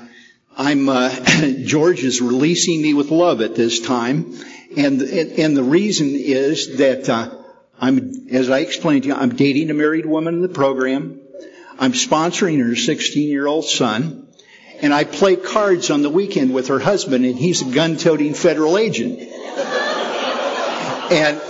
I'm, 0.56 0.90
uh, 0.90 1.10
George 1.64 2.04
is 2.04 2.22
releasing 2.22 2.82
me 2.82 2.94
with 2.94 3.10
love 3.10 3.42
at 3.42 3.56
this 3.56 3.80
time. 3.80 4.36
And, 4.76 5.02
and 5.02 5.58
the 5.58 5.64
reason 5.64 6.12
is 6.14 6.78
that, 6.78 7.10
uh, 7.10 7.32
I'm, 7.80 8.28
as 8.32 8.50
I 8.50 8.60
explained 8.60 9.04
to 9.04 9.10
you, 9.10 9.16
I'm 9.16 9.36
dating 9.36 9.72
a 9.72 9.74
married 9.74 10.06
woman 10.06 10.36
in 10.36 10.42
the 10.42 10.50
program. 10.50 11.20
I'm 11.80 11.94
sponsoring 11.94 12.64
her 12.64 12.76
16 12.76 13.30
year 13.30 13.48
old 13.48 13.66
son. 13.66 14.27
And 14.82 14.94
I 14.94 15.04
play 15.04 15.36
cards 15.36 15.90
on 15.90 16.04
the 16.04 16.10
weekend 16.10 16.54
with 16.54 16.68
her 16.68 16.80
husband 16.80 17.26
and 17.26 17.36
he's 17.36 17.62
a 17.62 17.66
gun 17.74 17.98
toting 17.98 18.34
federal 18.34 18.78
agent. 18.78 19.20
and, 21.12 21.42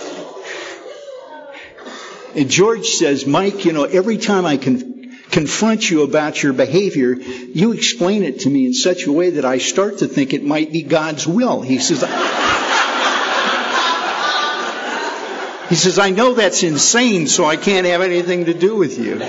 and 2.36 2.50
George 2.50 2.88
says, 2.88 3.26
Mike, 3.26 3.66
you 3.66 3.74
know, 3.74 3.84
every 3.84 4.18
time 4.18 4.46
I 4.46 4.58
can 4.58 4.98
confront 5.30 5.90
you 5.90 6.04
about 6.04 6.42
your 6.42 6.54
behavior, 6.54 7.14
you 7.14 7.74
explain 7.74 8.24
it 8.24 8.42
to 8.42 8.50
me 8.50 8.66
in 8.66 8.74
such 8.74 9.06
a 9.06 9.12
way 9.12 9.32
that 9.32 9.46
I 9.46 9.58
start 9.58 10.00
to 10.00 10.08
think 10.08 10.34
it 10.34 10.44
might 10.44 10.72
be 10.72 10.84
God's 10.84 11.28
will. 11.28 11.62
He 11.62 11.80
says, 11.80 12.02
he 15.70 15.76
says, 15.76 16.00
I 16.00 16.12
know 16.12 16.34
that's 16.34 16.64
insane, 16.64 17.28
so 17.28 17.46
I 17.46 17.58
can't 17.58 17.86
have 17.86 18.02
anything 18.02 18.46
to 18.46 18.54
do 18.54 18.76
with 18.76 18.98
you. 18.98 19.20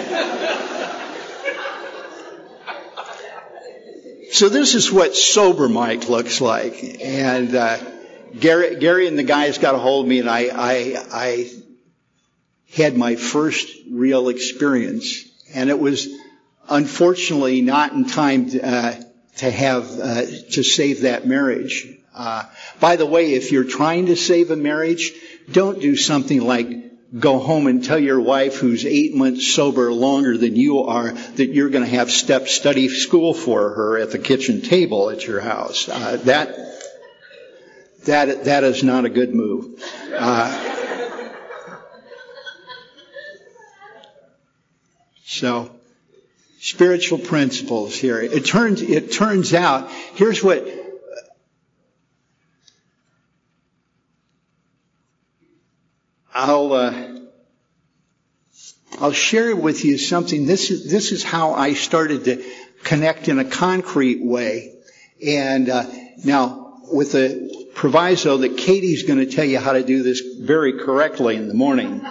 So 4.39 4.49
this 4.49 4.77
is 4.77 4.93
what 4.93 5.17
sober 5.17 5.69
Mike 5.69 6.09
looks 6.09 6.41
like. 6.41 7.01
And, 7.03 7.53
uh, 7.57 7.77
Gary, 8.39 8.77
Gary 8.77 9.09
and 9.09 9.19
the 9.19 9.25
guys 9.25 9.59
got 9.59 9.75
a 9.75 9.79
hold 9.79 10.05
of 10.05 10.09
me 10.09 10.21
and 10.21 10.31
I, 10.31 10.51
I, 10.55 11.05
I 11.13 11.51
had 12.73 12.97
my 12.97 13.17
first 13.17 13.69
real 13.91 14.29
experience. 14.29 15.25
And 15.53 15.71
it 15.71 15.79
was 15.81 16.07
unfortunately 16.69 17.63
not 17.63 17.91
in 17.95 18.05
time 18.05 18.51
to, 18.51 18.65
uh, 18.65 19.03
to 19.39 19.51
have, 19.51 19.99
uh, 19.99 20.27
to 20.53 20.63
save 20.63 21.01
that 21.01 21.27
marriage. 21.27 21.89
Uh, 22.15 22.45
by 22.79 22.95
the 22.95 23.07
way, 23.07 23.33
if 23.35 23.51
you're 23.51 23.65
trying 23.65 24.07
to 24.07 24.15
save 24.15 24.53
a 24.53 24.57
marriage, 24.57 25.15
don't 25.51 25.81
do 25.81 25.97
something 25.97 26.41
like 26.41 26.88
go 27.17 27.39
home 27.39 27.67
and 27.67 27.85
tell 27.85 27.99
your 27.99 28.21
wife 28.21 28.57
who's 28.57 28.85
eight 28.85 29.15
months 29.15 29.47
sober 29.47 29.93
longer 29.93 30.37
than 30.37 30.57
you 30.57 30.81
are 30.81 31.13
that 31.13 31.47
you're 31.47 31.71
going 31.71 31.85
to 31.85 31.91
have 31.91 32.11
step 32.11 32.49
study 32.49 32.89
school 32.89 33.33
for 33.33 33.71
her 33.75 33.99
at 33.99 34.11
the 34.11 34.19
kitchen 34.19 34.61
table 34.61 35.11
at 35.11 35.27
your 35.27 35.41
house. 35.41 35.89
Uh, 35.89 36.19
that, 36.25 36.57
that, 38.05 38.45
that 38.45 38.65
is 38.65 38.83
not 38.83 39.05
a 39.05 39.09
good 39.09 39.35
move. 39.35 39.83
Uh, 40.15 40.75
So, 45.39 45.71
spiritual 46.59 47.19
principles 47.19 47.95
here. 47.95 48.19
It 48.19 48.47
turns, 48.47 48.81
it 48.83 49.13
turns 49.13 49.53
out, 49.53 49.89
here's 50.15 50.43
what, 50.43 50.67
I'll, 56.41 56.73
uh, 56.73 57.19
I'll 59.01 59.11
share 59.11 59.57
with 59.57 59.85
you 59.85 59.99
something. 59.99 60.47
This 60.47 60.71
is, 60.71 60.89
this 60.89 61.11
is 61.11 61.25
how 61.25 61.55
I 61.55 61.75
started 61.75 62.27
to 62.27 62.45
connect 62.85 63.29
in 63.29 63.41
a 63.41 63.45
concrete 63.45 64.25
way. 64.25 64.77
And, 65.27 65.69
uh, 65.69 65.85
now, 66.25 66.81
with 66.93 67.11
the 67.11 67.67
proviso 67.75 68.37
that 68.37 68.57
Katie's 68.57 69.03
going 69.03 69.19
to 69.19 69.27
tell 69.27 69.47
you 69.47 69.59
how 69.59 69.73
to 69.73 69.83
do 69.83 70.05
this 70.05 70.21
very 70.41 70.75
correctly 70.75 71.35
in 71.35 71.49
the 71.49 71.55
morning. 71.55 72.07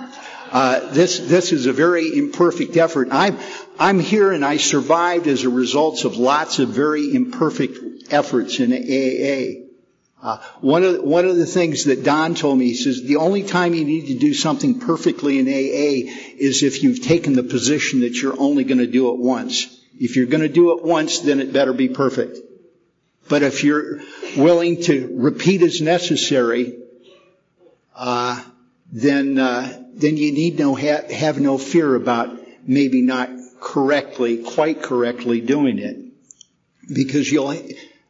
Uh, 0.52 0.92
this 0.92 1.20
this 1.20 1.54
is 1.54 1.66
a 1.66 1.74
very 1.74 2.18
imperfect 2.18 2.76
effort. 2.76 3.10
I'm 3.12 3.38
I'm 3.80 4.00
here 4.00 4.32
and 4.34 4.46
I 4.46 4.58
survived 4.58 5.28
as 5.28 5.44
a 5.44 5.50
result 5.50 6.06
of 6.06 6.18
lots 6.18 6.60
of 6.60 6.70
very 6.70 7.14
imperfect 7.14 8.14
efforts 8.14 8.60
in 8.60 8.72
AA. 8.72 9.67
Uh, 10.22 10.40
one 10.62 10.84
of 10.84 11.04
one 11.04 11.26
of 11.26 11.36
the 11.36 11.46
things 11.46 11.86
that 11.86 12.04
Don 12.04 12.34
told 12.34 12.58
me, 12.58 12.66
he 12.66 12.76
says 12.76 13.04
the 13.04 13.18
only 13.18 13.44
time 13.44 13.76
you 13.76 13.86
need 13.86 14.08
to 14.08 14.18
do 14.18 14.34
something 14.34 14.80
perfectly 14.80 15.38
in 15.38 15.48
AA 15.48 16.10
is 16.38 16.64
if 16.64 16.82
you've 16.82 17.04
taken 17.04 17.34
the 17.34 17.44
position 17.44 18.00
that 18.00 18.20
you're 18.20 18.40
only 18.40 18.64
going 18.64 18.80
to 18.80 18.88
do 18.88 19.10
it 19.14 19.20
once. 19.20 19.68
If 20.00 20.16
you're 20.16 20.26
going 20.26 20.42
to 20.42 20.50
do 20.50 20.78
it 20.78 20.84
once, 20.84 21.20
then 21.20 21.40
it 21.40 21.54
better 21.54 21.74
be 21.74 21.90
perfect. 21.90 22.40
But 23.30 23.44
if 23.44 23.64
you're 23.64 24.00
willing 24.36 24.82
to 24.84 25.16
repeat 25.18 25.62
as 25.62 25.82
necessary, 25.82 26.78
uh, 27.96 28.44
then 28.92 29.38
uh, 29.38 29.84
then 29.94 30.18
you 30.18 30.32
need 30.32 30.58
no 30.58 30.76
ha- 30.76 31.12
have 31.14 31.40
no 31.40 31.58
fear 31.60 31.94
about 31.94 32.40
maybe 32.66 33.02
not 33.02 33.30
correctly, 33.60 34.44
quite 34.44 34.82
correctly 34.82 35.42
doing 35.42 35.78
it, 35.78 35.98
because 36.92 37.32
you'll 37.32 37.52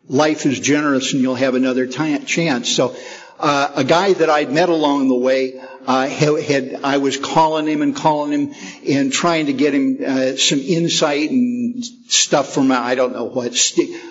life 0.07 0.45
is 0.45 0.59
generous 0.59 1.13
and 1.13 1.21
you'll 1.21 1.35
have 1.35 1.55
another 1.55 1.85
t- 1.87 2.19
chance. 2.19 2.69
So. 2.69 2.95
Uh, 3.39 3.71
a 3.75 3.83
guy 3.83 4.13
that 4.13 4.31
I'd 4.31 4.51
met 4.51 4.67
along 4.67 5.09
the 5.09 5.15
way 5.15 5.61
uh, 5.85 6.07
had, 6.07 6.79
I 6.83 6.97
was 6.97 7.17
calling 7.17 7.67
him 7.67 7.83
and 7.83 7.95
calling 7.95 8.31
him 8.31 8.55
and 8.89 9.13
trying 9.13 9.45
to 9.45 9.53
get 9.53 9.75
him 9.75 9.99
uh, 10.03 10.35
some 10.37 10.57
insight 10.57 11.29
and 11.29 11.85
stuff 11.85 12.51
from 12.51 12.71
I 12.71 12.95
don't 12.95 13.13
know 13.13 13.25
what. 13.25 13.55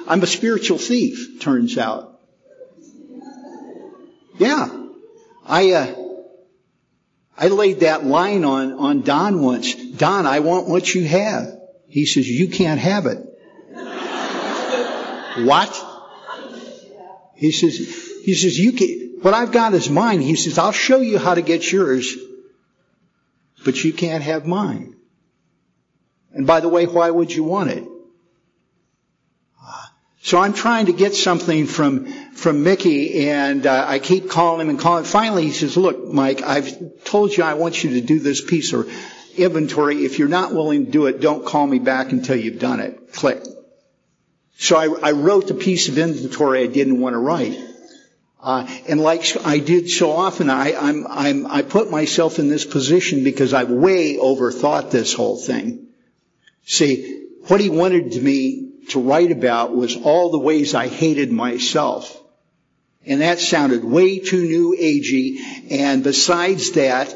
I'm 0.07 0.23
a 0.23 0.29
spiritual 0.29 0.79
thief, 0.79 1.41
turns 1.41 1.77
out. 1.77 2.21
Yeah, 4.39 4.69
I 5.45 5.73
uh, 5.73 5.95
I 7.39 7.49
laid 7.49 7.81
that 7.81 8.05
line 8.05 8.45
on, 8.45 8.73
on 8.73 9.03
Don 9.03 9.43
once. 9.43 9.75
Don, 9.75 10.27
I 10.27 10.41
want 10.41 10.69
what 10.69 10.95
you 10.95 11.05
have. 11.05 11.59
He 11.87 12.07
says, 12.07 12.27
you 12.29 12.49
can't 12.49 12.81
have 12.81 13.05
it. 13.07 13.19
what? 15.47 15.86
He 17.37 17.53
says, 17.53 17.77
he 18.25 18.35
says, 18.35 18.59
you 18.59 18.73
can, 18.73 19.19
what 19.23 19.35
I've 19.35 19.53
got 19.53 19.75
is 19.75 19.89
mine. 19.89 20.21
He 20.21 20.37
says, 20.37 20.59
I'll 20.59 20.73
show 20.73 21.01
you 21.01 21.19
how 21.19 21.35
to 21.35 21.43
get 21.43 21.71
yours, 21.71 22.17
but 23.65 23.83
you 23.83 23.93
can't 23.93 24.25
have 24.25 24.47
mine. 24.47 24.97
And 26.33 26.47
by 26.47 26.61
the 26.61 26.69
way, 26.69 26.87
why 26.87 27.11
would 27.11 27.33
you 27.33 27.45
want 27.45 27.71
it? 27.71 27.85
So 30.27 30.39
I'm 30.39 30.55
trying 30.55 30.87
to 30.87 30.93
get 30.93 31.15
something 31.15 31.67
from 31.67 32.07
from 32.33 32.65
Mickey, 32.65 33.29
and 33.29 33.65
uh, 33.65 33.85
I 33.87 34.01
keep 34.01 34.29
calling 34.29 34.61
him 34.61 34.71
and 34.71 34.81
calling. 34.81 35.05
Finally, 35.05 35.45
he 35.45 35.53
says, 35.53 35.77
"Look, 35.77 36.05
Mike, 36.05 36.43
I've 36.43 37.05
told 37.05 37.37
you 37.37 37.45
I 37.45 37.55
want 37.55 37.85
you 37.85 37.91
to 37.91 38.01
do 38.01 38.19
this 38.19 38.41
piece 38.41 38.73
of 38.73 38.91
inventory. 39.37 40.05
If 40.05 40.19
you're 40.19 40.27
not 40.27 40.53
willing 40.53 40.87
to 40.87 40.91
do 40.91 41.07
it, 41.07 41.21
don't 41.21 41.47
call 41.47 41.65
me 41.65 41.79
back 41.79 42.11
until 42.11 42.35
you've 42.35 42.59
done 42.59 42.81
it." 42.81 43.13
Click. 43.13 43.41
So 44.59 44.77
I, 44.77 45.09
I 45.09 45.13
wrote 45.13 45.49
the 45.49 45.55
piece 45.55 45.89
of 45.89 45.99
inventory 45.99 46.63
I 46.63 46.67
didn't 46.67 47.01
want 47.01 47.15
to 47.15 47.19
write. 47.19 47.59
Uh, 48.41 48.67
and 48.89 49.01
like 49.01 49.25
I 49.45 49.59
did 49.59 49.91
so 49.91 50.13
often, 50.13 50.51
I, 50.51 50.75
I'm, 50.75 51.07
I'm, 51.07 51.47
I 51.47 51.63
put 51.63 51.91
myself 51.91 52.39
in 52.39 52.49
this 52.49 52.65
position 52.65 53.25
because 53.25 53.53
I've 53.53 53.71
way 53.71 54.17
overthought 54.17 54.91
this 54.91 55.13
whole 55.13 55.37
thing. 55.37 55.89
See, 56.65 57.27
what 57.49 57.61
he 57.61 57.71
wanted 57.71 58.23
me 58.23 58.71
to 58.91 59.01
write 59.01 59.33
about 59.33 59.75
was 59.75 59.97
all 59.97 60.31
the 60.31 60.39
ways 60.39 60.75
I 60.75 60.89
hated 60.89 61.33
myself. 61.33 62.17
And 63.05 63.21
that 63.21 63.39
sounded 63.39 63.85
way 63.85 64.21
too 64.21 64.43
new 64.43 64.77
agey. 64.77 65.71
And 65.71 66.03
besides 66.03 66.73
that, 66.73 67.15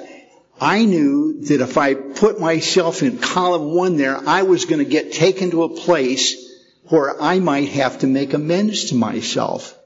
I 0.61 0.85
knew 0.85 1.41
that 1.43 1.61
if 1.61 1.79
I 1.79 1.95
put 1.95 2.39
myself 2.39 3.03
in 3.03 3.19
column 3.19 3.75
one 3.75 3.97
there, 3.97 4.17
I 4.29 4.43
was 4.43 4.67
going 4.67 4.85
to 4.85 4.91
get 4.91 5.13
taken 5.13 5.51
to 5.53 5.65
a 5.65 5.69
place 5.69 6.40
where 6.91 7.21
I 7.23 7.39
might 7.39 7.71
have 7.71 8.01
to 8.01 8.07
make 8.07 8.35
amends 8.35 8.87
to 8.87 8.97
myself. 8.97 9.77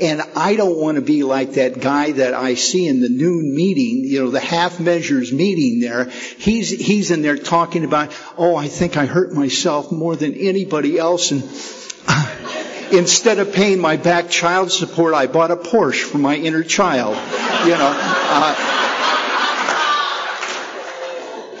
And 0.00 0.22
I 0.34 0.56
don't 0.56 0.78
want 0.78 0.96
to 0.96 1.02
be 1.02 1.22
like 1.24 1.52
that 1.52 1.80
guy 1.80 2.12
that 2.12 2.34
I 2.34 2.54
see 2.54 2.86
in 2.86 3.00
the 3.00 3.08
noon 3.08 3.54
meeting, 3.54 4.04
you 4.04 4.24
know, 4.24 4.30
the 4.30 4.40
half 4.40 4.80
measures 4.80 5.32
meeting 5.32 5.80
there. 5.80 6.06
He's, 6.06 6.70
he's 6.70 7.10
in 7.10 7.22
there 7.22 7.36
talking 7.36 7.84
about, 7.84 8.12
oh, 8.36 8.56
I 8.56 8.68
think 8.68 8.96
I 8.96 9.06
hurt 9.06 9.32
myself 9.32 9.92
more 9.92 10.16
than 10.16 10.34
anybody 10.34 10.98
else. 10.98 11.32
And 11.32 11.42
instead 12.92 13.38
of 13.38 13.52
paying 13.52 13.80
my 13.80 13.96
back 13.96 14.30
child 14.30 14.72
support, 14.72 15.14
I 15.14 15.26
bought 15.26 15.50
a 15.50 15.56
Porsche 15.56 16.02
for 16.02 16.18
my 16.18 16.34
inner 16.34 16.64
child. 16.64 17.16
You 17.64 17.76
know. 17.76 17.92
Uh, 17.94 18.54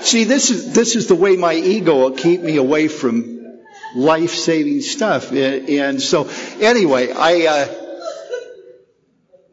see, 0.00 0.24
this 0.24 0.50
is 0.50 0.72
this 0.72 0.96
is 0.96 1.08
the 1.08 1.14
way 1.14 1.36
my 1.36 1.54
ego 1.54 1.96
will 1.96 2.12
keep 2.12 2.40
me 2.40 2.56
away 2.56 2.88
from 2.88 3.39
life-saving 3.94 4.80
stuff. 4.82 5.32
And, 5.32 6.00
so, 6.00 6.28
anyway, 6.60 7.12
I. 7.12 7.46
Uh, 7.46 7.86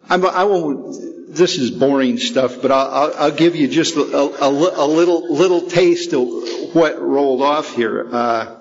I'm, 0.10 0.26
I 0.26 0.44
won't. 0.46 1.36
This 1.36 1.58
is 1.58 1.72
boring 1.72 2.18
stuff, 2.18 2.62
but 2.62 2.72
I'll, 2.72 2.88
I'll, 2.88 3.14
I'll 3.18 3.32
give 3.32 3.56
you 3.56 3.68
just 3.68 3.96
a, 3.96 4.02
a, 4.02 4.48
a, 4.48 4.88
little 4.88 5.34
little 5.34 5.62
taste 5.62 6.14
of 6.14 6.28
what 6.74 7.00
rolled 7.02 7.42
off 7.42 7.76
here. 7.76 8.08
Uh, 8.10 8.60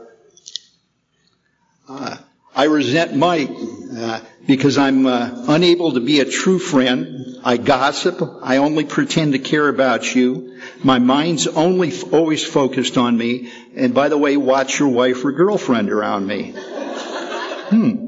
uh, 1.88 2.16
I 2.54 2.64
resent 2.64 3.14
Mike 3.14 3.50
uh, 3.96 4.20
because 4.46 4.78
I'm 4.78 5.06
uh, 5.06 5.44
unable 5.48 5.92
to 5.92 6.00
be 6.00 6.20
a 6.20 6.24
true 6.24 6.58
friend. 6.58 7.38
I 7.44 7.56
gossip. 7.56 8.22
I 8.42 8.58
only 8.58 8.84
pretend 8.84 9.32
to 9.32 9.38
care 9.38 9.68
about 9.68 10.14
you. 10.14 10.60
My 10.82 10.98
mind's 10.98 11.46
only 11.46 11.88
f- 11.88 12.12
always 12.12 12.44
focused 12.44 12.96
on 12.96 13.16
me. 13.16 13.52
And 13.74 13.94
by 13.94 14.08
the 14.08 14.18
way, 14.18 14.36
watch 14.36 14.78
your 14.78 14.88
wife 14.88 15.24
or 15.24 15.32
girlfriend 15.32 15.90
around 15.90 16.26
me. 16.26 16.54
Hmm. 16.56 18.06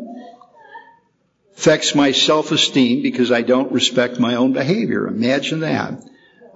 Affects 1.56 1.94
my 1.94 2.12
self-esteem 2.12 3.02
because 3.02 3.32
I 3.32 3.42
don't 3.42 3.72
respect 3.72 4.20
my 4.20 4.36
own 4.36 4.52
behavior. 4.52 5.08
Imagine 5.08 5.60
that. 5.60 6.04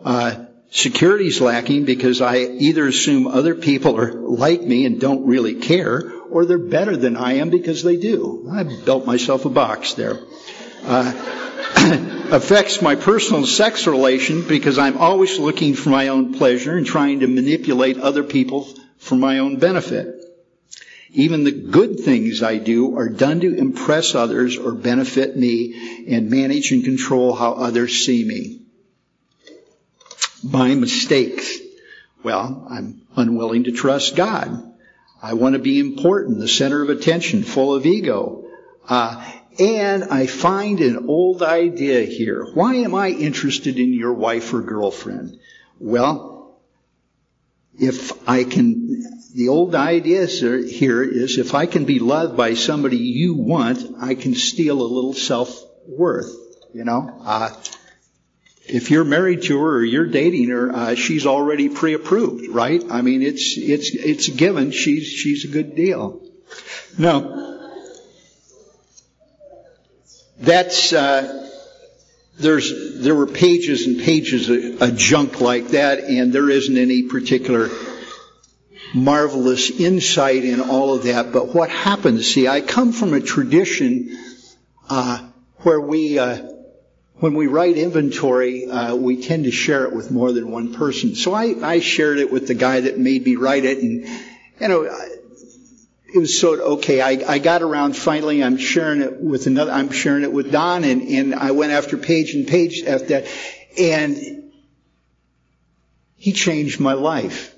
Uh, 0.04 0.44
security's 0.70 1.40
lacking 1.40 1.84
because 1.84 2.20
I 2.20 2.38
either 2.38 2.86
assume 2.86 3.26
other 3.26 3.56
people 3.56 3.98
are 3.98 4.12
like 4.12 4.62
me 4.62 4.86
and 4.86 5.00
don't 5.00 5.26
really 5.26 5.56
care, 5.56 6.12
or 6.32 6.44
they're 6.46 6.58
better 6.58 6.96
than 6.96 7.16
I 7.16 7.34
am 7.34 7.50
because 7.50 7.82
they 7.82 7.96
do. 7.96 8.48
I 8.50 8.62
built 8.62 9.06
myself 9.06 9.44
a 9.44 9.50
box 9.50 9.94
there. 9.94 10.18
Uh, 10.84 11.12
affects 12.32 12.80
my 12.80 12.96
personal 12.96 13.46
sex 13.46 13.86
relation 13.86 14.46
because 14.48 14.78
I'm 14.78 14.98
always 14.98 15.38
looking 15.38 15.74
for 15.74 15.90
my 15.90 16.08
own 16.08 16.34
pleasure 16.34 16.76
and 16.76 16.86
trying 16.86 17.20
to 17.20 17.26
manipulate 17.26 17.98
other 17.98 18.24
people 18.24 18.66
for 18.96 19.14
my 19.16 19.40
own 19.40 19.58
benefit. 19.58 20.18
Even 21.10 21.44
the 21.44 21.52
good 21.52 22.00
things 22.00 22.42
I 22.42 22.56
do 22.56 22.96
are 22.96 23.10
done 23.10 23.40
to 23.40 23.54
impress 23.54 24.14
others 24.14 24.56
or 24.56 24.72
benefit 24.72 25.36
me 25.36 26.06
and 26.08 26.30
manage 26.30 26.72
and 26.72 26.84
control 26.84 27.34
how 27.34 27.52
others 27.52 28.06
see 28.06 28.24
me. 28.24 28.62
My 30.42 30.74
mistakes. 30.74 31.58
Well, 32.22 32.66
I'm 32.70 33.02
unwilling 33.14 33.64
to 33.64 33.72
trust 33.72 34.16
God. 34.16 34.71
I 35.22 35.34
want 35.34 35.52
to 35.52 35.60
be 35.60 35.78
important, 35.78 36.40
the 36.40 36.48
center 36.48 36.82
of 36.82 36.90
attention, 36.90 37.44
full 37.44 37.74
of 37.74 37.86
ego. 37.86 38.44
Uh, 38.88 39.24
and 39.58 40.04
I 40.04 40.26
find 40.26 40.80
an 40.80 41.08
old 41.08 41.42
idea 41.42 42.02
here. 42.02 42.44
Why 42.54 42.74
am 42.76 42.94
I 42.94 43.10
interested 43.10 43.78
in 43.78 43.92
your 43.92 44.14
wife 44.14 44.52
or 44.52 44.62
girlfriend? 44.62 45.38
Well, 45.78 46.58
if 47.78 48.28
I 48.28 48.42
can, 48.44 49.04
the 49.34 49.48
old 49.48 49.74
idea 49.74 50.26
here 50.26 51.02
is 51.02 51.38
if 51.38 51.54
I 51.54 51.66
can 51.66 51.84
be 51.84 52.00
loved 52.00 52.36
by 52.36 52.54
somebody 52.54 52.96
you 52.96 53.34
want, 53.34 53.94
I 54.00 54.14
can 54.14 54.34
steal 54.34 54.82
a 54.82 54.92
little 54.92 55.14
self-worth, 55.14 56.34
you 56.74 56.84
know? 56.84 57.20
Uh, 57.24 57.50
if 58.72 58.90
you're 58.90 59.04
married 59.04 59.42
to 59.42 59.58
her 59.60 59.76
or 59.76 59.84
you're 59.84 60.06
dating 60.06 60.48
her, 60.48 60.74
uh, 60.74 60.94
she's 60.94 61.26
already 61.26 61.68
pre-approved, 61.68 62.48
right? 62.48 62.82
I 62.90 63.02
mean, 63.02 63.22
it's 63.22 63.58
it's 63.58 63.94
it's 63.94 64.28
a 64.28 64.30
given. 64.30 64.70
She's 64.70 65.06
she's 65.06 65.44
a 65.44 65.48
good 65.48 65.76
deal. 65.76 66.22
No, 66.96 67.68
that's 70.38 70.94
uh, 70.94 71.50
there's 72.38 73.02
there 73.02 73.14
were 73.14 73.26
pages 73.26 73.86
and 73.86 74.00
pages 74.00 74.48
of, 74.48 74.80
of 74.80 74.96
junk 74.96 75.42
like 75.42 75.68
that, 75.68 76.00
and 76.00 76.32
there 76.32 76.48
isn't 76.48 76.78
any 76.78 77.02
particular 77.02 77.68
marvelous 78.94 79.70
insight 79.70 80.44
in 80.44 80.62
all 80.62 80.94
of 80.94 81.02
that. 81.02 81.30
But 81.30 81.54
what 81.54 81.68
happens? 81.68 82.26
See, 82.26 82.48
I 82.48 82.62
come 82.62 82.92
from 82.92 83.12
a 83.12 83.20
tradition 83.20 84.18
uh, 84.88 85.28
where 85.58 85.80
we 85.80 86.18
uh, 86.18 86.51
when 87.22 87.34
we 87.34 87.46
write 87.46 87.78
inventory, 87.78 88.68
uh, 88.68 88.96
we 88.96 89.22
tend 89.22 89.44
to 89.44 89.52
share 89.52 89.84
it 89.84 89.94
with 89.94 90.10
more 90.10 90.32
than 90.32 90.50
one 90.50 90.74
person. 90.74 91.14
So 91.14 91.32
I, 91.32 91.54
I 91.62 91.78
shared 91.78 92.18
it 92.18 92.32
with 92.32 92.48
the 92.48 92.54
guy 92.54 92.80
that 92.80 92.98
made 92.98 93.24
me 93.24 93.36
write 93.36 93.64
it, 93.64 93.78
and 93.78 94.08
you 94.60 94.68
know, 94.68 94.82
it 96.12 96.18
was 96.18 96.36
so 96.36 96.60
okay. 96.74 97.00
I, 97.00 97.10
I 97.34 97.38
got 97.38 97.62
around 97.62 97.96
finally. 97.96 98.42
I'm 98.42 98.56
sharing 98.56 99.02
it 99.02 99.20
with 99.20 99.46
another. 99.46 99.70
I'm 99.70 99.92
sharing 99.92 100.24
it 100.24 100.32
with 100.32 100.50
Don, 100.50 100.82
and 100.82 101.02
and 101.02 101.34
I 101.36 101.52
went 101.52 101.70
after 101.70 101.96
page 101.96 102.34
and 102.34 102.44
page 102.44 102.82
after 102.82 103.06
that, 103.06 103.28
and 103.78 104.50
he 106.16 106.32
changed 106.32 106.80
my 106.80 106.94
life. 106.94 107.54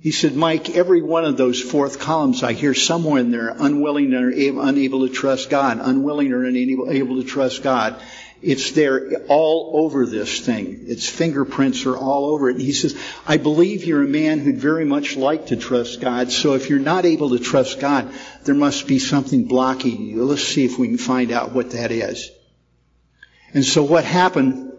He 0.00 0.12
said, 0.12 0.36
Mike, 0.36 0.76
every 0.76 1.00
one 1.00 1.24
of 1.24 1.38
those 1.38 1.62
fourth 1.62 1.98
columns, 1.98 2.42
I 2.42 2.52
hear 2.52 2.74
in 2.74 3.30
there, 3.30 3.56
unwilling 3.58 4.12
or 4.12 4.28
unable 4.28 5.08
to 5.08 5.12
trust 5.12 5.48
God, 5.48 5.78
unwilling 5.80 6.32
or 6.32 6.44
unable 6.44 7.22
to 7.22 7.24
trust 7.24 7.62
God. 7.62 8.00
It's 8.42 8.72
there 8.72 9.22
all 9.28 9.72
over 9.74 10.04
this 10.04 10.40
thing. 10.40 10.84
Its 10.86 11.08
fingerprints 11.08 11.86
are 11.86 11.96
all 11.96 12.26
over 12.26 12.50
it. 12.50 12.56
And 12.56 12.60
he 12.60 12.72
says, 12.72 12.96
I 13.26 13.38
believe 13.38 13.84
you're 13.84 14.04
a 14.04 14.08
man 14.08 14.40
who'd 14.40 14.58
very 14.58 14.84
much 14.84 15.16
like 15.16 15.46
to 15.46 15.56
trust 15.56 16.00
God. 16.00 16.30
So 16.30 16.54
if 16.54 16.68
you're 16.68 16.78
not 16.78 17.06
able 17.06 17.30
to 17.30 17.38
trust 17.38 17.80
God, 17.80 18.12
there 18.44 18.54
must 18.54 18.86
be 18.86 18.98
something 18.98 19.44
blocking 19.44 20.02
you. 20.02 20.24
Let's 20.24 20.44
see 20.44 20.66
if 20.66 20.78
we 20.78 20.88
can 20.88 20.98
find 20.98 21.32
out 21.32 21.52
what 21.52 21.70
that 21.70 21.90
is. 21.90 22.30
And 23.54 23.64
so 23.64 23.82
what 23.82 24.04
happened, 24.04 24.72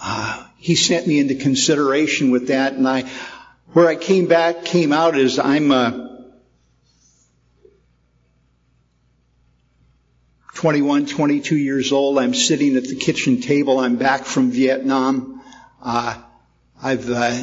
uh, 0.00 0.46
he 0.58 0.74
sent 0.74 1.06
me 1.06 1.20
into 1.20 1.36
consideration 1.36 2.32
with 2.32 2.48
that 2.48 2.72
and 2.72 2.88
I, 2.88 3.08
where 3.72 3.86
I 3.86 3.94
came 3.94 4.26
back, 4.26 4.64
came 4.64 4.92
out 4.92 5.16
is 5.16 5.38
I'm, 5.38 5.70
uh, 5.70 6.05
21, 10.56 11.04
22 11.04 11.54
years 11.54 11.92
old. 11.92 12.18
I'm 12.18 12.32
sitting 12.32 12.76
at 12.76 12.84
the 12.84 12.96
kitchen 12.96 13.42
table. 13.42 13.78
I'm 13.78 13.96
back 13.96 14.24
from 14.24 14.50
Vietnam. 14.50 15.42
Uh, 15.82 16.16
I've, 16.82 17.10
uh, 17.10 17.38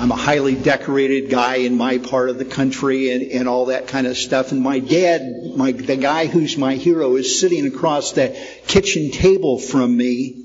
I'm 0.00 0.10
a 0.10 0.16
highly 0.16 0.56
decorated 0.56 1.30
guy 1.30 1.56
in 1.58 1.76
my 1.76 1.98
part 1.98 2.28
of 2.28 2.38
the 2.38 2.44
country 2.44 3.12
and, 3.12 3.30
and 3.30 3.48
all 3.48 3.66
that 3.66 3.86
kind 3.86 4.08
of 4.08 4.16
stuff. 4.16 4.50
And 4.50 4.62
my 4.62 4.80
dad, 4.80 5.54
my, 5.56 5.70
the 5.70 5.94
guy 5.94 6.26
who's 6.26 6.58
my 6.58 6.74
hero, 6.74 7.14
is 7.14 7.38
sitting 7.38 7.68
across 7.68 8.12
the 8.12 8.36
kitchen 8.66 9.12
table 9.12 9.56
from 9.56 9.96
me. 9.96 10.44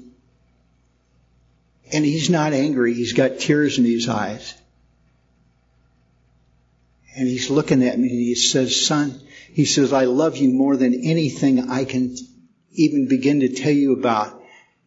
And 1.92 2.06
he's 2.06 2.30
not 2.30 2.54
angry. 2.54 2.94
He's 2.94 3.14
got 3.14 3.40
tears 3.40 3.80
in 3.80 3.84
his 3.84 4.08
eyes. 4.08 4.54
And 7.18 7.28
he's 7.28 7.50
looking 7.50 7.84
at 7.84 7.98
me 7.98 8.10
and 8.10 8.20
he 8.20 8.36
says, 8.36 8.86
son, 8.86 9.20
he 9.54 9.66
says, 9.66 9.94
I 9.94 10.06
love 10.06 10.38
you 10.38 10.50
more 10.50 10.78
than 10.78 10.94
anything 11.04 11.70
I 11.70 11.86
can 11.86 12.16
even 12.74 13.08
begin 13.08 13.42
to 13.42 13.50
tell 13.50 13.72
you 13.72 13.94
about. 13.94 14.42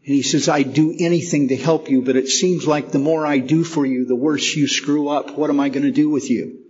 And 0.06 0.14
he 0.14 0.22
says, 0.22 0.48
"I'd 0.48 0.74
do 0.74 0.94
anything 0.98 1.48
to 1.48 1.56
help 1.56 1.88
you, 1.88 2.02
but 2.02 2.16
it 2.16 2.28
seems 2.28 2.66
like 2.66 2.90
the 2.90 2.98
more 2.98 3.26
I 3.26 3.38
do 3.38 3.64
for 3.64 3.86
you, 3.86 4.04
the 4.04 4.14
worse 4.14 4.54
you 4.54 4.68
screw 4.68 5.08
up. 5.08 5.36
What 5.36 5.50
am 5.50 5.60
I 5.60 5.70
going 5.70 5.84
to 5.84 5.90
do 5.90 6.10
with 6.10 6.30
you? 6.30 6.60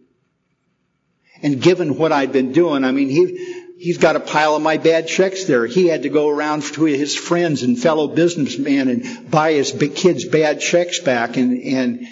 And 1.42 1.61
given 1.61 1.98
what 1.98 2.12
I'd 2.12 2.33
been 2.33 2.52
doing, 2.52 2.85
I 2.85 2.92
mean, 2.92 3.09
he, 3.09 3.74
he's 3.76 3.98
got 3.98 4.16
a 4.16 4.20
pile 4.20 4.54
of 4.54 4.62
my 4.62 4.76
bad 4.76 5.09
checks 5.09 5.44
there. 5.44 5.66
He 5.66 5.88
had 5.88 6.04
to 6.04 6.09
go 6.09 6.28
around 6.28 6.62
to 6.62 6.85
his 6.85 7.14
friends 7.14 7.62
and 7.62 7.78
fellow 7.78 8.07
businessmen 8.09 8.88
and 8.88 9.30
buy 9.30 9.52
his 9.52 9.72
kids 9.94 10.24
bad 10.24 10.61
checks 10.61 11.00
back 11.00 11.37
and, 11.37 11.61
and, 11.61 12.07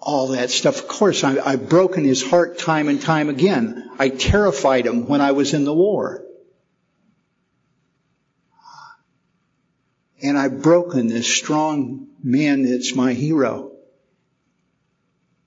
all 0.00 0.28
that 0.28 0.50
stuff. 0.50 0.78
Of 0.78 0.88
course, 0.88 1.24
I, 1.24 1.38
I've 1.38 1.68
broken 1.68 2.04
his 2.04 2.22
heart 2.22 2.58
time 2.58 2.88
and 2.88 3.00
time 3.00 3.28
again. 3.28 3.90
I 3.98 4.08
terrified 4.08 4.86
him 4.86 5.06
when 5.06 5.20
I 5.20 5.32
was 5.32 5.54
in 5.54 5.64
the 5.64 5.74
war. 5.74 6.24
And 10.22 10.36
I've 10.36 10.62
broken 10.62 11.06
this 11.06 11.32
strong 11.32 12.08
man 12.22 12.62
that's 12.62 12.94
my 12.94 13.12
hero. 13.12 13.72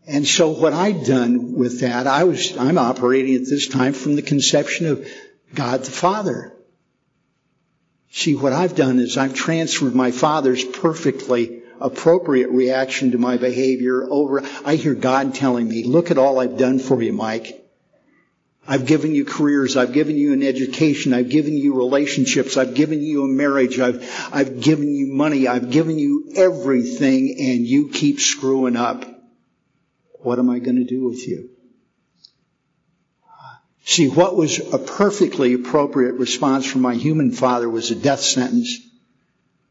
And 0.08 0.26
so 0.28 0.50
what 0.50 0.74
I'd 0.74 1.06
done 1.06 1.54
with 1.54 1.82
that, 1.82 2.08
I 2.08 2.24
was, 2.24 2.58
I'm 2.58 2.78
operating 2.78 3.36
at 3.36 3.46
this 3.46 3.68
time 3.68 3.94
from 3.94 4.16
the 4.16 4.22
conception 4.22 4.88
of 4.88 5.08
God 5.54 5.82
the 5.82 5.92
Father. 5.92 6.54
See, 8.10 8.36
what 8.36 8.54
I've 8.54 8.76
done 8.76 9.00
is 9.00 9.18
I've 9.18 9.34
transferred 9.34 9.96
my 9.96 10.12
Father's 10.12 10.64
perfectly 10.64 11.61
appropriate 11.82 12.50
reaction 12.50 13.12
to 13.12 13.18
my 13.18 13.38
behavior 13.38 14.04
over, 14.10 14.44
I 14.66 14.76
hear 14.76 14.94
God 14.94 15.36
telling 15.36 15.68
me, 15.68 15.84
look 15.84 16.12
at 16.12 16.18
all 16.18 16.40
I've 16.40 16.58
done 16.58 16.80
for 16.80 17.02
you, 17.02 17.14
Mike. 17.14 17.58
I've 18.68 18.86
given 18.86 19.16
you 19.16 19.26
careers. 19.26 19.76
I've 19.76 19.92
given 19.92 20.18
you 20.18 20.34
an 20.34 20.44
education. 20.44 21.14
I've 21.14 21.30
given 21.30 21.58
you 21.58 21.76
relationships. 21.76 22.58
I've 22.58 22.76
given 22.76 23.02
you 23.02 23.24
a 23.24 23.28
marriage. 23.28 23.80
I've, 23.80 24.08
I've 24.32 24.62
given 24.62 24.94
you 24.94 25.08
money. 25.08 25.48
I've 25.48 25.72
given 25.72 25.98
you 25.98 26.32
everything 26.36 27.36
and 27.40 27.66
you 27.66 27.90
keep 27.90 28.20
screwing 28.20 28.76
up. 28.76 29.04
What 30.20 30.38
am 30.38 30.50
I 30.50 30.60
going 30.60 30.78
to 30.78 30.86
do 30.86 31.06
with 31.06 31.28
you? 31.28 31.50
See, 33.84 34.08
what 34.08 34.38
was 34.38 34.60
a 34.74 34.78
perfectly 34.78 35.54
appropriate 35.54 36.14
response 36.14 36.66
from 36.66 36.82
my 36.82 36.94
human 36.94 37.32
father 37.32 37.68
was 37.68 37.90
a 37.90 37.96
death 37.96 38.22
sentence 38.22 38.78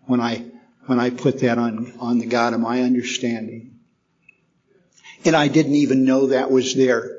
when 0.07 0.21
I, 0.21 0.50
when 0.87 0.99
I 0.99 1.11
put 1.11 1.41
that 1.41 1.59
on, 1.59 1.93
on 2.01 2.19
the 2.19 2.27
God 2.27 2.55
of 2.55 2.61
my 2.61 2.83
understanding. 2.83 3.79
And 5.25 5.37
I 5.37 5.49
didn't 5.49 5.75
even 5.75 6.05
know 6.05 6.27
that 6.27 6.51
was 6.51 6.75
there 6.75 7.19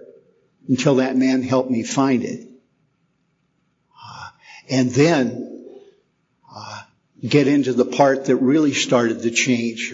until 0.68 0.96
that 0.96 1.16
man 1.16 1.44
helped 1.44 1.70
me 1.70 1.84
find 1.84 2.24
it. 2.24 2.48
Uh, 4.04 4.30
and 4.70 4.90
then 4.92 5.66
uh, 6.54 6.82
get 7.26 7.48
into 7.48 7.74
the 7.74 7.86
part 7.86 8.26
that 8.26 8.38
really 8.38 8.74
started 8.74 9.22
the 9.22 9.32
change. 9.32 9.94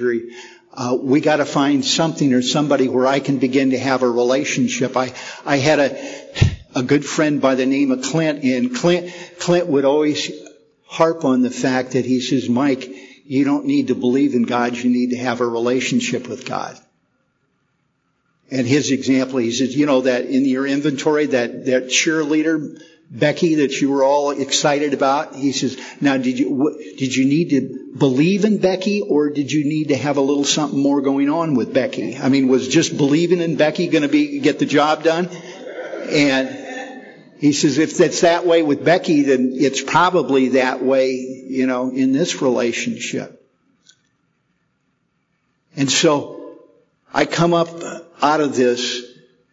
Uh, 0.73 0.97
we 0.99 1.19
got 1.19 1.37
to 1.37 1.45
find 1.45 1.83
something 1.83 2.33
or 2.33 2.41
somebody 2.41 2.87
where 2.87 3.07
I 3.07 3.19
can 3.19 3.39
begin 3.39 3.71
to 3.71 3.79
have 3.79 4.03
a 4.03 4.09
relationship. 4.09 4.95
I 4.95 5.13
I 5.45 5.57
had 5.57 5.79
a 5.79 6.47
a 6.75 6.83
good 6.83 7.05
friend 7.05 7.41
by 7.41 7.55
the 7.55 7.65
name 7.65 7.91
of 7.91 8.03
Clint, 8.03 8.43
and 8.43 8.75
Clint 8.75 9.11
Clint 9.39 9.67
would 9.67 9.85
always 9.85 10.31
harp 10.85 11.25
on 11.25 11.41
the 11.41 11.49
fact 11.49 11.91
that 11.91 12.05
he 12.05 12.21
says, 12.21 12.47
Mike, 12.47 12.89
you 13.27 13.43
don't 13.43 13.65
need 13.65 13.87
to 13.87 13.95
believe 13.95 14.33
in 14.33 14.43
God, 14.43 14.75
you 14.75 14.89
need 14.89 15.11
to 15.11 15.17
have 15.17 15.41
a 15.41 15.47
relationship 15.47 16.27
with 16.27 16.45
God. 16.45 16.79
And 18.49 18.65
his 18.65 18.91
example, 18.91 19.39
he 19.39 19.51
says, 19.51 19.75
you 19.75 19.85
know, 19.85 20.01
that 20.01 20.25
in 20.25 20.45
your 20.45 20.65
inventory, 20.65 21.25
that, 21.27 21.65
that 21.65 21.87
cheerleader, 21.87 22.81
Becky, 23.11 23.55
that 23.55 23.81
you 23.81 23.89
were 23.89 24.03
all 24.03 24.31
excited 24.31 24.93
about, 24.93 25.35
he 25.35 25.51
says, 25.51 25.77
now 25.99 26.15
did 26.15 26.39
you, 26.39 26.95
did 26.97 27.13
you 27.13 27.25
need 27.25 27.49
to 27.49 27.93
believe 27.97 28.45
in 28.45 28.59
Becky 28.59 29.01
or 29.01 29.29
did 29.29 29.51
you 29.51 29.65
need 29.65 29.89
to 29.89 29.97
have 29.97 30.15
a 30.15 30.21
little 30.21 30.45
something 30.45 30.79
more 30.79 31.01
going 31.01 31.29
on 31.29 31.55
with 31.55 31.73
Becky? 31.73 32.17
I 32.17 32.29
mean, 32.29 32.47
was 32.47 32.69
just 32.69 32.95
believing 32.95 33.41
in 33.41 33.57
Becky 33.57 33.87
going 33.87 34.03
to 34.03 34.09
be, 34.09 34.39
get 34.39 34.59
the 34.59 34.65
job 34.65 35.03
done? 35.03 35.27
And 36.09 36.66
he 37.39 37.53
says, 37.53 37.77
if 37.77 37.99
it's 37.99 38.21
that 38.21 38.45
way 38.45 38.63
with 38.63 38.83
Becky, 38.83 39.23
then 39.23 39.51
it's 39.53 39.81
probably 39.81 40.49
that 40.49 40.83
way, 40.83 41.11
you 41.11 41.67
know, 41.67 41.91
in 41.91 42.11
this 42.11 42.41
relationship. 42.41 43.43
And 45.75 45.91
so 45.91 46.57
I 47.13 47.25
come 47.25 47.53
up 47.53 47.69
out 48.21 48.41
of 48.41 48.55
this 48.55 49.03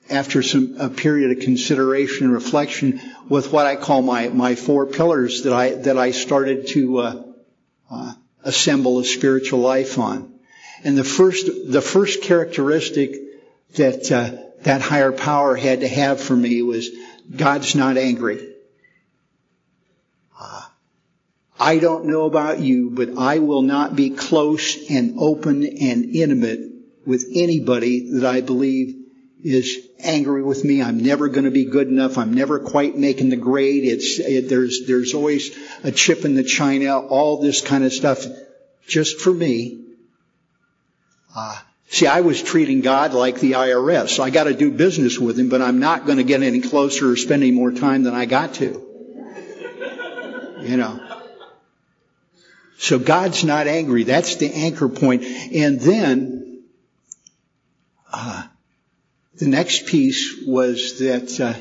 after 0.08 0.42
some 0.42 0.76
a 0.78 0.88
period 0.88 1.36
of 1.36 1.44
consideration 1.44 2.26
and 2.26 2.34
reflection 2.34 3.00
with 3.28 3.52
what 3.52 3.66
I 3.66 3.76
call 3.76 4.02
my 4.02 4.28
my 4.28 4.54
four 4.54 4.86
pillars 4.86 5.42
that 5.42 5.52
I 5.52 5.74
that 5.74 5.98
I 5.98 6.10
started 6.12 6.68
to 6.68 6.98
uh, 6.98 7.22
uh, 7.90 8.14
assemble 8.42 8.98
a 8.98 9.04
spiritual 9.04 9.60
life 9.60 9.98
on. 9.98 10.32
And 10.82 10.96
the 10.96 11.04
first 11.04 11.46
the 11.70 11.82
first 11.82 12.22
characteristic 12.22 13.16
that 13.76 14.10
uh, 14.10 14.30
that 14.62 14.80
higher 14.80 15.12
power 15.12 15.56
had 15.56 15.80
to 15.80 15.88
have 15.88 16.20
for 16.20 16.36
me 16.36 16.62
was 16.62 16.88
God's 17.34 17.74
not 17.74 17.96
angry. 17.96 18.54
Uh, 20.38 20.62
I 21.58 21.78
don't 21.78 22.06
know 22.06 22.24
about 22.24 22.60
you, 22.60 22.90
but 22.90 23.16
I 23.18 23.38
will 23.38 23.62
not 23.62 23.96
be 23.96 24.10
close 24.10 24.90
and 24.90 25.14
open 25.18 25.64
and 25.64 26.04
intimate 26.14 26.60
with 27.06 27.26
anybody 27.34 28.18
that 28.18 28.26
I 28.26 28.40
believe 28.40 28.96
is 29.42 29.86
angry 29.98 30.42
with 30.42 30.64
me. 30.64 30.82
I'm 30.82 30.98
never 30.98 31.28
going 31.28 31.44
to 31.44 31.50
be 31.50 31.66
good 31.66 31.88
enough. 31.88 32.18
I'm 32.18 32.32
never 32.32 32.58
quite 32.58 32.96
making 32.96 33.28
the 33.28 33.36
grade. 33.36 33.84
It's 33.84 34.18
it, 34.18 34.48
there's 34.48 34.86
there's 34.86 35.14
always 35.14 35.56
a 35.82 35.92
chip 35.92 36.24
in 36.24 36.34
the 36.34 36.42
china. 36.42 36.98
All 36.98 37.40
this 37.40 37.60
kind 37.60 37.84
of 37.84 37.92
stuff, 37.92 38.24
just 38.86 39.20
for 39.20 39.32
me. 39.32 39.80
Uh, 41.36 41.58
see, 41.94 42.06
I 42.06 42.20
was 42.20 42.42
treating 42.42 42.80
God 42.80 43.14
like 43.14 43.38
the 43.38 43.52
IRS. 43.52 44.18
I 44.18 44.30
got 44.30 44.44
to 44.44 44.54
do 44.54 44.70
business 44.70 45.18
with 45.18 45.38
Him, 45.38 45.48
but 45.48 45.62
I'm 45.62 45.78
not 45.78 46.06
going 46.06 46.18
to 46.18 46.24
get 46.24 46.42
any 46.42 46.60
closer 46.60 47.10
or 47.10 47.16
spend 47.16 47.42
any 47.42 47.52
more 47.52 47.72
time 47.72 48.02
than 48.02 48.14
I 48.14 48.26
got 48.26 48.54
to. 48.54 48.82
You 50.60 50.76
know. 50.76 51.00
So 52.78 52.98
God's 52.98 53.44
not 53.44 53.66
angry. 53.66 54.02
That's 54.02 54.36
the 54.36 54.52
anchor 54.52 54.88
point. 54.88 55.24
And 55.24 55.80
then 55.80 56.64
uh, 58.12 58.46
the 59.36 59.46
next 59.46 59.86
piece 59.86 60.42
was 60.46 60.98
that 60.98 61.40
uh, 61.40 61.54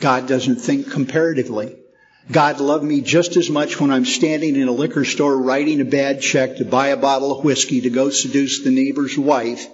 God 0.00 0.28
doesn't 0.28 0.56
think 0.56 0.90
comparatively. 0.90 1.81
God 2.30 2.60
loved 2.60 2.84
me 2.84 3.00
just 3.00 3.36
as 3.36 3.50
much 3.50 3.80
when 3.80 3.90
I'm 3.90 4.04
standing 4.04 4.56
in 4.56 4.68
a 4.68 4.72
liquor 4.72 5.04
store 5.04 5.36
writing 5.36 5.80
a 5.80 5.84
bad 5.84 6.20
check 6.20 6.56
to 6.56 6.64
buy 6.64 6.88
a 6.88 6.96
bottle 6.96 7.36
of 7.36 7.44
whiskey 7.44 7.80
to 7.82 7.90
go 7.90 8.10
seduce 8.10 8.62
the 8.62 8.70
neighbor's 8.70 9.18
wife 9.18 9.66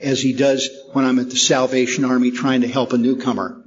as 0.00 0.20
he 0.20 0.32
does 0.32 0.68
when 0.92 1.04
I'm 1.04 1.18
at 1.18 1.30
the 1.30 1.36
Salvation 1.36 2.04
Army 2.04 2.30
trying 2.30 2.62
to 2.62 2.68
help 2.68 2.92
a 2.92 2.98
newcomer. 2.98 3.62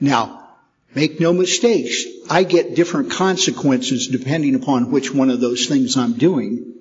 Now, 0.00 0.48
make 0.94 1.20
no 1.20 1.32
mistakes. 1.32 2.04
I 2.28 2.44
get 2.44 2.74
different 2.74 3.12
consequences 3.12 4.08
depending 4.08 4.54
upon 4.54 4.90
which 4.90 5.14
one 5.14 5.30
of 5.30 5.40
those 5.40 5.66
things 5.66 5.96
I'm 5.96 6.14
doing. 6.14 6.72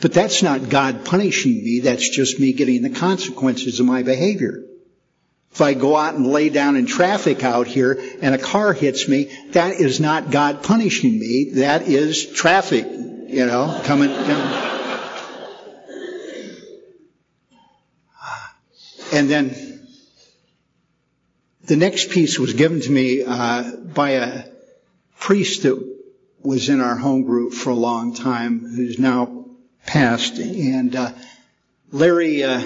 But 0.00 0.12
that's 0.12 0.42
not 0.42 0.68
God 0.68 1.04
punishing 1.04 1.62
me. 1.62 1.80
That's 1.80 2.08
just 2.08 2.40
me 2.40 2.52
getting 2.52 2.82
the 2.82 2.90
consequences 2.90 3.80
of 3.80 3.86
my 3.86 4.02
behavior. 4.02 4.64
If 5.52 5.60
I 5.60 5.74
go 5.74 5.96
out 5.96 6.14
and 6.14 6.26
lay 6.26 6.50
down 6.50 6.76
in 6.76 6.86
traffic 6.86 7.42
out 7.42 7.66
here 7.66 7.98
and 8.20 8.34
a 8.34 8.38
car 8.38 8.72
hits 8.72 9.08
me, 9.08 9.30
that 9.50 9.72
is 9.72 9.98
not 9.98 10.30
God 10.30 10.62
punishing 10.62 11.18
me. 11.18 11.50
That 11.54 11.88
is 11.88 12.30
traffic, 12.30 12.84
you 12.86 13.46
know, 13.46 13.80
coming. 13.84 14.10
And 19.10 19.28
then 19.28 19.78
the 21.64 21.76
next 21.76 22.10
piece 22.10 22.38
was 22.38 22.52
given 22.52 22.80
to 22.82 22.90
me 22.90 23.24
uh, 23.26 23.76
by 23.76 24.10
a 24.10 24.44
priest 25.18 25.62
that 25.62 25.82
was 26.40 26.68
in 26.68 26.80
our 26.80 26.96
home 26.96 27.22
group 27.24 27.52
for 27.52 27.70
a 27.70 27.74
long 27.74 28.14
time, 28.14 28.60
who's 28.60 28.98
now 28.98 29.46
passed, 29.86 30.38
and 30.38 30.94
uh, 30.94 31.12
Larry 31.90 32.44
uh, 32.44 32.62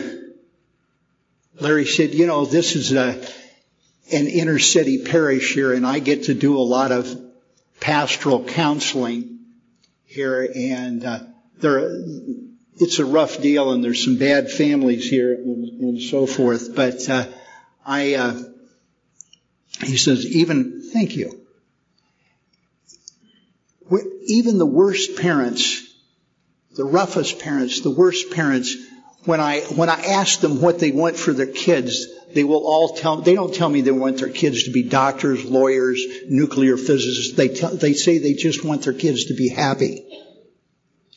Larry 1.61 1.87
said, 1.87 2.15
"You 2.15 2.27
know, 2.27 2.45
this 2.45 2.77
is 2.77 2.93
a, 2.93 3.21
an 4.13 4.27
inner 4.27 4.59
city 4.59 5.05
parish 5.05 5.55
here, 5.55 5.73
and 5.73 5.87
I 5.87 5.99
get 5.99 6.25
to 6.25 6.35
do 6.35 6.57
a 6.57 6.61
lot 6.61 6.93
of 6.93 7.21
pastoral 7.81 8.45
counseling 8.45 9.41
here, 10.05 10.49
and 10.55 11.05
uh, 11.05 11.21
there." 11.59 12.03
It's 12.79 12.99
a 12.99 13.05
rough 13.05 13.41
deal, 13.41 13.73
and 13.73 13.85
there's 13.85 14.03
some 14.03 14.17
bad 14.17 14.51
families 14.51 15.09
here, 15.09 15.35
and, 15.35 15.69
and 15.81 16.03
so 16.03 16.27
forth. 16.27 16.75
But 16.75 17.09
uh, 17.09 17.27
I, 17.85 18.15
uh, 18.15 18.43
he 19.83 19.99
says, 19.99 20.25
even 20.25 20.83
thank 20.91 21.15
you. 21.15 21.39
Even 24.27 24.57
the 24.57 24.67
worst 24.67 25.17
parents 25.19 25.93
the 26.77 26.85
roughest 26.85 27.39
parents, 27.39 27.81
the 27.81 27.91
worst 27.91 28.31
parents, 28.31 28.77
when 29.25 29.41
I, 29.41 29.61
when 29.61 29.89
I 29.89 30.01
ask 30.01 30.41
them 30.41 30.61
what 30.61 30.79
they 30.79 30.91
want 30.91 31.17
for 31.17 31.33
their 31.33 31.47
kids, 31.47 32.07
they 32.35 32.45
will 32.45 32.67
all 32.67 32.97
tell, 32.97 33.17
they 33.19 33.35
don't 33.35 33.55
tell 33.55 33.69
me 33.69 33.81
they 33.81 33.91
want 33.91 34.19
their 34.19 34.31
kids 34.31 34.65
to 34.65 34.73
be 34.73 34.83
doctors, 34.83 35.45
lawyers, 35.45 36.05
nuclear 36.29 36.77
physicists. 36.77 37.35
They 37.35 37.49
tell, 37.49 37.75
they 37.75 37.93
say 37.93 38.19
they 38.19 38.35
just 38.35 38.65
want 38.65 38.83
their 38.83 38.93
kids 38.93 39.27
to 39.27 39.35
be 39.35 39.49
happy. 39.49 40.05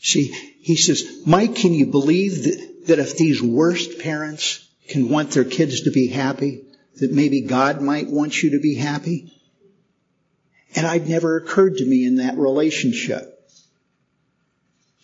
See, 0.01 0.31
he 0.61 0.75
says, 0.75 1.23
Mike, 1.25 1.55
can 1.55 1.73
you 1.73 1.87
believe 1.87 2.43
that, 2.43 2.87
that 2.87 2.99
if 2.99 3.17
these 3.17 3.41
worst 3.41 3.99
parents 3.99 4.67
can 4.87 5.09
want 5.09 5.31
their 5.31 5.45
kids 5.45 5.81
to 5.81 5.91
be 5.91 6.07
happy, 6.07 6.63
that 6.97 7.11
maybe 7.11 7.41
God 7.41 7.81
might 7.81 8.07
want 8.07 8.43
you 8.43 8.51
to 8.51 8.59
be 8.59 8.75
happy? 8.75 9.31
And 10.75 10.85
it 10.85 11.07
never 11.07 11.37
occurred 11.37 11.77
to 11.77 11.85
me 11.85 12.05
in 12.05 12.17
that 12.17 12.37
relationship. 12.37 13.34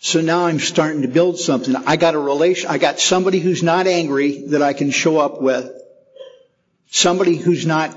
So 0.04 0.20
now 0.20 0.47
I'm 0.47 0.58
starting 0.58 1.04
to 1.04 1.08
build 1.08 1.38
something. 1.38 1.76
I 1.76 1.95
got 1.95 2.16
a 2.16 2.20
relation, 2.20 2.72
I 2.72 2.80
got 2.80 2.99
somebody 2.99 3.38
who's 3.38 3.62
not 3.62 3.86
angry 3.86 4.47
that 4.47 4.64
I 4.64 4.74
can 4.74 4.89
show 4.89 5.20
up 5.20 5.39
with. 5.39 5.72
Somebody 6.89 7.38
who's 7.38 7.68
not 7.68 7.95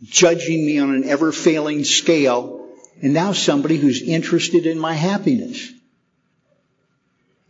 judging 0.00 0.64
me 0.64 0.78
on 0.78 0.94
an 0.94 1.04
ever 1.04 1.32
failing 1.32 1.82
scale. 1.82 2.68
And 3.02 3.12
now 3.12 3.32
somebody 3.32 3.78
who's 3.78 4.00
interested 4.00 4.64
in 4.64 4.78
my 4.78 4.94
happiness. 4.94 5.72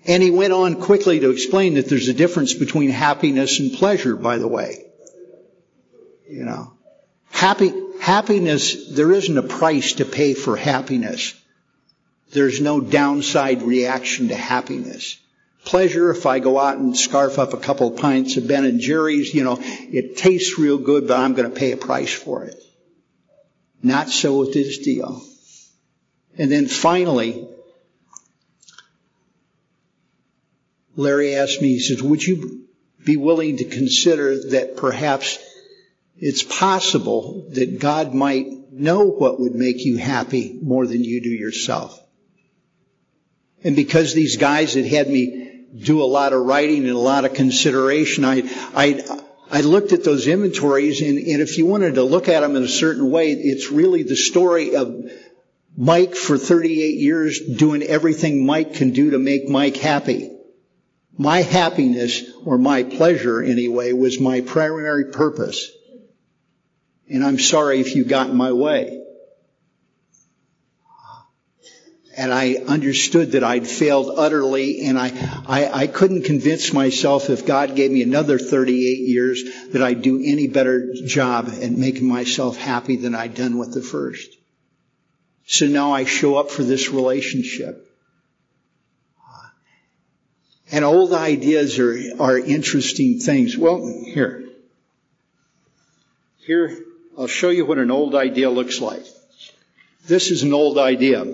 And 0.07 0.23
he 0.23 0.31
went 0.31 0.55
on 0.55 0.81
quickly 0.81 1.21
to 1.21 1.29
explain 1.29 1.75
that 1.75 1.91
there's 1.91 2.09
a 2.09 2.15
difference 2.15 2.55
between 2.55 2.89
happiness 2.89 3.61
and 3.61 3.71
pleasure, 3.71 4.17
by 4.17 4.39
the 4.39 4.49
way. 4.49 4.83
You 6.27 6.47
know, 6.47 6.73
happy, 7.31 7.71
happiness, 8.01 8.95
there 8.95 9.13
isn't 9.13 9.37
a 9.37 9.43
price 9.43 9.93
to 9.95 10.07
pay 10.07 10.33
for 10.33 10.57
happiness. 10.57 11.35
There's 12.33 12.61
no 12.61 12.81
downside 12.81 13.63
reaction 13.63 14.29
to 14.29 14.37
happiness. 14.37 15.19
pleasure 15.65 16.11
if 16.11 16.27
I 16.27 16.39
go 16.39 16.59
out 16.59 16.79
and 16.79 16.97
scarf 16.97 17.39
up 17.39 17.53
a 17.53 17.59
couple 17.59 17.91
pints 17.91 18.37
of 18.37 18.49
Ben 18.49 18.65
and 18.65 18.81
Jerry's. 18.81 19.35
You 19.35 19.45
know, 19.45 19.59
it 19.61 20.17
tastes 20.17 20.59
real 20.59 20.79
good, 20.79 21.09
but 21.09 21.19
I'm 21.19 21.35
going 21.35 21.51
to 21.51 21.57
pay 21.57 21.73
a 21.73 21.77
price 21.77 22.13
for 22.13 22.45
it. 22.45 22.57
Not 23.83 24.09
so 24.09 24.39
with 24.39 24.53
this 24.55 24.79
deal. 24.79 25.23
And 26.39 26.51
then 26.51 26.67
finally, 26.67 27.47
Larry 30.97 31.35
asked 31.35 31.61
me, 31.61 31.69
he 31.69 31.81
says, 31.81 32.03
would 32.03 32.23
you 32.23 32.67
be 33.05 33.17
willing 33.17 33.59
to 33.59 33.65
consider 33.65 34.51
that 34.51 34.77
perhaps 34.77 35.39
it's 36.17 36.43
possible 36.43 37.47
that 37.51 37.81
God 37.81 38.15
might 38.15 38.73
know 38.73 39.05
what 39.05 39.41
would 39.41 39.55
make 39.55 39.85
you 39.85 39.97
happy 39.97 40.59
more 40.63 40.87
than 40.87 41.05
you 41.05 41.21
do 41.23 41.31
yourself? 41.31 42.00
And 43.63 43.77
because 43.77 44.15
these 44.15 44.37
guys 44.37 44.75
had 44.75 44.87
had 44.87 45.09
me 45.09 45.67
do 45.77 46.03
a 46.03 46.05
lot 46.05 46.33
of 46.33 46.45
writing 46.45 46.85
and 46.85 46.95
a 46.95 46.99
lot 46.99 47.25
of 47.25 47.35
consideration, 47.35 48.25
I, 48.25 48.43
I, 48.75 49.05
I 49.51 49.61
looked 49.61 49.93
at 49.93 50.05
those 50.05 50.27
inventories 50.27 51.01
and, 51.03 51.19
and 51.19 51.43
if 51.43 51.59
you 51.59 51.67
wanted 51.67 51.97
to 51.97 52.03
look 52.03 52.29
at 52.29 52.41
them 52.41 52.57
in 52.57 52.63
a 52.63 52.69
certain 52.69 53.11
way, 53.11 53.33
it's 53.33 53.71
really 53.71 54.03
the 54.03 54.17
story 54.17 54.77
of 54.77 55.11
Mike 55.77 56.15
for 56.15 56.39
38 56.39 56.99
years 56.99 57.41
doing 57.41 57.83
everything 57.83 58.45
Mike 58.45 58.75
can 58.75 58.91
do 58.91 59.11
to 59.11 59.19
make 59.19 59.49
Mike 59.49 59.77
happy. 59.77 60.31
My 61.17 61.43
happiness, 61.43 62.23
or 62.45 62.57
my 62.57 62.83
pleasure 62.83 63.43
anyway, 63.43 63.93
was 63.93 64.19
my 64.19 64.41
primary 64.41 65.07
purpose. 65.07 65.71
And 67.09 67.25
I'm 67.25 67.39
sorry 67.39 67.81
if 67.81 67.95
you 67.95 68.05
got 68.05 68.31
in 68.31 68.37
my 68.37 68.53
way. 68.53 69.03
And 72.21 72.35
I 72.35 72.57
understood 72.69 73.33
that 73.33 73.43
I'd 73.43 73.67
failed 73.67 74.13
utterly, 74.15 74.83
and 74.83 74.99
I, 74.99 75.09
I, 75.47 75.71
I 75.73 75.87
couldn't 75.87 76.25
convince 76.25 76.71
myself 76.71 77.31
if 77.31 77.47
God 77.47 77.75
gave 77.75 77.91
me 77.91 78.03
another 78.03 78.39
38 78.39 78.99
years 78.99 79.43
that 79.71 79.81
I'd 79.81 80.03
do 80.03 80.23
any 80.23 80.47
better 80.47 80.93
job 81.07 81.49
at 81.49 81.71
making 81.71 82.07
myself 82.07 82.59
happy 82.59 82.97
than 82.97 83.15
I'd 83.15 83.35
done 83.35 83.57
with 83.57 83.73
the 83.73 83.81
first. 83.81 84.37
So 85.47 85.67
now 85.67 85.93
I 85.93 86.05
show 86.05 86.37
up 86.37 86.51
for 86.51 86.63
this 86.63 86.91
relationship. 86.91 87.91
And 90.71 90.85
old 90.85 91.15
ideas 91.15 91.79
are, 91.79 91.99
are 92.21 92.39
interesting 92.39 93.19
things. 93.21 93.57
Well, 93.57 93.79
here. 94.05 94.47
Here, 96.41 96.77
I'll 97.17 97.29
show 97.29 97.49
you 97.49 97.65
what 97.65 97.79
an 97.79 97.91
old 97.91 98.15
idea 98.15 98.51
looks 98.51 98.79
like. 98.79 99.07
This 100.07 100.31
is 100.31 100.43
an 100.43 100.53
old 100.53 100.77
idea. 100.77 101.25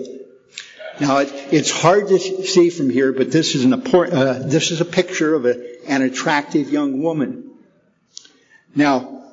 Now, 0.99 1.17
it, 1.17 1.31
it's 1.51 1.71
hard 1.71 2.07
to 2.07 2.19
see 2.19 2.69
from 2.69 2.89
here, 2.89 3.13
but 3.13 3.31
this 3.31 3.55
is, 3.55 3.65
an, 3.65 3.73
uh, 3.73 4.41
this 4.45 4.71
is 4.71 4.81
a 4.81 4.85
picture 4.85 5.35
of 5.35 5.45
a, 5.45 5.89
an 5.89 6.01
attractive 6.01 6.69
young 6.69 7.01
woman. 7.01 7.51
Now, 8.75 9.23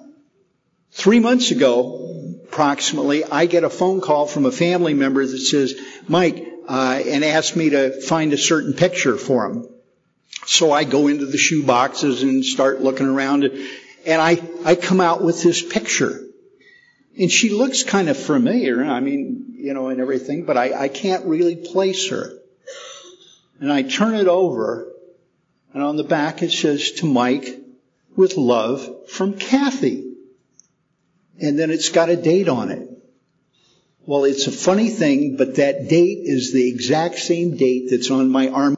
three 0.92 1.20
months 1.20 1.50
ago, 1.50 2.34
approximately, 2.44 3.24
I 3.24 3.46
get 3.46 3.64
a 3.64 3.70
phone 3.70 4.00
call 4.00 4.26
from 4.26 4.46
a 4.46 4.52
family 4.52 4.94
member 4.94 5.24
that 5.24 5.38
says, 5.38 5.74
Mike, 6.06 6.46
uh, 6.68 7.02
and 7.06 7.24
asked 7.24 7.56
me 7.56 7.70
to 7.70 8.00
find 8.02 8.32
a 8.32 8.38
certain 8.38 8.74
picture 8.74 9.16
for 9.16 9.46
him. 9.46 9.68
So 10.46 10.72
I 10.72 10.84
go 10.84 11.08
into 11.08 11.26
the 11.26 11.38
shoe 11.38 11.62
boxes 11.62 12.22
and 12.22 12.44
start 12.44 12.80
looking 12.80 13.06
around 13.06 13.44
and 14.06 14.20
I, 14.20 14.42
I 14.64 14.74
come 14.74 15.00
out 15.00 15.22
with 15.22 15.42
this 15.42 15.62
picture. 15.62 16.20
And 17.18 17.30
she 17.30 17.50
looks 17.50 17.82
kind 17.82 18.08
of 18.08 18.16
familiar, 18.16 18.84
I 18.84 19.00
mean, 19.00 19.43
you 19.64 19.72
know, 19.72 19.88
and 19.88 19.98
everything, 19.98 20.44
but 20.44 20.58
I, 20.58 20.84
I 20.84 20.88
can't 20.88 21.24
really 21.24 21.56
place 21.56 22.10
her. 22.10 22.38
And 23.60 23.72
I 23.72 23.80
turn 23.80 24.14
it 24.14 24.28
over 24.28 24.92
and 25.72 25.82
on 25.82 25.96
the 25.96 26.04
back 26.04 26.42
it 26.42 26.52
says 26.52 26.92
to 26.98 27.06
Mike 27.06 27.48
with 28.14 28.36
love 28.36 29.08
from 29.08 29.38
Kathy. 29.38 30.12
And 31.40 31.58
then 31.58 31.70
it's 31.70 31.88
got 31.88 32.10
a 32.10 32.16
date 32.16 32.50
on 32.50 32.70
it. 32.70 32.90
Well, 34.04 34.24
it's 34.24 34.46
a 34.46 34.52
funny 34.52 34.90
thing, 34.90 35.38
but 35.38 35.54
that 35.54 35.88
date 35.88 36.18
is 36.24 36.52
the 36.52 36.68
exact 36.68 37.16
same 37.16 37.56
date 37.56 37.88
that's 37.90 38.10
on 38.10 38.28
my 38.28 38.48
arm. 38.48 38.76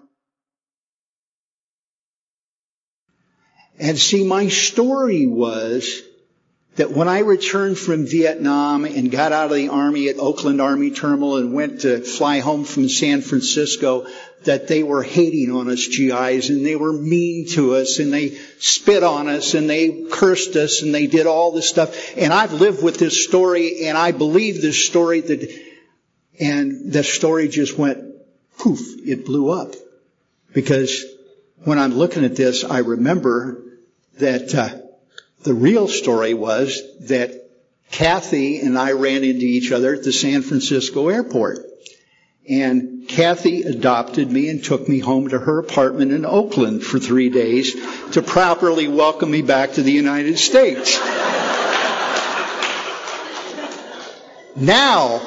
And 3.80 3.98
see, 3.98 4.24
my 4.24 4.46
story 4.48 5.26
was 5.26 6.00
that 6.76 6.90
when 6.90 7.08
I 7.08 7.20
returned 7.20 7.78
from 7.78 8.06
Vietnam 8.06 8.84
and 8.84 9.10
got 9.10 9.32
out 9.32 9.50
of 9.50 9.56
the 9.56 9.70
Army 9.70 10.08
at 10.08 10.18
Oakland 10.18 10.60
Army 10.60 10.90
Terminal 10.90 11.36
and 11.36 11.54
went 11.54 11.80
to 11.82 12.00
fly 12.00 12.40
home 12.40 12.64
from 12.64 12.88
San 12.88 13.22
Francisco, 13.22 14.06
that 14.44 14.68
they 14.68 14.82
were 14.82 15.02
hating 15.02 15.50
on 15.50 15.68
us 15.68 15.86
GIs 15.88 16.50
and 16.50 16.64
they 16.64 16.76
were 16.76 16.92
mean 16.92 17.48
to 17.48 17.74
us 17.74 17.98
and 17.98 18.12
they 18.12 18.30
spit 18.58 19.02
on 19.02 19.28
us 19.28 19.54
and 19.54 19.68
they 19.68 20.04
cursed 20.10 20.54
us 20.54 20.82
and 20.82 20.94
they 20.94 21.06
did 21.06 21.26
all 21.26 21.52
this 21.52 21.68
stuff. 21.68 22.16
And 22.16 22.32
I've 22.32 22.52
lived 22.52 22.82
with 22.82 22.98
this 22.98 23.24
story 23.24 23.86
and 23.86 23.96
I 23.96 24.12
believe 24.12 24.60
this 24.60 24.86
story 24.86 25.22
that, 25.22 25.50
and 26.38 26.92
the 26.92 27.02
story 27.02 27.48
just 27.48 27.78
went 27.78 28.04
poof, 28.58 28.80
it 29.04 29.24
blew 29.24 29.50
up. 29.50 29.74
Because 30.52 31.04
when 31.64 31.78
I'm 31.78 31.94
looking 31.94 32.24
at 32.24 32.36
this, 32.36 32.64
I 32.64 32.78
remember 32.78 33.62
that 34.18 34.54
uh, 34.54 34.85
the 35.46 35.54
real 35.54 35.86
story 35.86 36.34
was 36.34 36.82
that 37.02 37.48
Kathy 37.92 38.60
and 38.60 38.76
I 38.76 38.92
ran 38.92 39.22
into 39.22 39.44
each 39.44 39.70
other 39.70 39.94
at 39.94 40.02
the 40.02 40.12
San 40.12 40.42
Francisco 40.42 41.08
airport. 41.08 41.60
And 42.48 43.08
Kathy 43.08 43.62
adopted 43.62 44.30
me 44.30 44.48
and 44.48 44.62
took 44.62 44.88
me 44.88 44.98
home 44.98 45.28
to 45.28 45.38
her 45.38 45.58
apartment 45.60 46.10
in 46.10 46.26
Oakland 46.26 46.82
for 46.82 46.98
three 46.98 47.30
days 47.30 47.74
to 48.12 48.22
properly 48.22 48.88
welcome 48.88 49.30
me 49.30 49.42
back 49.42 49.74
to 49.74 49.82
the 49.82 49.92
United 49.92 50.36
States. 50.36 50.98
now, 54.56 55.20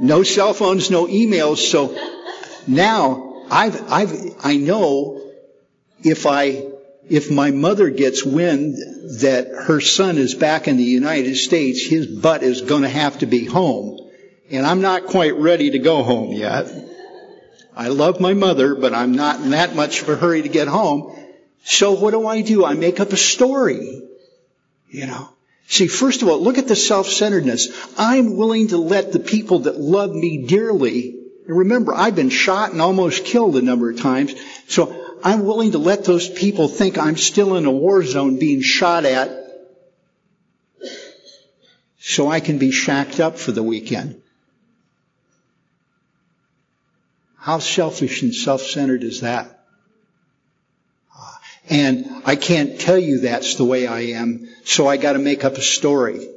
no 0.00 0.22
cell 0.22 0.54
phones, 0.54 0.88
no 0.88 1.08
emails, 1.08 1.56
so 1.56 1.98
now 2.68 3.44
I've, 3.50 3.90
I've, 3.90 4.36
I 4.44 4.56
know 4.56 5.20
if 6.04 6.26
I 6.26 6.73
if 7.08 7.30
my 7.30 7.50
mother 7.50 7.90
gets 7.90 8.24
wind 8.24 8.76
that 9.20 9.48
her 9.66 9.80
son 9.80 10.16
is 10.18 10.34
back 10.34 10.68
in 10.68 10.76
the 10.76 10.82
United 10.82 11.36
States, 11.36 11.86
his 11.86 12.06
butt 12.06 12.42
is 12.42 12.62
going 12.62 12.82
to 12.82 12.88
have 12.88 13.18
to 13.18 13.26
be 13.26 13.44
home. 13.44 14.00
And 14.50 14.66
I'm 14.66 14.80
not 14.80 15.06
quite 15.06 15.34
ready 15.36 15.70
to 15.70 15.78
go 15.78 16.02
home 16.02 16.32
yet. 16.32 16.70
I 17.76 17.88
love 17.88 18.20
my 18.20 18.34
mother, 18.34 18.74
but 18.74 18.94
I'm 18.94 19.12
not 19.12 19.40
in 19.40 19.50
that 19.50 19.74
much 19.74 20.02
of 20.02 20.08
a 20.08 20.16
hurry 20.16 20.42
to 20.42 20.48
get 20.48 20.68
home. 20.68 21.18
So 21.64 21.92
what 21.92 22.12
do 22.12 22.26
I 22.26 22.42
do? 22.42 22.64
I 22.64 22.74
make 22.74 23.00
up 23.00 23.12
a 23.12 23.16
story. 23.16 24.02
You 24.88 25.06
know. 25.06 25.28
See, 25.66 25.88
first 25.88 26.22
of 26.22 26.28
all, 26.28 26.40
look 26.40 26.58
at 26.58 26.68
the 26.68 26.76
self-centeredness. 26.76 27.94
I'm 27.98 28.36
willing 28.36 28.68
to 28.68 28.76
let 28.76 29.12
the 29.12 29.18
people 29.18 29.60
that 29.60 29.80
love 29.80 30.14
me 30.14 30.46
dearly, 30.46 31.16
and 31.46 31.58
remember, 31.58 31.94
I've 31.94 32.14
been 32.14 32.30
shot 32.30 32.72
and 32.72 32.82
almost 32.82 33.24
killed 33.24 33.56
a 33.56 33.62
number 33.62 33.90
of 33.90 33.98
times, 33.98 34.34
so 34.68 35.03
I'm 35.24 35.46
willing 35.46 35.72
to 35.72 35.78
let 35.78 36.04
those 36.04 36.28
people 36.28 36.68
think 36.68 36.98
I'm 36.98 37.16
still 37.16 37.56
in 37.56 37.64
a 37.64 37.70
war 37.70 38.04
zone 38.04 38.38
being 38.38 38.60
shot 38.60 39.06
at 39.06 39.30
so 41.98 42.28
I 42.28 42.40
can 42.40 42.58
be 42.58 42.70
shacked 42.70 43.20
up 43.20 43.38
for 43.38 43.50
the 43.50 43.62
weekend. 43.62 44.20
How 47.38 47.58
selfish 47.58 48.20
and 48.20 48.34
self-centered 48.34 49.02
is 49.02 49.22
that? 49.22 49.64
And 51.70 52.22
I 52.26 52.36
can't 52.36 52.78
tell 52.78 52.98
you 52.98 53.20
that's 53.20 53.54
the 53.54 53.64
way 53.64 53.86
I 53.86 54.00
am, 54.00 54.46
so 54.64 54.86
I 54.86 54.98
gotta 54.98 55.18
make 55.18 55.46
up 55.46 55.54
a 55.54 55.62
story. 55.62 56.33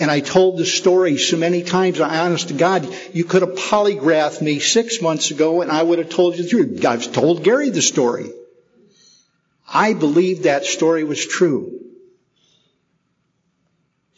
And 0.00 0.10
I 0.10 0.20
told 0.20 0.58
the 0.58 0.66
story 0.66 1.18
so 1.18 1.36
many 1.36 1.62
times, 1.62 2.00
I 2.00 2.18
honest 2.18 2.48
to 2.48 2.54
God, 2.54 2.88
you 3.12 3.24
could 3.24 3.42
have 3.42 3.54
polygraphed 3.54 4.42
me 4.42 4.58
six 4.58 5.00
months 5.00 5.30
ago 5.30 5.62
and 5.62 5.70
I 5.70 5.82
would 5.82 5.98
have 5.98 6.10
told 6.10 6.36
you 6.36 6.42
the 6.42 6.48
truth. 6.48 6.84
I've 6.84 7.12
told 7.12 7.44
Gary 7.44 7.70
the 7.70 7.82
story. 7.82 8.30
I 9.72 9.92
believe 9.92 10.42
that 10.42 10.64
story 10.64 11.04
was 11.04 11.24
true. 11.24 11.80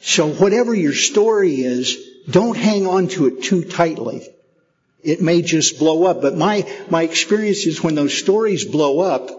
So 0.01 0.31
whatever 0.31 0.75
your 0.75 0.95
story 0.95 1.61
is, 1.61 1.97
don't 2.31 2.57
hang 2.57 2.87
on 2.87 3.09
to 3.09 3.27
it 3.27 3.43
too 3.43 3.65
tightly. 3.65 4.27
It 5.03 5.21
may 5.21 5.43
just 5.43 5.79
blow 5.79 6.05
up. 6.05 6.23
But 6.23 6.37
my, 6.37 6.67
my 6.91 7.03
experience 7.03 7.67
is 7.67 7.83
when 7.83 7.95
those 7.95 8.17
stories 8.17 8.65
blow 8.65 9.01
up, 9.01 9.31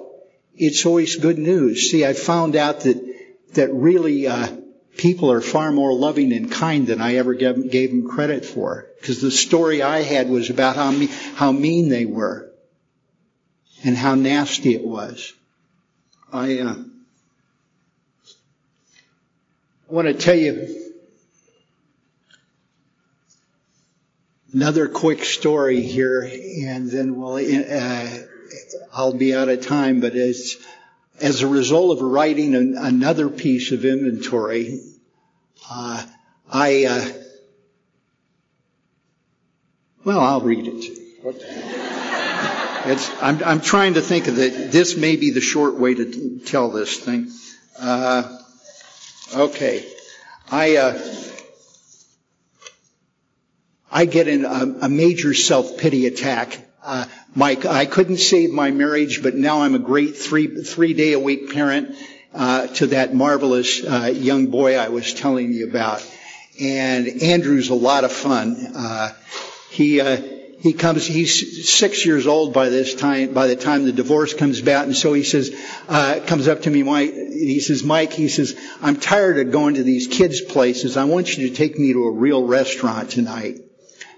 it's 0.55 0.85
always 0.85 1.15
good 1.15 1.37
news. 1.37 1.89
See, 1.89 2.05
I 2.05 2.13
found 2.13 2.55
out 2.55 2.81
that, 2.81 3.01
that 3.53 3.73
really, 3.73 4.27
uh, 4.27 4.47
people 4.97 5.31
are 5.31 5.41
far 5.41 5.71
more 5.71 5.93
loving 5.93 6.33
and 6.33 6.51
kind 6.51 6.87
than 6.87 7.01
I 7.01 7.15
ever 7.15 7.33
gave, 7.33 7.71
gave 7.71 7.91
them 7.91 8.09
credit 8.09 8.45
for. 8.45 8.87
Because 8.99 9.21
the 9.21 9.31
story 9.31 9.81
I 9.81 10.01
had 10.01 10.29
was 10.29 10.49
about 10.49 10.75
how, 10.75 10.91
me, 10.91 11.07
how 11.35 11.51
mean 11.51 11.89
they 11.89 12.05
were 12.05 12.51
and 13.83 13.95
how 13.95 14.15
nasty 14.15 14.73
it 14.73 14.83
was. 14.83 15.33
I 16.33 16.59
uh, 16.59 16.75
want 19.87 20.07
to 20.07 20.13
tell 20.13 20.35
you 20.35 20.91
another 24.53 24.87
quick 24.87 25.23
story 25.23 25.81
here, 25.81 26.21
and 26.21 26.89
then 26.89 27.15
we'll, 27.15 27.35
uh, 27.37 28.09
I'll 28.93 29.13
be 29.13 29.35
out 29.35 29.49
of 29.49 29.65
time, 29.65 30.01
but 30.01 30.15
as, 30.15 30.57
as 31.21 31.41
a 31.41 31.47
result 31.47 31.97
of 31.97 32.03
writing 32.03 32.55
an, 32.55 32.75
another 32.77 33.29
piece 33.29 33.71
of 33.71 33.85
inventory, 33.85 34.81
uh, 35.69 36.05
I, 36.51 36.85
uh, 36.85 37.05
well, 40.03 40.19
I'll 40.19 40.41
read 40.41 40.67
it. 40.67 40.97
It's, 42.89 43.11
I'm, 43.21 43.43
I'm 43.43 43.61
trying 43.61 43.95
to 43.95 44.01
think 44.01 44.27
of 44.27 44.39
it. 44.39 44.71
This 44.71 44.95
may 44.95 45.17
be 45.17 45.31
the 45.31 45.41
short 45.41 45.75
way 45.75 45.93
to 45.93 46.05
t- 46.05 46.39
tell 46.45 46.69
this 46.71 46.97
thing. 46.97 47.29
Uh, 47.77 48.39
okay. 49.35 49.85
I, 50.49 50.77
uh, 50.77 51.01
I 53.91 54.05
get 54.05 54.29
in 54.29 54.45
a, 54.45 54.85
a 54.85 54.89
major 54.89 55.33
self-pity 55.33 56.07
attack. 56.07 56.59
Mike, 57.37 57.67
I 57.67 57.85
couldn't 57.85 58.17
save 58.17 58.49
my 58.49 58.71
marriage, 58.71 59.21
but 59.21 59.35
now 59.35 59.61
I'm 59.61 59.75
a 59.75 59.79
great 59.79 60.17
three, 60.17 60.63
three 60.63 60.95
day 60.95 61.13
a 61.13 61.19
week 61.19 61.53
parent, 61.53 61.95
uh, 62.33 62.65
to 62.65 62.87
that 62.87 63.13
marvelous, 63.13 63.85
uh, 63.85 64.11
young 64.11 64.47
boy 64.47 64.75
I 64.75 64.89
was 64.89 65.13
telling 65.13 65.53
you 65.53 65.69
about. 65.69 66.03
And 66.59 67.21
Andrew's 67.21 67.69
a 67.69 67.75
lot 67.75 68.05
of 68.05 68.11
fun. 68.11 68.57
Uh, 68.75 69.13
he, 69.69 70.01
uh, 70.01 70.19
he 70.61 70.73
comes, 70.73 71.05
he's 71.05 71.69
six 71.69 72.07
years 72.07 72.25
old 72.25 72.55
by 72.55 72.69
this 72.69 72.95
time, 72.95 73.35
by 73.35 73.45
the 73.45 73.55
time 73.55 73.85
the 73.85 73.91
divorce 73.91 74.33
comes 74.33 74.59
about, 74.59 74.85
and 74.85 74.97
so 74.97 75.13
he 75.13 75.21
says, 75.21 75.55
uh, 75.87 76.19
comes 76.25 76.47
up 76.47 76.63
to 76.63 76.71
me, 76.71 76.81
Mike, 76.81 77.13
he 77.13 77.59
says, 77.59 77.83
Mike, 77.83 78.13
he 78.13 78.29
says, 78.29 78.59
I'm 78.81 78.95
tired 78.95 79.37
of 79.37 79.51
going 79.51 79.75
to 79.75 79.83
these 79.83 80.07
kids' 80.07 80.41
places. 80.41 80.97
I 80.97 81.03
want 81.03 81.37
you 81.37 81.49
to 81.49 81.55
take 81.55 81.77
me 81.77 81.93
to 81.93 82.05
a 82.05 82.11
real 82.11 82.47
restaurant 82.47 83.11
tonight. 83.11 83.66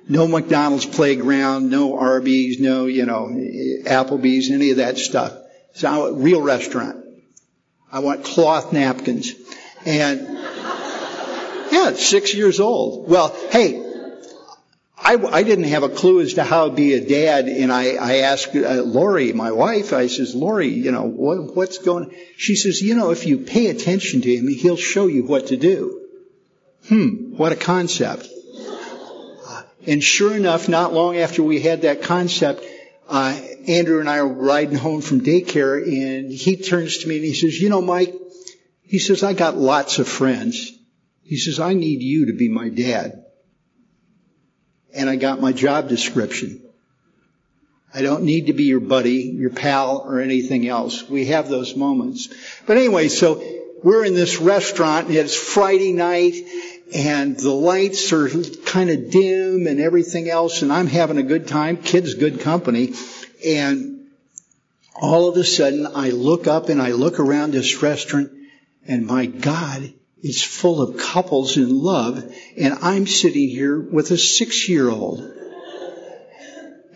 No 0.07 0.27
McDonald's 0.27 0.85
playground, 0.85 1.69
no 1.69 1.97
Arby's, 1.97 2.59
no, 2.59 2.85
you 2.85 3.05
know, 3.05 3.27
Applebee's, 3.27 4.49
any 4.49 4.71
of 4.71 4.77
that 4.77 4.97
stuff. 4.97 5.33
So, 5.73 6.07
a 6.07 6.13
real 6.13 6.41
restaurant. 6.41 7.05
I 7.91 7.99
want 7.99 8.23
cloth 8.23 8.73
napkins. 8.73 9.33
And, 9.85 10.27
yeah, 11.71 11.93
six 11.93 12.33
years 12.33 12.59
old. 12.59 13.09
Well, 13.09 13.35
hey, 13.51 13.85
I, 14.97 15.15
I, 15.15 15.43
didn't 15.43 15.65
have 15.65 15.83
a 15.83 15.89
clue 15.89 16.21
as 16.21 16.33
to 16.33 16.43
how 16.43 16.67
to 16.67 16.75
be 16.75 16.93
a 16.93 17.01
dad, 17.01 17.47
and 17.47 17.71
I, 17.71 17.95
I 17.95 18.15
asked 18.17 18.55
uh, 18.55 18.83
Lori, 18.83 19.31
my 19.31 19.51
wife, 19.51 19.93
I 19.93 20.07
says, 20.07 20.35
Lori, 20.35 20.67
you 20.67 20.91
know, 20.91 21.03
what, 21.03 21.55
what's 21.55 21.77
going 21.77 22.13
She 22.37 22.55
says, 22.55 22.81
you 22.81 22.95
know, 22.95 23.11
if 23.11 23.25
you 23.25 23.39
pay 23.39 23.67
attention 23.67 24.21
to 24.21 24.35
him, 24.35 24.47
he'll 24.47 24.75
show 24.75 25.07
you 25.07 25.23
what 25.23 25.47
to 25.47 25.57
do. 25.57 26.01
Hmm, 26.87 27.35
what 27.37 27.51
a 27.53 27.55
concept. 27.55 28.27
And 29.87 30.03
sure 30.03 30.35
enough, 30.35 30.67
not 30.67 30.93
long 30.93 31.17
after 31.17 31.41
we 31.41 31.61
had 31.61 31.83
that 31.83 32.03
concept, 32.03 32.63
uh, 33.07 33.39
Andrew 33.67 33.99
and 33.99 34.09
I 34.09 34.21
were 34.21 34.33
riding 34.33 34.77
home 34.77 35.01
from 35.01 35.21
daycare, 35.21 35.81
and 35.81 36.31
he 36.31 36.57
turns 36.57 36.99
to 36.99 37.07
me 37.07 37.15
and 37.15 37.25
he 37.25 37.33
says, 37.33 37.59
you 37.59 37.69
know, 37.69 37.81
Mike, 37.81 38.13
he 38.83 38.99
says, 38.99 39.23
I 39.23 39.33
got 39.33 39.55
lots 39.55 39.99
of 39.99 40.07
friends. 40.07 40.71
He 41.23 41.37
says, 41.37 41.59
I 41.59 41.73
need 41.73 42.01
you 42.01 42.27
to 42.27 42.33
be 42.33 42.49
my 42.49 42.69
dad 42.69 43.25
and 44.93 45.09
I 45.09 45.15
got 45.15 45.39
my 45.39 45.51
job 45.51 45.89
description. 45.89 46.61
I 47.93 48.01
don't 48.01 48.23
need 48.23 48.47
to 48.47 48.53
be 48.53 48.65
your 48.65 48.79
buddy, 48.79 49.21
your 49.21 49.49
pal, 49.49 50.03
or 50.05 50.19
anything 50.19 50.67
else. 50.67 51.07
We 51.09 51.25
have 51.27 51.49
those 51.49 51.75
moments. 51.75 52.29
But 52.67 52.77
anyway, 52.77 53.07
so 53.07 53.43
we're 53.83 54.05
in 54.05 54.13
this 54.13 54.37
restaurant 54.37 55.07
and 55.07 55.15
it's 55.15 55.35
Friday 55.35 55.93
night 55.93 56.33
and 56.93 57.37
the 57.37 57.53
lights 57.53 58.11
are 58.13 58.29
kind 58.65 58.89
of 58.89 59.11
dim 59.11 59.67
and 59.67 59.79
everything 59.79 60.29
else 60.29 60.61
and 60.61 60.73
I'm 60.73 60.87
having 60.87 61.17
a 61.17 61.23
good 61.23 61.47
time. 61.47 61.77
Kids 61.77 62.15
good 62.15 62.41
company. 62.41 62.93
And 63.45 64.07
all 64.95 65.29
of 65.29 65.37
a 65.37 65.43
sudden 65.43 65.87
I 65.87 66.09
look 66.09 66.47
up 66.47 66.69
and 66.69 66.81
I 66.81 66.91
look 66.91 67.19
around 67.19 67.51
this 67.51 67.81
restaurant 67.81 68.31
and 68.87 69.05
my 69.05 69.27
God, 69.27 69.93
it's 70.21 70.41
full 70.41 70.81
of 70.81 70.97
couples 70.97 71.57
in 71.57 71.81
love, 71.81 72.23
and 72.57 72.73
I'm 72.81 73.07
sitting 73.07 73.49
here 73.49 73.79
with 73.79 74.11
a 74.11 74.17
six 74.17 74.67
year 74.67 74.89
old. 74.89 75.19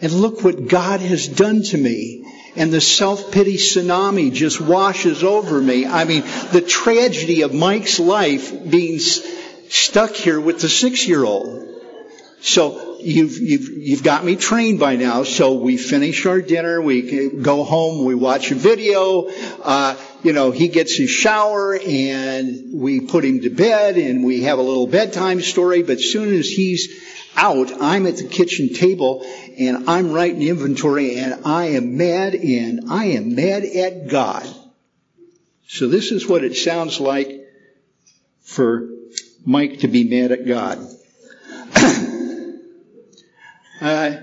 And 0.02 0.12
look 0.12 0.44
what 0.44 0.68
God 0.68 1.00
has 1.00 1.28
done 1.28 1.62
to 1.64 1.78
me. 1.78 2.26
And 2.56 2.72
the 2.72 2.82
self-pity 2.82 3.56
tsunami 3.56 4.34
just 4.34 4.60
washes 4.60 5.24
over 5.24 5.62
me. 5.62 5.86
I 5.86 6.04
mean, 6.04 6.24
the 6.52 6.62
tragedy 6.62 7.42
of 7.44 7.54
Mike's 7.54 8.00
life 8.00 8.70
being 8.70 9.00
stuck 9.74 10.12
here 10.12 10.40
with 10.40 10.62
the 10.62 10.70
six-year-old. 10.70 11.68
So 12.42 13.00
you've, 13.00 13.40
you've, 13.40 13.70
you've 13.70 14.04
got 14.04 14.24
me 14.24 14.36
trained 14.36 14.80
by 14.80 14.98
now. 14.98 15.24
So 15.24 15.54
we 15.54 15.78
finish 15.78 16.28
our 16.28 16.42
dinner, 16.42 16.80
we 16.80 17.30
go 17.30 17.64
home, 17.64 18.06
we 18.06 18.14
watch 18.14 18.52
a 18.52 18.56
video, 18.56 19.30
uh, 19.64 19.96
you 20.22 20.32
know, 20.32 20.52
he 20.52 20.68
gets 20.68 20.96
his 20.96 21.10
shower 21.10 21.76
and 21.76 22.80
we 22.80 23.02
put 23.02 23.26
him 23.26 23.42
to 23.42 23.50
bed 23.50 23.98
and 23.98 24.24
we 24.24 24.44
have 24.44 24.60
a 24.60 24.62
little 24.62 24.86
bedtime 24.86 25.42
story. 25.42 25.82
But 25.82 26.00
soon 26.00 26.34
as 26.36 26.50
he's 26.50 27.04
out, 27.36 27.72
I'm 27.82 28.06
at 28.06 28.18
the 28.18 28.28
kitchen 28.28 28.74
table 28.74 29.26
and 29.58 29.90
I'm 29.90 30.12
writing 30.12 30.44
inventory 30.44 31.18
and 31.18 31.46
I 31.46 31.70
am 31.70 31.98
mad 31.98 32.36
and 32.36 32.92
I 32.92 33.06
am 33.06 33.34
mad 33.34 33.64
at 33.64 34.08
God. 34.08 34.48
So 35.68 35.88
this 35.88 36.12
is 36.12 36.28
what 36.28 36.44
it 36.44 36.56
sounds 36.56 37.00
like 37.00 37.32
for 38.44 38.90
Mike 39.46 39.80
to 39.80 39.88
be 39.88 40.04
mad 40.04 40.32
at 40.32 40.48
God. 40.48 40.80
uh, 43.82 44.18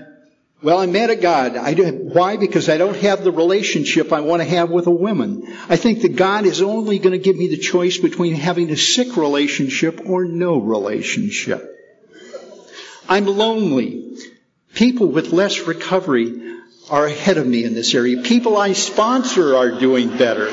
well, 0.63 0.79
I'm 0.79 0.91
mad 0.91 1.09
at 1.09 1.21
God. 1.21 1.57
I 1.57 1.73
do, 1.73 1.91
why? 1.91 2.37
Because 2.37 2.69
I 2.69 2.77
don't 2.77 2.97
have 2.97 3.23
the 3.23 3.31
relationship 3.31 4.13
I 4.13 4.21
want 4.21 4.41
to 4.41 4.47
have 4.47 4.69
with 4.69 4.85
a 4.85 4.91
woman. 4.91 5.43
I 5.69 5.75
think 5.75 6.01
that 6.03 6.15
God 6.15 6.45
is 6.45 6.61
only 6.61 6.99
going 6.99 7.13
to 7.13 7.23
give 7.23 7.35
me 7.35 7.47
the 7.47 7.57
choice 7.57 7.97
between 7.97 8.35
having 8.35 8.69
a 8.69 8.77
sick 8.77 9.17
relationship 9.17 10.01
or 10.05 10.25
no 10.25 10.57
relationship. 10.59 11.67
I'm 13.09 13.25
lonely. 13.25 14.17
People 14.75 15.07
with 15.07 15.33
less 15.33 15.61
recovery 15.61 16.59
are 16.89 17.07
ahead 17.07 17.37
of 17.37 17.47
me 17.47 17.63
in 17.63 17.73
this 17.73 17.95
area. 17.95 18.21
People 18.21 18.57
I 18.57 18.73
sponsor 18.73 19.55
are 19.57 19.79
doing 19.79 20.15
better. 20.17 20.49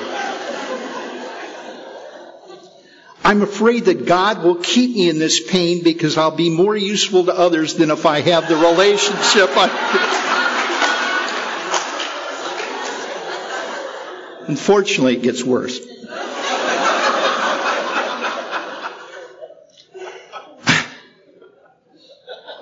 I'm 3.28 3.42
afraid 3.42 3.84
that 3.84 4.06
God 4.06 4.42
will 4.42 4.54
keep 4.54 4.96
me 4.96 5.10
in 5.10 5.18
this 5.18 5.38
pain 5.38 5.84
because 5.84 6.16
I'll 6.16 6.34
be 6.34 6.48
more 6.48 6.74
useful 6.74 7.26
to 7.26 7.34
others 7.36 7.74
than 7.74 7.90
if 7.90 8.06
I 8.06 8.22
have 8.22 8.48
the 8.48 8.56
relationship. 8.56 9.50
Unfortunately, 14.48 15.16
it 15.16 15.22
gets 15.22 15.44
worse. 15.44 15.78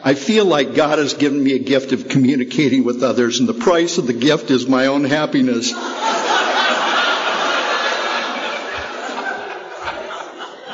I 0.02 0.14
feel 0.14 0.46
like 0.46 0.74
God 0.74 0.98
has 0.98 1.14
given 1.14 1.44
me 1.44 1.52
a 1.52 1.60
gift 1.60 1.92
of 1.92 2.08
communicating 2.08 2.82
with 2.82 3.04
others, 3.04 3.38
and 3.38 3.48
the 3.48 3.54
price 3.54 3.98
of 3.98 4.08
the 4.08 4.12
gift 4.12 4.50
is 4.50 4.66
my 4.66 4.86
own 4.86 5.04
happiness. 5.04 5.72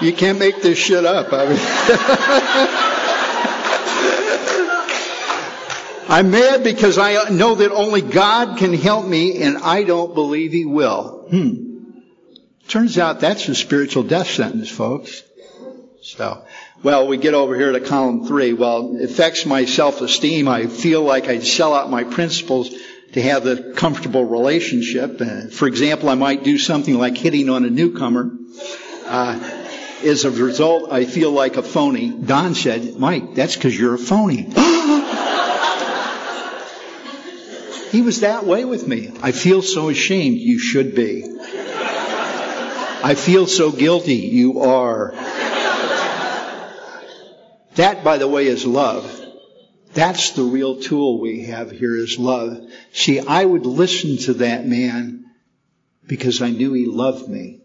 You 0.02 0.12
can't 0.12 0.38
make 0.38 0.62
this 0.62 0.78
shit 0.78 1.04
up. 1.04 1.28
I 1.32 1.48
mean, 1.48 1.58
I'm 6.08 6.30
mad 6.30 6.64
because 6.64 6.98
I 6.98 7.28
know 7.30 7.54
that 7.54 7.70
only 7.70 8.02
God 8.02 8.58
can 8.58 8.74
help 8.74 9.06
me 9.06 9.42
and 9.42 9.58
I 9.58 9.84
don't 9.84 10.12
believe 10.12 10.52
He 10.52 10.64
will. 10.64 11.26
Hmm. 11.30 11.72
Turns 12.66 12.98
out 12.98 13.20
that's 13.20 13.48
a 13.48 13.54
spiritual 13.54 14.02
death 14.02 14.28
sentence, 14.28 14.68
folks. 14.68 15.22
So, 16.02 16.44
well, 16.82 17.06
we 17.06 17.16
get 17.16 17.34
over 17.34 17.54
here 17.54 17.70
to 17.70 17.80
column 17.80 18.26
three. 18.26 18.52
Well, 18.54 18.96
it 18.96 19.04
affects 19.04 19.46
my 19.46 19.66
self-esteem. 19.66 20.48
I 20.48 20.66
feel 20.66 21.02
like 21.02 21.28
I'd 21.28 21.44
sell 21.44 21.74
out 21.74 21.90
my 21.90 22.02
principles 22.02 22.70
to 23.12 23.22
have 23.22 23.46
a 23.46 23.72
comfortable 23.74 24.24
relationship. 24.24 25.20
For 25.52 25.68
example, 25.68 26.08
I 26.08 26.14
might 26.14 26.42
do 26.42 26.58
something 26.58 26.98
like 26.98 27.16
hitting 27.16 27.48
on 27.48 27.64
a 27.64 27.70
newcomer. 27.70 28.32
Uh, 29.06 29.61
as 30.04 30.24
a 30.24 30.30
result, 30.30 30.92
I 30.92 31.04
feel 31.04 31.30
like 31.30 31.56
a 31.56 31.62
phony. 31.62 32.10
Don 32.10 32.54
said, 32.54 32.96
Mike, 32.96 33.34
that's 33.34 33.54
because 33.54 33.78
you're 33.78 33.94
a 33.94 33.98
phony. 33.98 34.42
he 37.90 38.02
was 38.02 38.20
that 38.20 38.44
way 38.44 38.64
with 38.64 38.86
me. 38.86 39.12
I 39.22 39.32
feel 39.32 39.62
so 39.62 39.88
ashamed. 39.88 40.38
You 40.38 40.58
should 40.58 40.94
be. 40.94 41.24
I 43.04 43.14
feel 43.16 43.46
so 43.46 43.72
guilty. 43.72 44.14
You 44.14 44.60
are. 44.60 45.12
That, 47.74 48.04
by 48.04 48.18
the 48.18 48.28
way, 48.28 48.46
is 48.46 48.66
love. 48.66 49.20
That's 49.94 50.30
the 50.30 50.42
real 50.42 50.80
tool 50.80 51.20
we 51.20 51.44
have 51.44 51.70
here 51.70 51.96
is 51.96 52.18
love. 52.18 52.66
See, 52.92 53.20
I 53.20 53.44
would 53.44 53.66
listen 53.66 54.16
to 54.18 54.34
that 54.34 54.66
man 54.66 55.24
because 56.06 56.42
I 56.42 56.50
knew 56.50 56.72
he 56.72 56.86
loved 56.86 57.28
me. 57.28 57.61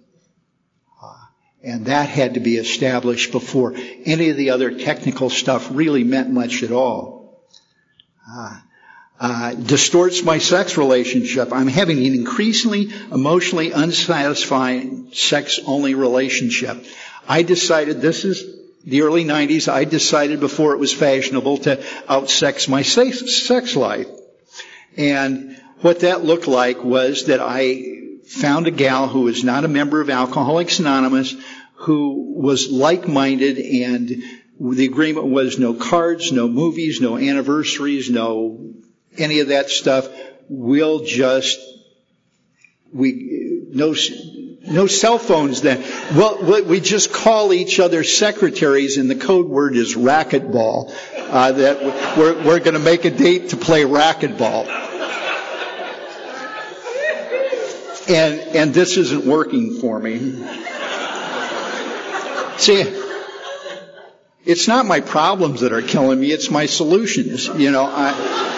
And 1.63 1.87
that 1.87 2.09
had 2.09 2.35
to 2.35 2.39
be 2.39 2.57
established 2.57 3.31
before 3.31 3.73
any 4.05 4.29
of 4.29 4.37
the 4.37 4.51
other 4.51 4.77
technical 4.77 5.29
stuff 5.29 5.69
really 5.71 6.03
meant 6.03 6.29
much 6.29 6.63
at 6.63 6.71
all. 6.71 7.41
Uh, 8.29 8.59
uh, 9.19 9.53
distorts 9.55 10.21
my 10.23 10.37
sex 10.37 10.77
relationship. 10.77 11.51
I'm 11.51 11.67
having 11.67 12.05
an 12.05 12.13
increasingly 12.13 12.91
emotionally 13.11 13.71
unsatisfying 13.71 15.11
sex 15.13 15.59
only 15.65 15.95
relationship. 15.95 16.85
I 17.27 17.41
decided 17.41 17.99
this 17.99 18.25
is 18.25 18.45
the 18.85 19.01
early 19.01 19.25
90s. 19.25 19.71
I 19.71 19.85
decided 19.85 20.39
before 20.39 20.73
it 20.73 20.77
was 20.77 20.93
fashionable 20.93 21.57
to 21.59 21.77
outsex 22.07 22.69
my 22.69 22.83
sex 22.83 23.75
life. 23.75 24.07
And 24.95 25.59
what 25.81 26.01
that 26.01 26.23
looked 26.23 26.47
like 26.47 26.83
was 26.83 27.25
that 27.25 27.39
I 27.41 27.96
found 28.27 28.67
a 28.67 28.71
gal 28.71 29.07
who 29.07 29.21
was 29.21 29.43
not 29.43 29.65
a 29.65 29.67
member 29.67 30.01
of 30.01 30.09
Alcoholics 30.09 30.79
Anonymous, 30.79 31.35
who 31.75 32.33
was 32.35 32.69
like-minded 32.69 33.57
and 33.57 34.23
the 34.59 34.85
agreement 34.85 35.27
was 35.27 35.59
no 35.59 35.73
cards, 35.73 36.31
no 36.31 36.47
movies, 36.47 36.99
no 36.99 37.17
anniversaries, 37.17 38.09
no 38.09 38.73
any 39.17 39.39
of 39.39 39.49
that 39.49 39.69
stuff. 39.69 40.07
We'll 40.49 41.03
just 41.03 41.59
we 42.91 43.65
no 43.69 43.93
no 44.63 44.87
cell 44.87 45.17
phones 45.17 45.61
then. 45.61 45.83
Well, 46.15 46.63
we 46.63 46.79
just 46.79 47.13
call 47.13 47.53
each 47.53 47.79
other 47.79 48.03
secretaries, 48.03 48.97
and 48.97 49.09
the 49.09 49.15
code 49.15 49.47
word 49.47 49.75
is 49.75 49.95
racquetball. 49.95 50.93
Uh, 51.15 51.51
that 51.51 52.17
we're 52.17 52.43
we're 52.43 52.59
going 52.59 52.73
to 52.73 52.79
make 52.79 53.05
a 53.05 53.11
date 53.11 53.49
to 53.49 53.57
play 53.57 53.83
racquetball. 53.83 54.65
And 58.09 58.39
and 58.55 58.73
this 58.73 58.97
isn't 58.97 59.25
working 59.25 59.79
for 59.79 59.99
me. 59.99 60.17
See, 62.57 62.81
it's 64.45 64.67
not 64.67 64.85
my 64.85 65.01
problems 65.01 65.61
that 65.61 65.73
are 65.73 65.81
killing 65.81 66.19
me; 66.19 66.31
it's 66.31 66.49
my 66.49 66.65
solutions. 66.65 67.47
You 67.47 67.71
know, 67.71 67.83
I. 67.83 68.55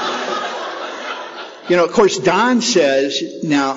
You 1.69 1.75
know, 1.75 1.85
of 1.85 1.91
course, 1.91 2.17
Don 2.17 2.61
says, 2.61 3.43
now, 3.43 3.75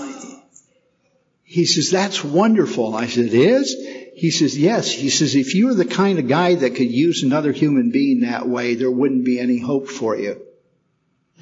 he 1.42 1.66
says, 1.66 1.90
that's 1.90 2.24
wonderful. 2.24 2.96
I 2.96 3.06
said, 3.06 3.26
it 3.26 3.34
is? 3.34 3.76
He 4.16 4.30
says, 4.30 4.58
yes. 4.58 4.90
He 4.90 5.10
says, 5.10 5.34
if 5.34 5.54
you 5.54 5.66
were 5.66 5.74
the 5.74 5.84
kind 5.84 6.18
of 6.18 6.26
guy 6.26 6.54
that 6.54 6.74
could 6.74 6.90
use 6.90 7.22
another 7.22 7.52
human 7.52 7.90
being 7.90 8.20
that 8.20 8.48
way, 8.48 8.76
there 8.76 8.90
wouldn't 8.90 9.26
be 9.26 9.38
any 9.38 9.58
hope 9.58 9.88
for 9.88 10.16
you. 10.16 10.40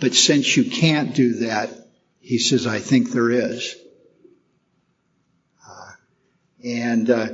But 0.01 0.15
since 0.15 0.57
you 0.57 0.65
can't 0.65 1.15
do 1.15 1.35
that, 1.35 1.71
he 2.19 2.39
says, 2.39 2.67
I 2.67 2.81
think 2.81 3.11
there 3.11 3.31
is. 3.31 3.77
And 6.65 7.11
uh, 7.11 7.29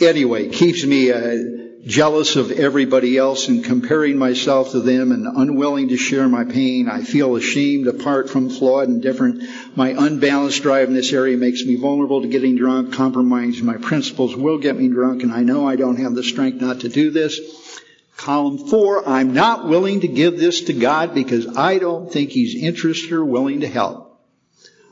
anyway, 0.00 0.48
keeps 0.48 0.84
me 0.84 1.10
uh, 1.10 1.62
jealous 1.84 2.36
of 2.36 2.52
everybody 2.52 3.18
else 3.18 3.48
and 3.48 3.64
comparing 3.64 4.16
myself 4.16 4.70
to 4.70 4.80
them 4.80 5.10
and 5.10 5.26
unwilling 5.26 5.88
to 5.88 5.96
share 5.96 6.28
my 6.28 6.44
pain. 6.44 6.88
I 6.88 7.02
feel 7.02 7.34
ashamed 7.34 7.88
apart 7.88 8.30
from 8.30 8.50
flawed 8.50 8.88
and 8.88 9.02
different. 9.02 9.42
My 9.76 9.90
unbalanced 9.90 10.62
drive 10.62 10.88
in 10.88 10.94
this 10.94 11.12
area 11.12 11.36
makes 11.36 11.64
me 11.64 11.76
vulnerable 11.76 12.22
to 12.22 12.28
getting 12.28 12.56
drunk, 12.56 12.92
compromising 12.92 13.66
my 13.66 13.78
principles 13.78 14.36
will 14.36 14.58
get 14.58 14.76
me 14.76 14.88
drunk, 14.88 15.22
and 15.22 15.32
I 15.32 15.42
know 15.42 15.66
I 15.66 15.76
don't 15.76 15.98
have 15.98 16.14
the 16.14 16.22
strength 16.22 16.60
not 16.60 16.80
to 16.80 16.88
do 16.88 17.10
this. 17.10 17.40
Column 18.16 18.58
four, 18.68 19.08
I'm 19.08 19.32
not 19.32 19.66
willing 19.66 20.02
to 20.02 20.08
give 20.08 20.38
this 20.38 20.62
to 20.62 20.72
God 20.72 21.14
because 21.14 21.56
I 21.56 21.78
don't 21.78 22.12
think 22.12 22.30
He's 22.30 22.62
interested 22.62 23.12
or 23.12 23.24
willing 23.24 23.60
to 23.60 23.68
help. 23.68 24.20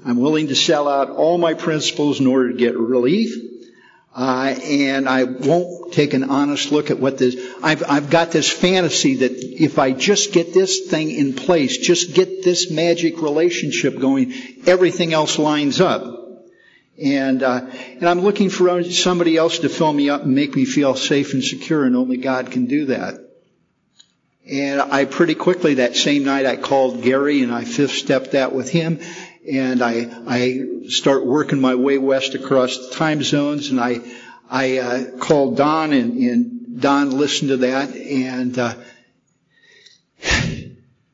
I'm 0.04 0.16
willing 0.16 0.48
to 0.48 0.56
sell 0.56 0.88
out 0.88 1.10
all 1.10 1.38
my 1.38 1.54
principles 1.54 2.18
in 2.18 2.26
order 2.26 2.50
to 2.50 2.58
get 2.58 2.76
relief. 2.76 3.49
Uh, 4.12 4.56
and 4.64 5.08
I 5.08 5.22
won't 5.22 5.92
take 5.92 6.14
an 6.14 6.24
honest 6.24 6.72
look 6.72 6.90
at 6.90 6.98
what 6.98 7.16
this. 7.16 7.36
I've, 7.62 7.84
I've 7.88 8.10
got 8.10 8.32
this 8.32 8.50
fantasy 8.50 9.16
that 9.16 9.32
if 9.32 9.78
I 9.78 9.92
just 9.92 10.32
get 10.32 10.52
this 10.52 10.88
thing 10.88 11.10
in 11.12 11.32
place, 11.34 11.78
just 11.78 12.14
get 12.14 12.42
this 12.42 12.70
magic 12.72 13.22
relationship 13.22 13.98
going, 14.00 14.34
everything 14.66 15.12
else 15.12 15.38
lines 15.38 15.80
up. 15.80 16.18
And 17.00 17.42
uh, 17.42 17.66
and 17.70 18.06
I'm 18.06 18.20
looking 18.20 18.50
for 18.50 18.82
somebody 18.84 19.36
else 19.36 19.60
to 19.60 19.68
fill 19.70 19.92
me 19.92 20.10
up 20.10 20.22
and 20.22 20.34
make 20.34 20.54
me 20.54 20.66
feel 20.66 20.96
safe 20.96 21.32
and 21.32 21.42
secure, 21.42 21.84
and 21.84 21.96
only 21.96 22.18
God 22.18 22.50
can 22.50 22.66
do 22.66 22.86
that. 22.86 23.14
And 24.50 24.82
I 24.82 25.04
pretty 25.06 25.34
quickly 25.34 25.74
that 25.74 25.96
same 25.96 26.24
night 26.24 26.44
I 26.44 26.56
called 26.56 27.02
Gary 27.02 27.42
and 27.42 27.54
I 27.54 27.64
fifth 27.64 27.92
stepped 27.92 28.32
that 28.32 28.52
with 28.52 28.68
him 28.68 29.00
and 29.50 29.82
I, 29.82 30.08
I 30.26 30.60
start 30.88 31.26
working 31.26 31.60
my 31.60 31.74
way 31.74 31.98
west 31.98 32.34
across 32.34 32.90
time 32.90 33.22
zones, 33.22 33.70
and 33.70 33.80
I, 33.80 34.00
I 34.48 34.78
uh, 34.78 35.18
called 35.18 35.56
Don, 35.56 35.92
and, 35.92 36.16
and 36.18 36.80
Don 36.80 37.10
listened 37.10 37.48
to 37.48 37.56
that, 37.58 37.94
and 37.94 38.56
uh, 38.58 38.74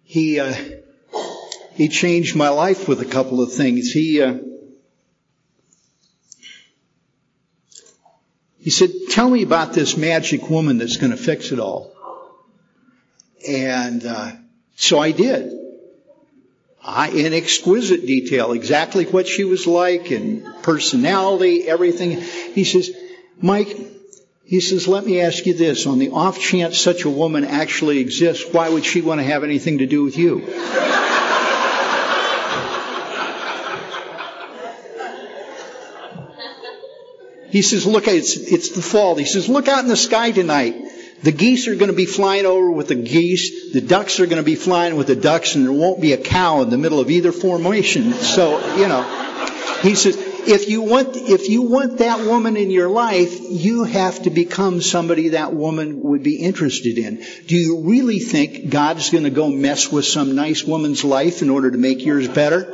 he 0.05 0.39
uh, 0.39 0.55
he 1.75 1.89
changed 1.89 2.37
my 2.37 2.51
life 2.51 2.89
with 2.89 3.01
a 3.01 3.07
couple 3.07 3.41
of 3.41 3.53
things. 3.55 3.91
He 3.91 4.21
uh, 4.21 4.39
he 8.59 8.71
said, 8.71 8.91
"Tell 9.11 9.31
me 9.31 9.43
about 9.43 9.73
this 9.73 9.97
magic 9.97 10.51
woman 10.51 10.77
that's 10.77 10.99
going 10.99 11.13
to 11.13 11.17
fix 11.17 11.53
it 11.53 11.59
all." 11.59 11.93
And 13.49 14.05
uh, 14.05 14.33
so 14.75 14.99
I 14.99 15.13
did 15.13 15.56
in 16.87 17.35
exquisite 17.35 18.07
detail 18.07 18.53
exactly 18.53 19.05
what 19.05 19.27
she 19.27 19.45
was 19.45 19.67
like 19.67 20.11
and 20.11 20.45
personality, 20.63 21.69
everything. 21.69 22.21
He 22.21 22.65
says, 22.65 22.91
Mike, 23.41 23.77
he 24.45 24.61
says, 24.61 24.87
let 24.87 25.05
me 25.05 25.21
ask 25.21 25.45
you 25.47 25.55
this. 25.55 25.87
On 25.87 25.99
the 25.99 26.11
off 26.11 26.39
chance 26.39 26.79
such 26.79 27.05
a 27.05 27.11
woman 27.11 27.45
actually 27.45 27.99
exists, 27.99 28.53
why 28.53 28.69
would 28.69 28.85
she 28.85 29.03
want 29.03 29.21
to 29.21 29.25
have 29.25 29.43
anything 29.43 29.79
to 29.79 29.87
do 29.87 30.05
with 30.05 30.17
you? 30.17 30.39
he 37.51 37.63
says, 37.63 37.85
look, 37.87 38.07
it's, 38.07 38.37
it's 38.37 38.71
the 38.71 38.83
fall. 38.83 39.17
He 39.17 39.25
says, 39.25 39.49
look 39.49 39.67
out 39.67 39.81
in 39.81 39.89
the 39.89 39.97
sky 39.97 40.31
tonight. 40.31 40.77
The 41.23 41.33
geese 41.33 41.67
are 41.67 41.75
going 41.75 41.91
to 41.91 41.97
be 41.97 42.07
flying 42.07 42.47
over 42.47 42.71
with 42.71 42.89
the 42.89 42.95
geese. 42.95 43.73
The 43.73 43.81
ducks 43.81 44.21
are 44.21 44.27
going 44.27 44.37
to 44.37 44.43
be 44.43 44.55
flying 44.55 44.97
with 44.97 45.07
the 45.07 45.17
ducks, 45.17 45.55
and 45.55 45.65
there 45.65 45.73
won't 45.73 46.01
be 46.01 46.13
a 46.13 46.19
cow 46.19 46.63
in 46.63 46.71
the 46.71 46.79
middle 46.79 47.01
of 47.01 47.11
either 47.11 47.33
formation. 47.33 48.13
So, 48.13 48.77
you 48.77 48.87
know, 48.87 49.03
he 49.83 49.95
says, 49.95 50.17
if 50.49 50.69
you 50.69 50.83
want, 50.83 51.17
if 51.17 51.49
you 51.49 51.63
want 51.63 51.99
that 51.99 52.21
woman 52.21 52.57
in 52.57 52.71
your 52.71 52.89
life, 52.89 53.41
you 53.41 53.85
have 53.85 54.23
to 54.23 54.31
become 54.31 54.81
somebody 54.81 55.31
that 55.31 55.53
woman 55.53 56.01
would 56.03 56.23
be 56.23 56.37
interested 56.37 56.99
in. 56.99 57.25
Do 57.47 57.57
you 57.57 57.81
really 57.81 58.21
think 58.21 58.71
God's 58.71 59.11
going 59.11 59.25
to 59.25 59.31
go 59.31 59.49
mess 59.49 59.91
with 59.91 60.05
some 60.05 60.37
nice 60.37 60.63
woman's 60.63 61.03
life 61.03 61.43
in 61.43 61.51
order 61.51 61.71
to 61.71 61.79
make 61.79 62.05
yours 62.05 62.29
better? 62.29 62.73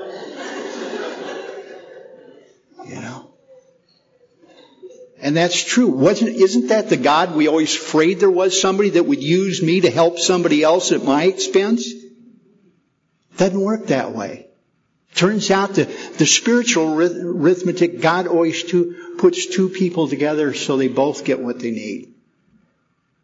And 5.23 5.37
that's 5.37 5.63
true. 5.63 5.87
Wasn't, 5.87 6.31
isn't 6.31 6.67
that 6.69 6.89
the 6.89 6.97
God 6.97 7.37
we 7.37 7.47
always 7.47 7.75
afraid 7.75 8.19
there 8.19 8.29
was 8.29 8.61
somebody 8.61 8.91
that 8.91 9.07
would 9.07 9.23
use 9.23 9.63
me 9.63 9.83
to 9.83 9.91
help 9.91 10.19
somebody 10.19 10.65
else 10.65 10.91
at 10.91 11.05
my 11.05 11.25
expense? 11.25 11.89
Doesn't 13.37 13.61
work 13.61 13.87
that 13.87 14.13
way. 14.13 14.49
Turns 15.15 15.53
out 15.53 15.75
that 15.75 15.89
the 16.19 16.27
spiritual 16.27 16.99
arithmetic, 16.99 18.01
God 18.01 18.27
always 18.27 18.65
two, 18.65 19.15
puts 19.19 19.47
two 19.47 19.69
people 19.69 20.09
together 20.09 20.55
so 20.55 20.77
they 20.77 20.89
both 20.89 21.25
get 21.25 21.39
what 21.39 21.61
they 21.61 21.71
need. 21.71 22.15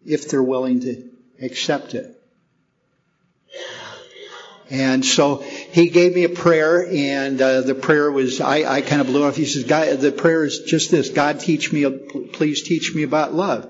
If 0.07 0.28
they're 0.28 0.42
willing 0.42 0.80
to 0.80 1.11
accept 1.42 1.94
it. 1.94 2.17
And 4.70 5.04
so 5.04 5.36
he 5.36 5.88
gave 5.88 6.14
me 6.14 6.24
a 6.24 6.28
prayer, 6.28 6.86
and 6.86 7.40
uh, 7.40 7.62
the 7.62 7.74
prayer 7.74 8.12
was 8.12 8.40
I, 8.40 8.70
I 8.70 8.80
kind 8.82 9.00
of 9.00 9.06
blew 9.06 9.24
off. 9.24 9.34
He 9.34 9.46
says, 9.46 9.64
"God, 9.64 9.98
the 10.00 10.12
prayer 10.12 10.44
is 10.44 10.60
just 10.60 10.90
this: 10.90 11.08
God, 11.08 11.40
teach 11.40 11.72
me, 11.72 11.88
please 12.32 12.62
teach 12.62 12.94
me 12.94 13.02
about 13.02 13.32
love." 13.32 13.64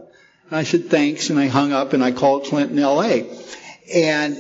And 0.51 0.59
I 0.59 0.65
said, 0.65 0.91
"Thanks," 0.91 1.31
and 1.31 1.39
I 1.39 1.47
hung 1.47 1.73
up 1.73 1.93
and 1.93 2.03
I 2.03 2.11
called 2.11 2.47
Clinton, 2.47 2.81
L.A. 2.81 3.31
And 3.95 4.39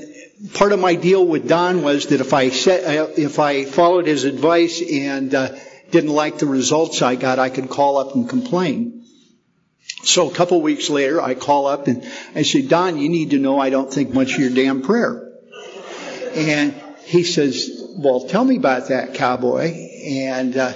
part 0.55 0.73
of 0.73 0.81
my 0.81 0.97
deal 0.97 1.25
with 1.25 1.49
Don 1.49 1.83
was 1.83 2.07
that 2.07 2.21
if 2.21 2.35
I 2.35 2.51
set, 2.51 2.85
uh, 2.85 3.09
if 3.17 3.39
I 3.39 3.65
followed 3.65 4.07
his 4.07 4.25
advice 4.25 4.83
and 4.83 5.33
uh, 5.35 5.55
didn't 5.93 6.11
like 6.11 6.39
the 6.39 6.47
results 6.47 7.03
I 7.03 7.15
got, 7.15 7.39
I 7.39 7.51
could 7.51 7.69
call 7.71 7.99
up 7.99 8.17
and 8.17 8.29
complain. 8.29 9.05
So 10.03 10.29
a 10.29 10.35
couple 10.35 10.61
weeks 10.61 10.91
later, 10.91 11.21
I 11.21 11.35
call 11.35 11.67
up 11.67 11.87
and 11.87 12.05
I 12.35 12.43
say, 12.43 12.63
Don, 12.63 12.99
you 12.99 13.09
need 13.09 13.31
to 13.31 13.39
know 13.39 13.61
I 13.61 13.71
don't 13.71 13.93
think 13.93 14.13
much 14.13 14.35
of 14.35 14.41
your 14.41 14.51
damn 14.51 14.83
prayer. 14.83 15.28
And 16.35 16.75
he 17.05 17.25
says, 17.25 17.71
well, 17.97 18.29
tell 18.29 18.45
me 18.45 18.57
about 18.57 18.89
that 18.89 19.15
cowboy. 19.15 19.73
And 20.05 20.57
uh, 20.57 20.73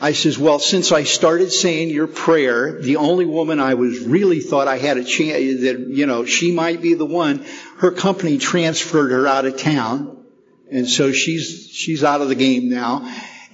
I 0.00 0.12
says, 0.12 0.38
well, 0.38 0.58
since 0.58 0.90
I 0.90 1.04
started 1.04 1.52
saying 1.52 1.90
your 1.90 2.06
prayer, 2.06 2.80
the 2.80 2.96
only 2.96 3.24
woman 3.24 3.60
I 3.60 3.74
was 3.74 4.00
really 4.00 4.40
thought 4.40 4.68
I 4.68 4.78
had 4.78 4.96
a 4.96 5.04
chance 5.04 5.60
that, 5.62 5.78
you 5.78 6.06
know, 6.06 6.24
she 6.24 6.52
might 6.52 6.82
be 6.82 6.94
the 6.94 7.06
one, 7.06 7.44
her 7.78 7.92
company 7.92 8.38
transferred 8.38 9.12
her 9.12 9.26
out 9.26 9.44
of 9.44 9.58
town. 9.58 10.24
And 10.70 10.88
so 10.88 11.12
she's, 11.12 11.68
she's 11.72 12.02
out 12.02 12.20
of 12.20 12.28
the 12.28 12.34
game 12.34 12.68
now. 12.68 13.08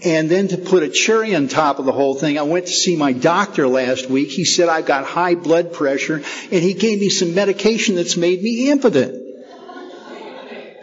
And 0.05 0.31
then 0.31 0.49
to 0.49 0.57
put 0.57 0.83
a 0.83 0.89
cherry 0.89 1.35
on 1.35 1.49
top 1.49 1.79
of 1.79 1.85
the 1.85 1.93
whole 1.93 2.15
thing, 2.15 2.39
I 2.39 2.43
went 2.43 2.67
to 2.67 2.73
see 2.73 2.97
my 2.97 3.13
doctor 3.13 3.67
last 3.67 4.09
week. 4.09 4.29
He 4.29 4.45
said 4.45 4.69
I've 4.69 4.87
got 4.87 5.05
high 5.05 5.35
blood 5.35 5.73
pressure 5.73 6.17
and 6.17 6.63
he 6.63 6.75
gave 6.75 7.01
me 7.01 7.09
some 7.09 7.35
medication 7.35 7.97
that's 7.97 8.17
made 8.17 8.43
me 8.43 8.71
impotent. 8.71 9.28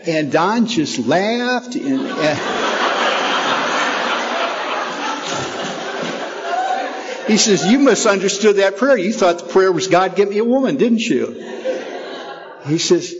And 0.07 0.31
Don 0.31 0.67
just 0.67 0.99
laughed 0.99 1.75
and, 1.75 2.01
and 2.01 2.39
he 7.27 7.37
says, 7.37 7.65
you 7.65 7.79
misunderstood 7.79 8.57
that 8.57 8.77
prayer. 8.77 8.97
You 8.97 9.11
thought 9.11 9.39
the 9.39 9.45
prayer 9.45 9.71
was 9.71 9.87
God, 9.87 10.15
get 10.15 10.29
me 10.29 10.37
a 10.37 10.43
woman, 10.43 10.77
didn't 10.77 10.99
you? 10.99 11.31
He 12.67 12.77
says, 12.77 13.15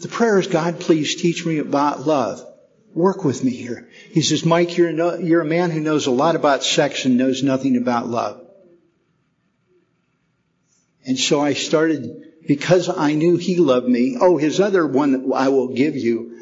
the 0.00 0.08
prayer 0.08 0.38
is 0.38 0.48
God, 0.48 0.80
please 0.80 1.14
teach 1.14 1.46
me 1.46 1.58
about 1.58 2.00
love. 2.06 2.44
Work 2.92 3.24
with 3.24 3.42
me 3.42 3.52
here. 3.52 3.88
He 4.10 4.22
says, 4.22 4.44
Mike, 4.44 4.76
you're, 4.76 4.92
no, 4.92 5.16
you're 5.16 5.40
a 5.40 5.46
man 5.46 5.70
who 5.70 5.80
knows 5.80 6.06
a 6.06 6.12
lot 6.12 6.36
about 6.36 6.62
sex 6.62 7.04
and 7.04 7.16
knows 7.16 7.42
nothing 7.42 7.76
about 7.76 8.06
love. 8.08 8.40
And 11.06 11.18
so 11.18 11.40
I 11.40 11.54
started, 11.54 12.33
because 12.46 12.88
I 12.88 13.14
knew 13.14 13.36
he 13.36 13.56
loved 13.56 13.88
me. 13.88 14.16
Oh, 14.20 14.36
his 14.36 14.60
other 14.60 14.86
one 14.86 15.32
I 15.34 15.48
will 15.48 15.68
give 15.68 15.96
you. 15.96 16.38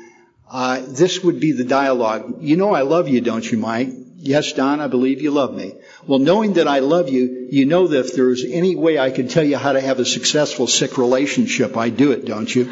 Uh, 0.51 0.83
this 0.87 1.25
would 1.25 1.41
be 1.41 1.53
the 1.53 1.65
dialogue. 1.65 2.39
You 2.41 2.57
know 2.57 2.75
I 2.75 2.83
love 2.83 3.09
you, 3.09 3.21
don't 3.21 3.51
you, 3.51 3.59
Mike? 3.59 3.91
Yes, 4.19 4.53
Don, 4.53 4.81
I 4.81 4.87
believe 4.87 5.21
you 5.21 5.33
love 5.33 5.53
me. 5.53 5.75
Well, 6.07 6.21
knowing 6.21 6.53
that 6.53 6.69
I 6.69 6.79
love 6.79 7.09
you, 7.09 7.49
you 7.51 7.67
know 7.67 7.89
that 7.89 8.07
if 8.07 8.15
there's 8.15 8.45
any 8.45 8.77
way 8.77 8.99
I 8.99 9.11
could 9.11 9.31
tell 9.31 9.43
you 9.43 9.57
how 9.57 9.73
to 9.73 9.81
have 9.81 9.99
a 9.99 10.05
successful 10.05 10.69
sick 10.69 10.97
relationship, 10.97 11.77
I 11.77 11.89
do 11.89 12.13
it, 12.13 12.25
don't 12.25 12.55
you? 12.55 12.65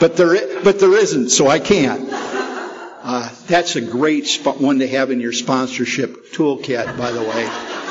but 0.00 0.16
there, 0.16 0.62
but 0.64 0.80
there 0.80 0.96
isn't, 0.96 1.28
so 1.28 1.46
I 1.46 1.60
can't. 1.60 2.08
Uh, 2.10 3.30
that's 3.46 3.76
a 3.76 3.80
great 3.80 4.28
one 4.58 4.80
to 4.80 4.88
have 4.88 5.12
in 5.12 5.20
your 5.20 5.32
sponsorship 5.32 6.32
toolkit, 6.32 6.98
by 6.98 7.12
the 7.12 7.22
way. 7.22 7.87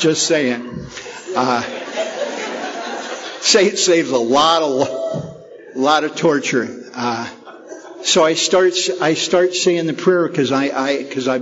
Just 0.00 0.26
saying. 0.26 0.86
Uh, 1.36 1.60
say 3.42 3.66
it 3.66 3.78
saves 3.78 4.10
a 4.10 4.16
lot 4.16 4.62
of, 4.62 5.76
lot 5.76 6.04
of 6.04 6.16
torture. 6.16 6.84
Uh, 6.94 7.28
so 8.02 8.24
I 8.24 8.32
start, 8.32 8.72
I 9.02 9.12
start 9.12 9.52
saying 9.52 9.86
the 9.86 9.92
prayer 9.92 10.26
because 10.26 10.52
I, 10.52 10.68
I, 10.68 11.02
because 11.02 11.28
I, 11.28 11.40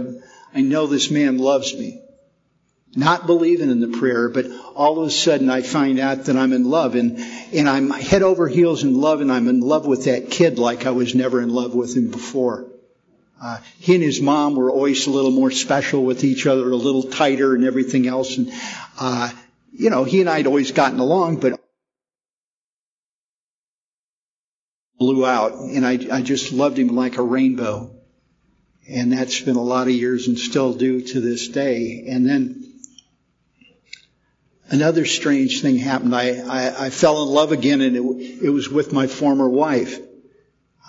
I 0.53 0.63
know 0.63 0.89
this 0.89 1.09
man 1.09 1.39
loves 1.39 1.73
me. 1.73 2.03
Not 2.97 3.29
believing 3.29 3.71
in 3.71 3.79
the 3.79 3.97
prayer, 3.97 4.29
but 4.29 4.47
all 4.75 5.01
of 5.01 5.07
a 5.07 5.11
sudden 5.13 5.49
I 5.51 5.63
find 5.63 6.01
out 6.01 6.25
that 6.25 6.37
I'm 6.37 6.53
in 6.53 6.65
love 6.69 6.97
and, 6.97 7.21
and 7.55 7.69
I'm 7.69 7.91
head 7.91 8.23
over 8.23 8.49
heels 8.49 8.83
in 8.83 9.01
love 9.01 9.21
and 9.21 9.31
I'm 9.31 9.47
in 9.47 9.61
love 9.61 9.87
with 9.87 10.07
that 10.07 10.33
kid 10.33 10.59
like 10.59 10.85
I 10.85 10.91
was 10.91 11.15
never 11.15 11.41
in 11.41 11.51
love 11.51 11.77
with 11.77 11.97
him 11.97 12.11
before. 12.11 12.67
Uh, 13.41 13.59
he 13.78 13.95
and 13.95 14.03
his 14.03 14.20
mom 14.20 14.57
were 14.57 14.70
always 14.70 15.07
a 15.07 15.11
little 15.11 15.30
more 15.30 15.51
special 15.51 16.05
with 16.05 16.24
each 16.24 16.47
other, 16.47 16.70
a 16.70 16.76
little 16.76 17.05
tighter 17.05 17.55
and 17.55 17.64
everything 17.64 18.07
else. 18.07 18.36
And, 18.36 18.53
uh, 18.99 19.30
you 19.72 19.91
know, 19.91 20.05
he 20.05 20.20
and 20.20 20.28
I 20.28 20.39
had 20.39 20.47
always 20.47 20.72
gotten 20.72 20.99
along, 20.99 21.36
but 21.36 21.61
blew 24.99 25.24
out 25.24 25.53
and 25.55 25.86
I, 25.86 25.99
I 26.11 26.22
just 26.22 26.53
loved 26.53 26.78
him 26.78 26.89
like 26.89 27.18
a 27.18 27.22
rainbow. 27.22 27.95
And 28.89 29.12
that's 29.12 29.41
been 29.41 29.57
a 29.57 29.62
lot 29.62 29.86
of 29.86 29.93
years 29.93 30.26
and 30.28 30.39
still 30.39 30.72
do 30.72 31.01
to 31.01 31.20
this 31.20 31.49
day. 31.49 32.07
And 32.09 32.28
then 32.28 32.80
another 34.68 35.05
strange 35.05 35.62
thing 35.62 35.76
happened. 35.76 36.14
I, 36.14 36.39
I, 36.39 36.86
I 36.86 36.91
fell 36.91 37.22
in 37.22 37.28
love 37.28 37.53
again 37.53 37.82
and 37.82 37.97
it, 37.97 38.45
it 38.45 38.51
was 38.51 38.68
with 38.68 38.93
my 38.93 39.07
former 39.07 39.49
wife. 39.49 40.01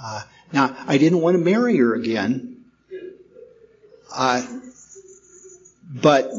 Uh, 0.01 0.23
now, 0.51 0.75
I 0.87 0.97
didn't 0.97 1.21
want 1.21 1.37
to 1.37 1.43
marry 1.43 1.77
her 1.77 1.93
again. 1.93 2.65
Uh, 4.13 4.45
but 5.89 6.31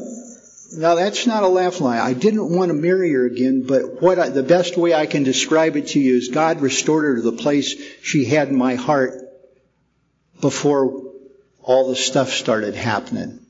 now 0.72 0.94
that's 0.96 1.26
not 1.26 1.42
a 1.42 1.48
laugh 1.48 1.80
line. 1.80 2.00
I 2.00 2.12
didn't 2.12 2.50
want 2.54 2.70
to 2.70 2.74
marry 2.74 3.12
her 3.12 3.26
again, 3.26 3.64
but 3.66 4.00
what 4.02 4.18
I, 4.18 4.28
the 4.28 4.42
best 4.42 4.76
way 4.76 4.94
I 4.94 5.06
can 5.06 5.22
describe 5.22 5.76
it 5.76 5.88
to 5.88 6.00
you 6.00 6.16
is 6.16 6.28
God 6.28 6.60
restored 6.60 7.04
her 7.04 7.16
to 7.16 7.22
the 7.22 7.32
place 7.32 7.74
she 8.02 8.24
had 8.24 8.48
in 8.48 8.56
my 8.56 8.74
heart 8.74 9.14
before 10.40 11.12
all 11.62 11.88
the 11.88 11.96
stuff 11.96 12.30
started 12.30 12.74
happening. 12.74 13.40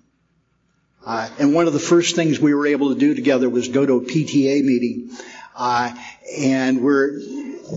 Uh, 1.04 1.28
and 1.38 1.54
one 1.54 1.66
of 1.66 1.72
the 1.72 1.78
first 1.78 2.14
things 2.14 2.38
we 2.38 2.52
were 2.52 2.66
able 2.66 2.92
to 2.92 2.98
do 2.98 3.14
together 3.14 3.48
was 3.48 3.68
go 3.68 3.86
to 3.86 3.94
a 3.94 4.00
PTA 4.00 4.62
meeting. 4.62 5.10
Uh, 5.60 5.94
and 6.38 6.82
we're 6.82 7.20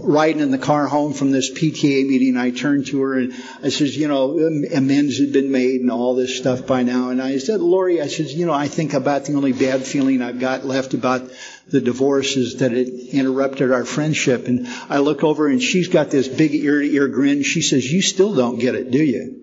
riding 0.03 0.41
in 0.41 0.51
the 0.51 0.57
car 0.57 0.87
home 0.87 1.11
from 1.11 1.31
this 1.31 1.51
PTA 1.51 2.07
meeting, 2.07 2.37
I 2.37 2.51
turned 2.51 2.87
to 2.87 3.01
her 3.01 3.17
and 3.19 3.33
I 3.61 3.69
says, 3.69 3.97
you 3.97 4.07
know, 4.07 4.39
amends 4.39 5.19
had 5.19 5.33
been 5.33 5.51
made 5.51 5.81
and 5.81 5.91
all 5.91 6.15
this 6.15 6.37
stuff 6.37 6.65
by 6.65 6.83
now. 6.83 7.09
And 7.09 7.21
I 7.21 7.39
said, 7.39 7.59
Lori, 7.59 8.01
I 8.01 8.07
says, 8.07 8.33
you 8.33 8.45
know, 8.45 8.53
I 8.53 8.69
think 8.69 8.93
about 8.93 9.25
the 9.25 9.33
only 9.33 9.51
bad 9.51 9.83
feeling 9.83 10.21
I've 10.21 10.39
got 10.39 10.63
left 10.63 10.93
about 10.93 11.29
the 11.67 11.81
divorce 11.81 12.37
is 12.37 12.59
that 12.59 12.71
it 12.71 12.87
interrupted 13.13 13.73
our 13.73 13.83
friendship. 13.83 14.47
And 14.47 14.65
I 14.87 14.99
look 14.99 15.25
over 15.25 15.49
and 15.49 15.61
she's 15.61 15.89
got 15.89 16.09
this 16.09 16.29
big 16.29 16.55
ear 16.55 16.79
to 16.79 16.89
ear 16.89 17.09
grin. 17.09 17.43
She 17.43 17.61
says, 17.61 17.83
you 17.91 18.01
still 18.01 18.33
don't 18.33 18.59
get 18.59 18.75
it, 18.75 18.91
do 18.91 19.03
you? 19.03 19.41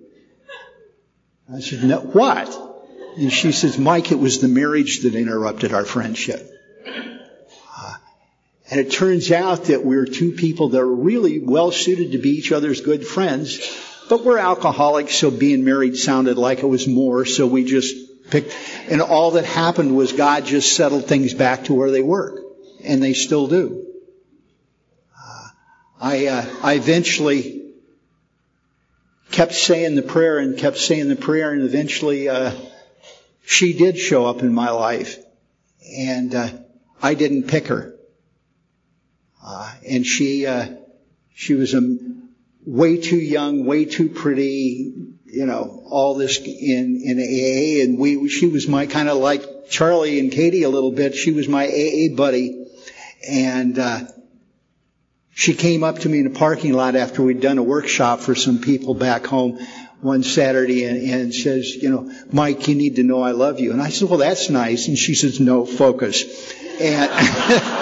I 1.53 1.61
said, 1.61 1.85
no, 1.85 2.01
what? 2.01 2.49
And 3.19 3.31
she 3.31 3.53
says, 3.53 3.79
Mike, 3.79 4.13
it 4.13 4.19
was 4.19 4.41
the 4.41 4.49
marriage 4.49 5.01
that 5.01 5.15
interrupted 5.15 5.75
our 5.75 5.85
friendship. 5.85 6.47
And 8.71 8.79
it 8.79 8.93
turns 8.93 9.33
out 9.33 9.65
that 9.65 9.85
we're 9.85 10.07
two 10.07 10.31
people 10.31 10.69
that 10.71 10.81
are 10.81 10.95
really 10.95 11.41
well 11.41 11.73
suited 11.73 12.13
to 12.13 12.19
be 12.19 12.31
each 12.31 12.53
other's 12.53 12.81
good 12.81 13.05
friends, 13.05 13.59
but 14.09 14.25
we're 14.25 14.39
alcoholics, 14.39 15.17
so 15.17 15.31
being 15.33 15.65
married 15.65 15.97
sounded 15.97 16.39
like 16.39 16.61
it 16.61 16.67
was 16.67 16.87
more, 16.87 17.25
so 17.25 17.49
we 17.49 17.65
just 17.65 17.97
picked, 18.31 18.57
and 18.89 19.03
all 19.03 19.33
that 19.33 19.45
happened 19.45 19.97
was 19.97 20.13
God 20.13 20.45
just 20.45 20.77
settled 20.77 21.07
things 21.07 21.35
back 21.35 21.65
to 21.65 21.75
where 21.75 21.91
they 21.91 22.03
were, 22.03 22.45
and 22.85 23.03
they 23.03 23.13
still 23.13 23.49
do. 23.49 23.87
Uh, 25.19 25.49
I, 26.01 26.27
uh, 26.27 26.47
I 26.63 26.75
eventually 26.75 27.73
kept 29.33 29.55
saying 29.55 29.97
the 29.97 30.03
prayer 30.03 30.39
and 30.39 30.57
kept 30.57 30.79
saying 30.79 31.09
the 31.09 31.17
prayer, 31.17 31.51
and 31.53 31.63
eventually, 31.63 32.29
uh, 32.29 32.53
she 33.45 33.73
did 33.73 33.99
show 33.99 34.27
up 34.27 34.43
in 34.43 34.55
my 34.55 34.71
life, 34.71 35.19
and 35.97 36.33
uh, 36.37 36.49
I 37.03 37.15
didn't 37.15 37.49
pick 37.49 37.67
her. 37.67 37.97
Uh, 39.43 39.73
and 39.89 40.07
she, 40.07 40.47
uh, 40.47 40.69
she 41.35 41.55
was 41.55 41.75
way 42.65 43.01
too 43.01 43.17
young, 43.17 43.65
way 43.65 43.85
too 43.85 44.09
pretty, 44.09 44.93
you 45.25 45.47
know, 45.47 45.83
all 45.87 46.15
this 46.15 46.39
in, 46.39 47.01
in 47.03 47.19
AA. 47.19 47.83
And 47.85 47.99
we, 47.99 48.29
she 48.29 48.49
was 48.49 48.69
my 48.69 48.87
kind 48.87 49.09
of 49.09 49.19
like 49.19 49.69
Charlie 49.71 50.21
and 50.21 50.31
Katie 50.31 50.65
a 50.65 50.69
little 50.69 50.93
bit. 50.93 51.15
She 51.15 51.33
was 51.33 51.49
my 51.49 51.67
AA 51.67 52.15
buddy. 52.15 52.67
And, 53.29 53.79
uh, 53.79 54.01
she 55.33 55.55
came 55.55 55.85
up 55.85 56.01
to 56.01 56.09
me 56.09 56.19
in 56.19 56.25
the 56.25 56.39
parking 56.39 56.75
lot 56.75 56.97
after 56.97 57.23
we'd 57.23 57.41
done 57.41 57.57
a 57.57 57.63
workshop 57.63 58.21
for 58.21 58.35
some 58.35 58.59
people 58.59 58.95
back 58.95 59.25
home 59.25 59.59
one 60.01 60.23
Saturday 60.23 60.85
and, 60.85 60.99
and, 60.99 61.35
says, 61.35 61.75
you 61.77 61.91
know, 61.91 62.13
Mike, 62.31 62.69
you 62.69 62.75
need 62.75 62.97
to 62.97 63.03
know 63.03 63.23
I 63.23 63.33
love 63.33 63.61
you. 63.61 63.73
And 63.73 63.81
I 63.81 63.91
said, 63.91 64.09
well, 64.09 64.19
that's 64.19 64.51
nice. 64.51 64.89
And 64.89 64.99
she 64.99 65.15
says, 65.15 65.41
no, 65.41 65.65
focus. 65.65 66.25
And 66.81 67.11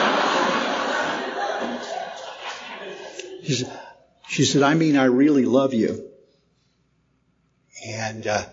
She 4.28 4.44
said, 4.44 4.62
I 4.62 4.74
mean, 4.74 4.96
I 4.96 5.04
really 5.04 5.46
love 5.46 5.72
you. 5.72 6.10
And, 7.86 8.26
uh, 8.26 8.44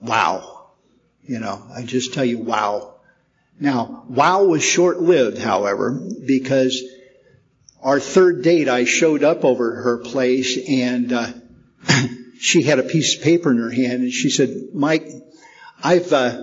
wow. 0.00 0.70
You 1.22 1.38
know, 1.38 1.62
I 1.74 1.82
just 1.82 2.14
tell 2.14 2.24
you, 2.24 2.38
wow. 2.38 2.94
Now, 3.60 4.04
wow 4.08 4.44
was 4.44 4.62
short 4.62 5.00
lived, 5.00 5.38
however, 5.38 5.90
because 6.26 6.82
our 7.82 8.00
third 8.00 8.42
date, 8.42 8.68
I 8.68 8.84
showed 8.84 9.22
up 9.22 9.44
over 9.44 9.82
her 9.82 9.98
place 9.98 10.58
and, 10.68 11.12
uh, 11.12 11.32
she 12.40 12.62
had 12.62 12.78
a 12.78 12.84
piece 12.84 13.16
of 13.16 13.22
paper 13.22 13.50
in 13.50 13.58
her 13.58 13.70
hand 13.70 14.02
and 14.02 14.12
she 14.12 14.30
said, 14.30 14.50
Mike, 14.72 15.08
I've, 15.82 16.12
uh, 16.12 16.42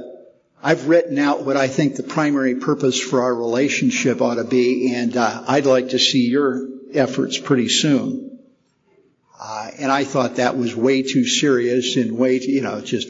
I've 0.61 0.87
written 0.87 1.17
out 1.17 1.43
what 1.43 1.57
I 1.57 1.67
think 1.67 1.95
the 1.95 2.03
primary 2.03 2.55
purpose 2.55 2.99
for 2.99 3.23
our 3.23 3.33
relationship 3.33 4.21
ought 4.21 4.35
to 4.35 4.43
be, 4.43 4.93
and 4.95 5.17
uh, 5.17 5.43
I'd 5.47 5.65
like 5.65 5.89
to 5.89 5.99
see 5.99 6.29
your 6.29 6.72
efforts 6.95 7.37
pretty 7.37 7.69
soon. 7.69 8.39
Uh, 9.39 9.71
and 9.77 9.91
I 9.91 10.05
thought 10.05 10.37
that 10.37 10.57
was 10.57 10.75
way 10.75 11.03
too 11.03 11.25
serious 11.25 11.97
and 11.97 12.17
way 12.17 12.39
too, 12.39 12.51
you 12.51 12.61
know, 12.61 12.79
just, 12.81 13.09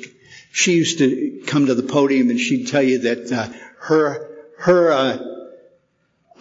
she 0.51 0.73
used 0.73 0.97
to 0.97 1.43
come 1.45 1.67
to 1.67 1.75
the 1.75 1.83
podium 1.83 2.29
and 2.29 2.39
she'd 2.39 2.67
tell 2.67 2.81
you 2.81 2.99
that 2.99 3.31
uh, 3.31 3.47
her, 3.81 4.29
her 4.57 4.91
uh, 4.91 5.17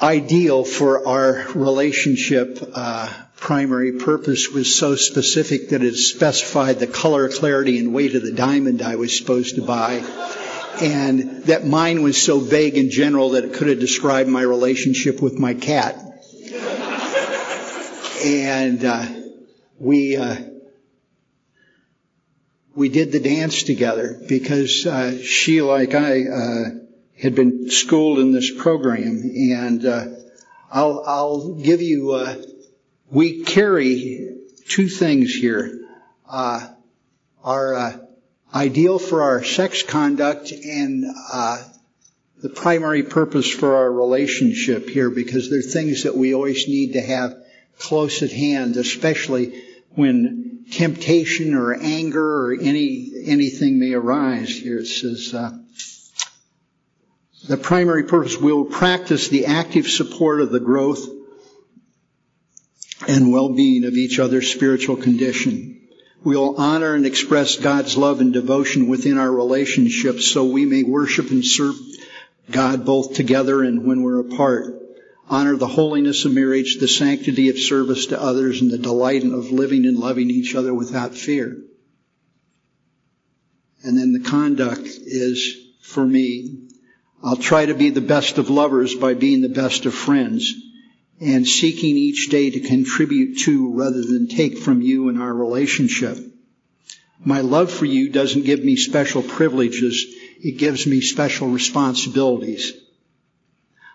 ideal 0.01 0.65
for 0.65 1.07
our 1.07 1.47
relationship 1.55 2.59
uh, 2.75 3.13
primary 3.37 3.93
purpose 3.99 4.49
was 4.49 4.75
so 4.75 4.97
specific 4.97 5.71
that 5.71 5.83
it 5.83 5.97
specified 5.97 6.79
the 6.79 6.87
color, 6.87 7.29
clarity, 7.29 7.79
and 7.79 7.93
weight 7.93 8.15
of 8.15 8.23
the 8.23 8.33
diamond 8.33 8.81
I 8.81 8.97
was 8.97 9.19
supposed 9.19 9.57
to 9.57 9.63
buy. 9.63 9.95
And 10.81 11.45
that 11.45 11.67
mine 11.67 12.03
was 12.03 12.21
so 12.21 12.39
vague 12.39 12.79
and 12.79 12.91
general 12.91 13.31
that 13.31 13.45
it 13.45 13.55
could 13.55 13.69
have 13.69 13.81
described 13.81 14.29
my 14.29 14.43
relationship 14.43 15.21
with 15.21 15.39
my 15.39 15.55
cat 15.55 16.12
and 18.25 18.85
uh, 18.85 19.07
we 19.79 20.17
uh, 20.17 20.37
we 22.75 22.89
did 22.89 23.13
the 23.13 23.21
dance 23.21 23.63
together 23.65 24.21
because 24.29 24.87
uh, 24.87 25.19
she, 25.23 25.61
like 25.61 25.95
I, 25.95 26.23
uh, 26.29 26.65
had 27.21 27.35
been 27.35 27.71
schooled 27.71 28.19
in 28.19 28.33
this 28.33 28.51
program, 28.51 29.23
and 29.23 29.85
uh, 29.85 30.07
I'll 30.71 31.03
I'll 31.07 31.55
give 31.55 31.83
you 31.83 32.13
uh, 32.13 32.37
we 33.11 33.43
carry 33.43 34.39
two 34.69 34.89
things 34.89 35.35
here. 35.35 35.81
Uh, 36.29 36.69
our 37.45 38.01
ideal 38.55 38.99
for 38.99 39.23
our 39.23 39.43
sex 39.43 39.83
conduct 39.83 40.53
and 40.53 41.05
uh, 41.33 41.63
the 42.43 42.49
primary 42.49 43.03
purpose 43.03 43.51
for 43.51 43.77
our 43.77 43.93
relationship 43.93 44.89
here 44.89 45.11
because 45.11 45.51
they're 45.51 45.63
things 45.63 46.05
that 46.05 46.17
we 46.17 46.35
always 46.35 46.69
need 46.69 46.93
to 46.93 47.01
have 47.01 47.42
close 47.83 48.23
at 48.23 48.31
hand, 48.31 48.77
especially 48.77 49.63
when 49.91 50.65
temptation 50.71 51.55
or 51.55 51.75
anger 51.75 52.47
or 52.47 52.55
any 52.55 53.11
anything 53.27 53.79
may 53.79 53.93
arise. 53.93 54.49
Here 54.49 54.79
it 54.79 54.87
says, 54.87 55.35
uh, 55.35 55.59
the 57.49 57.57
primary 57.57 58.05
purpose 58.05 58.37
will 58.37 58.65
practice 58.65 59.29
the 59.29 59.47
active 59.47 59.89
support 59.89 60.41
of 60.41 60.51
the 60.51 60.61
growth 60.61 61.09
and 63.09 63.33
well-being 63.33 63.85
of 63.85 63.95
each 63.95 64.21
other's 64.21 64.51
spiritual 64.51 64.97
condition. 64.97 65.81
We 66.23 66.37
will 66.37 66.55
honor 66.57 66.95
and 66.95 67.05
express 67.05 67.57
God's 67.57 67.97
love 67.97 68.21
and 68.21 68.33
devotion 68.33 68.87
within 68.87 69.19
our 69.19 69.31
relationships 69.31 70.31
so 70.31 70.45
we 70.45 70.67
may 70.67 70.85
worship 70.85 71.33
and 71.33 71.45
serve 71.45 71.75
God 72.49 72.85
both 72.85 73.15
together 73.15 73.63
and 73.65 73.85
when 73.85 74.03
we're 74.03 74.21
apart. 74.21 74.82
Honor 75.29 75.57
the 75.57 75.67
holiness 75.67 76.25
of 76.25 76.33
marriage, 76.33 76.79
the 76.79 76.89
sanctity 76.89 77.49
of 77.49 77.59
service 77.59 78.07
to 78.07 78.21
others, 78.21 78.61
and 78.61 78.71
the 78.71 78.79
delight 78.79 79.25
of 79.25 79.51
living 79.51 79.87
and 79.87 79.99
loving 79.99 80.31
each 80.31 80.55
other 80.55 80.75
without 80.75 81.15
fear. 81.15 81.63
And 83.83 83.97
then 83.97 84.13
the 84.13 84.21
conduct 84.21 84.87
is, 84.87 85.57
for 85.81 86.05
me, 86.05 86.69
I'll 87.23 87.37
try 87.37 87.67
to 87.67 87.75
be 87.75 87.91
the 87.91 88.01
best 88.01 88.39
of 88.39 88.51
lovers 88.51 88.95
by 88.95 89.15
being 89.15 89.43
the 89.43 89.49
best 89.49 89.87
of 89.87 89.95
friends 89.95 90.55
and 91.21 91.47
seeking 91.47 91.97
each 91.97 92.31
day 92.31 92.51
to 92.51 92.61
contribute 92.61 93.39
to 93.41 93.73
rather 93.73 94.03
than 94.03 94.27
take 94.27 94.59
from 94.59 94.83
you 94.83 95.09
in 95.09 95.21
our 95.21 95.33
relationship. 95.33 96.19
My 97.25 97.41
love 97.43 97.71
for 97.71 97.87
you 97.87 98.11
doesn't 98.11 98.45
give 98.45 98.65
me 98.65 98.75
special 98.75 99.23
privileges. 99.23 100.05
It 100.41 100.59
gives 100.59 100.87
me 100.87 101.01
special 101.01 101.49
responsibilities. 101.49 102.73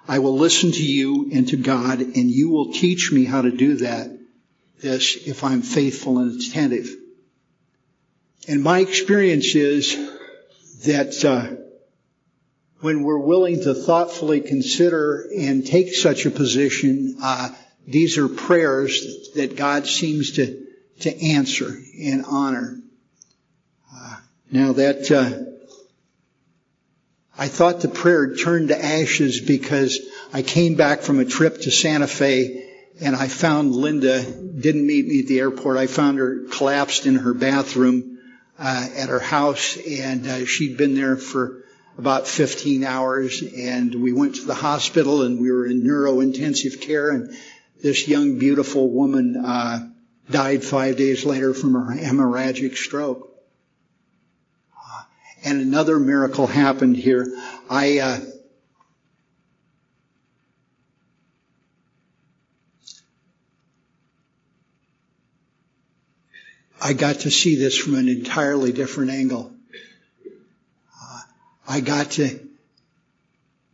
I 0.07 0.19
will 0.19 0.37
listen 0.37 0.71
to 0.71 0.83
you 0.83 1.29
and 1.33 1.47
to 1.49 1.57
God, 1.57 1.99
and 1.99 2.31
you 2.31 2.49
will 2.49 2.71
teach 2.71 3.11
me 3.11 3.25
how 3.25 3.41
to 3.41 3.51
do 3.51 3.77
that, 3.77 4.17
this, 4.81 5.27
if 5.27 5.43
I'm 5.43 5.61
faithful 5.61 6.19
and 6.19 6.39
attentive. 6.39 6.89
And 8.47 8.63
my 8.63 8.79
experience 8.79 9.55
is 9.55 9.95
that 10.85 11.25
uh, 11.25 11.55
when 12.79 13.03
we're 13.03 13.17
willing 13.17 13.61
to 13.63 13.73
thoughtfully 13.73 14.41
consider 14.41 15.27
and 15.35 15.65
take 15.65 15.93
such 15.93 16.25
a 16.25 16.31
position, 16.31 17.17
uh, 17.21 17.49
these 17.85 18.17
are 18.17 18.27
prayers 18.27 19.31
that 19.35 19.55
God 19.55 19.87
seems 19.87 20.33
to 20.33 20.67
to 20.99 21.23
answer 21.23 21.77
and 21.99 22.25
honor. 22.25 22.79
Uh, 23.93 24.15
now 24.51 24.73
that 24.73 25.11
uh, 25.11 25.46
I 27.37 27.47
thought 27.47 27.81
the 27.81 27.87
prayer 27.87 28.35
turned 28.35 28.69
to 28.69 28.83
ashes 28.83 29.41
because 29.41 29.99
I 30.33 30.41
came 30.41 30.75
back 30.75 31.01
from 31.01 31.19
a 31.19 31.25
trip 31.25 31.61
to 31.61 31.71
Santa 31.71 32.07
Fe 32.07 32.67
and 32.99 33.15
I 33.15 33.27
found 33.27 33.75
Linda 33.75 34.23
didn't 34.23 34.87
meet 34.87 35.07
me 35.07 35.19
at 35.19 35.27
the 35.27 35.39
airport. 35.39 35.77
I 35.77 35.87
found 35.87 36.17
her 36.17 36.45
collapsed 36.49 37.05
in 37.05 37.15
her 37.15 37.33
bathroom 37.33 38.17
uh, 38.57 38.87
at 38.95 39.09
her 39.09 39.19
house, 39.19 39.77
and 39.77 40.25
uh, 40.25 40.45
she'd 40.45 40.77
been 40.77 40.95
there 40.95 41.15
for 41.15 41.63
about 41.97 42.27
15 42.27 42.83
hours. 42.83 43.43
And 43.43 43.93
we 43.93 44.13
went 44.13 44.35
to 44.35 44.45
the 44.45 44.55
hospital, 44.55 45.21
and 45.21 45.39
we 45.39 45.51
were 45.51 45.67
in 45.67 45.85
neuro 45.85 46.21
intensive 46.21 46.81
care. 46.81 47.11
And 47.11 47.35
this 47.83 48.07
young, 48.07 48.39
beautiful 48.39 48.89
woman 48.89 49.35
uh, 49.45 49.89
died 50.31 50.63
five 50.63 50.97
days 50.97 51.23
later 51.23 51.53
from 51.53 51.75
a 51.75 51.95
hemorrhagic 51.95 52.75
stroke 52.75 53.36
and 55.43 55.61
another 55.61 55.99
miracle 55.99 56.47
happened 56.47 56.97
here. 56.97 57.27
I, 57.69 57.99
uh, 57.99 58.19
I 66.81 66.93
got 66.93 67.21
to 67.21 67.31
see 67.31 67.55
this 67.55 67.77
from 67.77 67.95
an 67.95 68.07
entirely 68.07 68.71
different 68.71 69.11
angle. 69.11 69.51
Uh, 71.01 71.19
I 71.67 71.79
got 71.81 72.11
to 72.11 72.39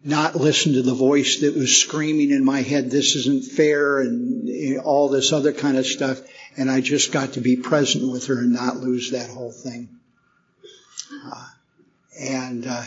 not 0.04 0.36
listen 0.36 0.74
to 0.74 0.82
the 0.82 0.94
voice 0.94 1.40
that 1.40 1.56
was 1.56 1.76
screaming 1.76 2.32
in 2.32 2.44
my 2.44 2.62
head, 2.62 2.92
this 2.92 3.16
isn't 3.16 3.46
fair 3.46 4.00
and 4.00 4.48
you 4.48 4.76
know, 4.76 4.82
all 4.82 5.10
this 5.10 5.32
other 5.32 5.54
kind 5.54 5.78
of 5.78 5.86
stuff. 5.86 6.20
And 6.58 6.70
I 6.70 6.82
just 6.82 7.12
got 7.12 7.34
to 7.34 7.42
be 7.42 7.56
present 7.56 8.12
with 8.12 8.28
her 8.28 8.40
and 8.40 8.54
not 8.54 8.78
lose 8.78 9.12
that 9.12 9.30
whole 9.30 9.52
thing. 9.52 9.90
Uh, 11.26 11.48
and 12.20 12.66
uh, 12.68 12.84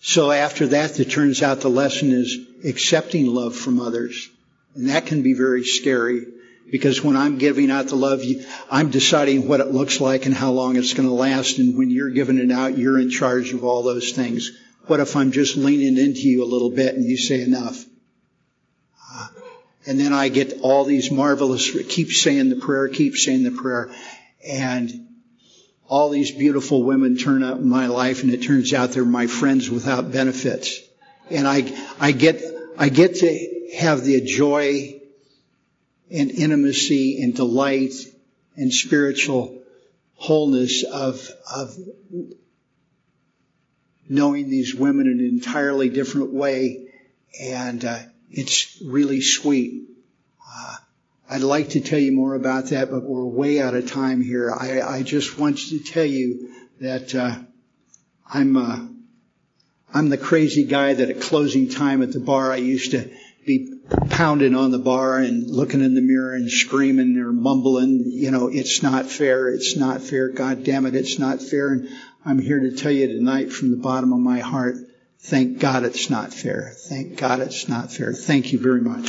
so 0.00 0.30
after 0.30 0.68
that, 0.68 0.98
it 1.00 1.10
turns 1.10 1.42
out 1.42 1.60
the 1.60 1.68
lesson 1.68 2.12
is 2.12 2.38
accepting 2.64 3.26
love 3.26 3.56
from 3.56 3.80
others. 3.80 4.28
And 4.74 4.88
that 4.90 5.06
can 5.06 5.22
be 5.22 5.34
very 5.34 5.64
scary 5.64 6.26
because 6.70 7.02
when 7.02 7.16
I'm 7.16 7.38
giving 7.38 7.70
out 7.70 7.88
the 7.88 7.96
love, 7.96 8.22
I'm 8.70 8.90
deciding 8.90 9.48
what 9.48 9.60
it 9.60 9.68
looks 9.68 10.00
like 10.00 10.26
and 10.26 10.34
how 10.34 10.50
long 10.52 10.76
it's 10.76 10.94
going 10.94 11.08
to 11.08 11.14
last. 11.14 11.58
And 11.58 11.76
when 11.78 11.90
you're 11.90 12.10
giving 12.10 12.38
it 12.38 12.50
out, 12.50 12.76
you're 12.76 12.98
in 12.98 13.10
charge 13.10 13.52
of 13.52 13.64
all 13.64 13.82
those 13.82 14.12
things. 14.12 14.50
What 14.86 15.00
if 15.00 15.16
I'm 15.16 15.32
just 15.32 15.56
leaning 15.56 15.96
into 15.98 16.28
you 16.28 16.42
a 16.42 16.46
little 16.46 16.70
bit 16.70 16.94
and 16.94 17.04
you 17.04 17.16
say 17.16 17.42
enough? 17.42 17.84
Uh, 19.12 19.28
and 19.86 20.00
then 20.00 20.12
I 20.12 20.28
get 20.28 20.60
all 20.62 20.84
these 20.84 21.10
marvelous, 21.10 21.70
keep 21.88 22.10
saying 22.10 22.50
the 22.50 22.56
prayer, 22.56 22.88
keep 22.88 23.16
saying 23.16 23.44
the 23.44 23.50
prayer. 23.50 23.90
And 24.46 25.08
all 25.88 26.08
these 26.10 26.30
beautiful 26.30 26.82
women 26.82 27.16
turn 27.16 27.42
up 27.42 27.58
in 27.58 27.68
my 27.68 27.86
life 27.86 28.22
and 28.22 28.32
it 28.32 28.42
turns 28.42 28.72
out 28.72 28.90
they're 28.92 29.04
my 29.04 29.26
friends 29.26 29.70
without 29.70 30.10
benefits. 30.12 30.80
And 31.30 31.46
I, 31.46 31.70
I 32.00 32.12
get, 32.12 32.42
I 32.78 32.88
get 32.88 33.16
to 33.16 33.70
have 33.76 34.04
the 34.04 34.20
joy 34.20 35.00
and 36.10 36.30
intimacy 36.30 37.22
and 37.22 37.34
delight 37.34 37.94
and 38.56 38.72
spiritual 38.72 39.62
wholeness 40.14 40.84
of, 40.84 41.28
of 41.54 41.76
knowing 44.08 44.48
these 44.48 44.74
women 44.74 45.06
in 45.06 45.20
an 45.20 45.26
entirely 45.26 45.88
different 45.88 46.32
way. 46.32 46.88
And 47.40 47.84
uh, 47.84 47.98
it's 48.30 48.80
really 48.82 49.20
sweet. 49.20 49.88
Uh, 50.46 50.76
I'd 51.28 51.40
like 51.40 51.70
to 51.70 51.80
tell 51.80 51.98
you 51.98 52.12
more 52.12 52.34
about 52.34 52.66
that, 52.66 52.90
but 52.90 53.02
we're 53.02 53.24
way 53.24 53.60
out 53.60 53.74
of 53.74 53.90
time 53.90 54.20
here. 54.22 54.52
I, 54.52 54.82
I 54.82 55.02
just 55.02 55.38
want 55.38 55.58
to 55.58 55.78
tell 55.78 56.04
you 56.04 56.50
that 56.80 57.14
uh, 57.14 57.36
I'm 58.28 58.56
uh, 58.56 58.86
I'm 59.92 60.08
the 60.08 60.18
crazy 60.18 60.64
guy 60.64 60.92
that 60.94 61.08
at 61.08 61.20
closing 61.20 61.68
time 61.68 62.02
at 62.02 62.12
the 62.12 62.20
bar 62.20 62.52
I 62.52 62.56
used 62.56 62.90
to 62.90 63.10
be 63.46 63.74
pounding 64.10 64.54
on 64.54 64.70
the 64.70 64.78
bar 64.78 65.18
and 65.18 65.48
looking 65.48 65.82
in 65.82 65.94
the 65.94 66.00
mirror 66.00 66.34
and 66.34 66.50
screaming 66.50 67.16
or 67.18 67.32
mumbling, 67.32 68.04
you 68.06 68.30
know, 68.30 68.48
it's 68.48 68.82
not 68.82 69.06
fair, 69.06 69.48
it's 69.48 69.76
not 69.76 70.02
fair, 70.02 70.30
God 70.30 70.64
damn 70.64 70.86
it, 70.86 70.94
it's 70.94 71.18
not 71.18 71.42
fair. 71.42 71.68
And 71.68 71.88
I'm 72.24 72.38
here 72.38 72.60
to 72.60 72.72
tell 72.72 72.90
you 72.90 73.06
tonight 73.06 73.52
from 73.52 73.70
the 73.70 73.76
bottom 73.76 74.12
of 74.12 74.18
my 74.18 74.40
heart, 74.40 74.76
thank 75.20 75.58
God 75.58 75.84
it's 75.84 76.10
not 76.10 76.32
fair. 76.32 76.72
Thank 76.88 77.16
God 77.16 77.40
it's 77.40 77.68
not 77.68 77.92
fair. 77.92 78.12
Thank 78.12 78.52
you 78.52 78.58
very 78.58 78.80
much. 78.80 79.08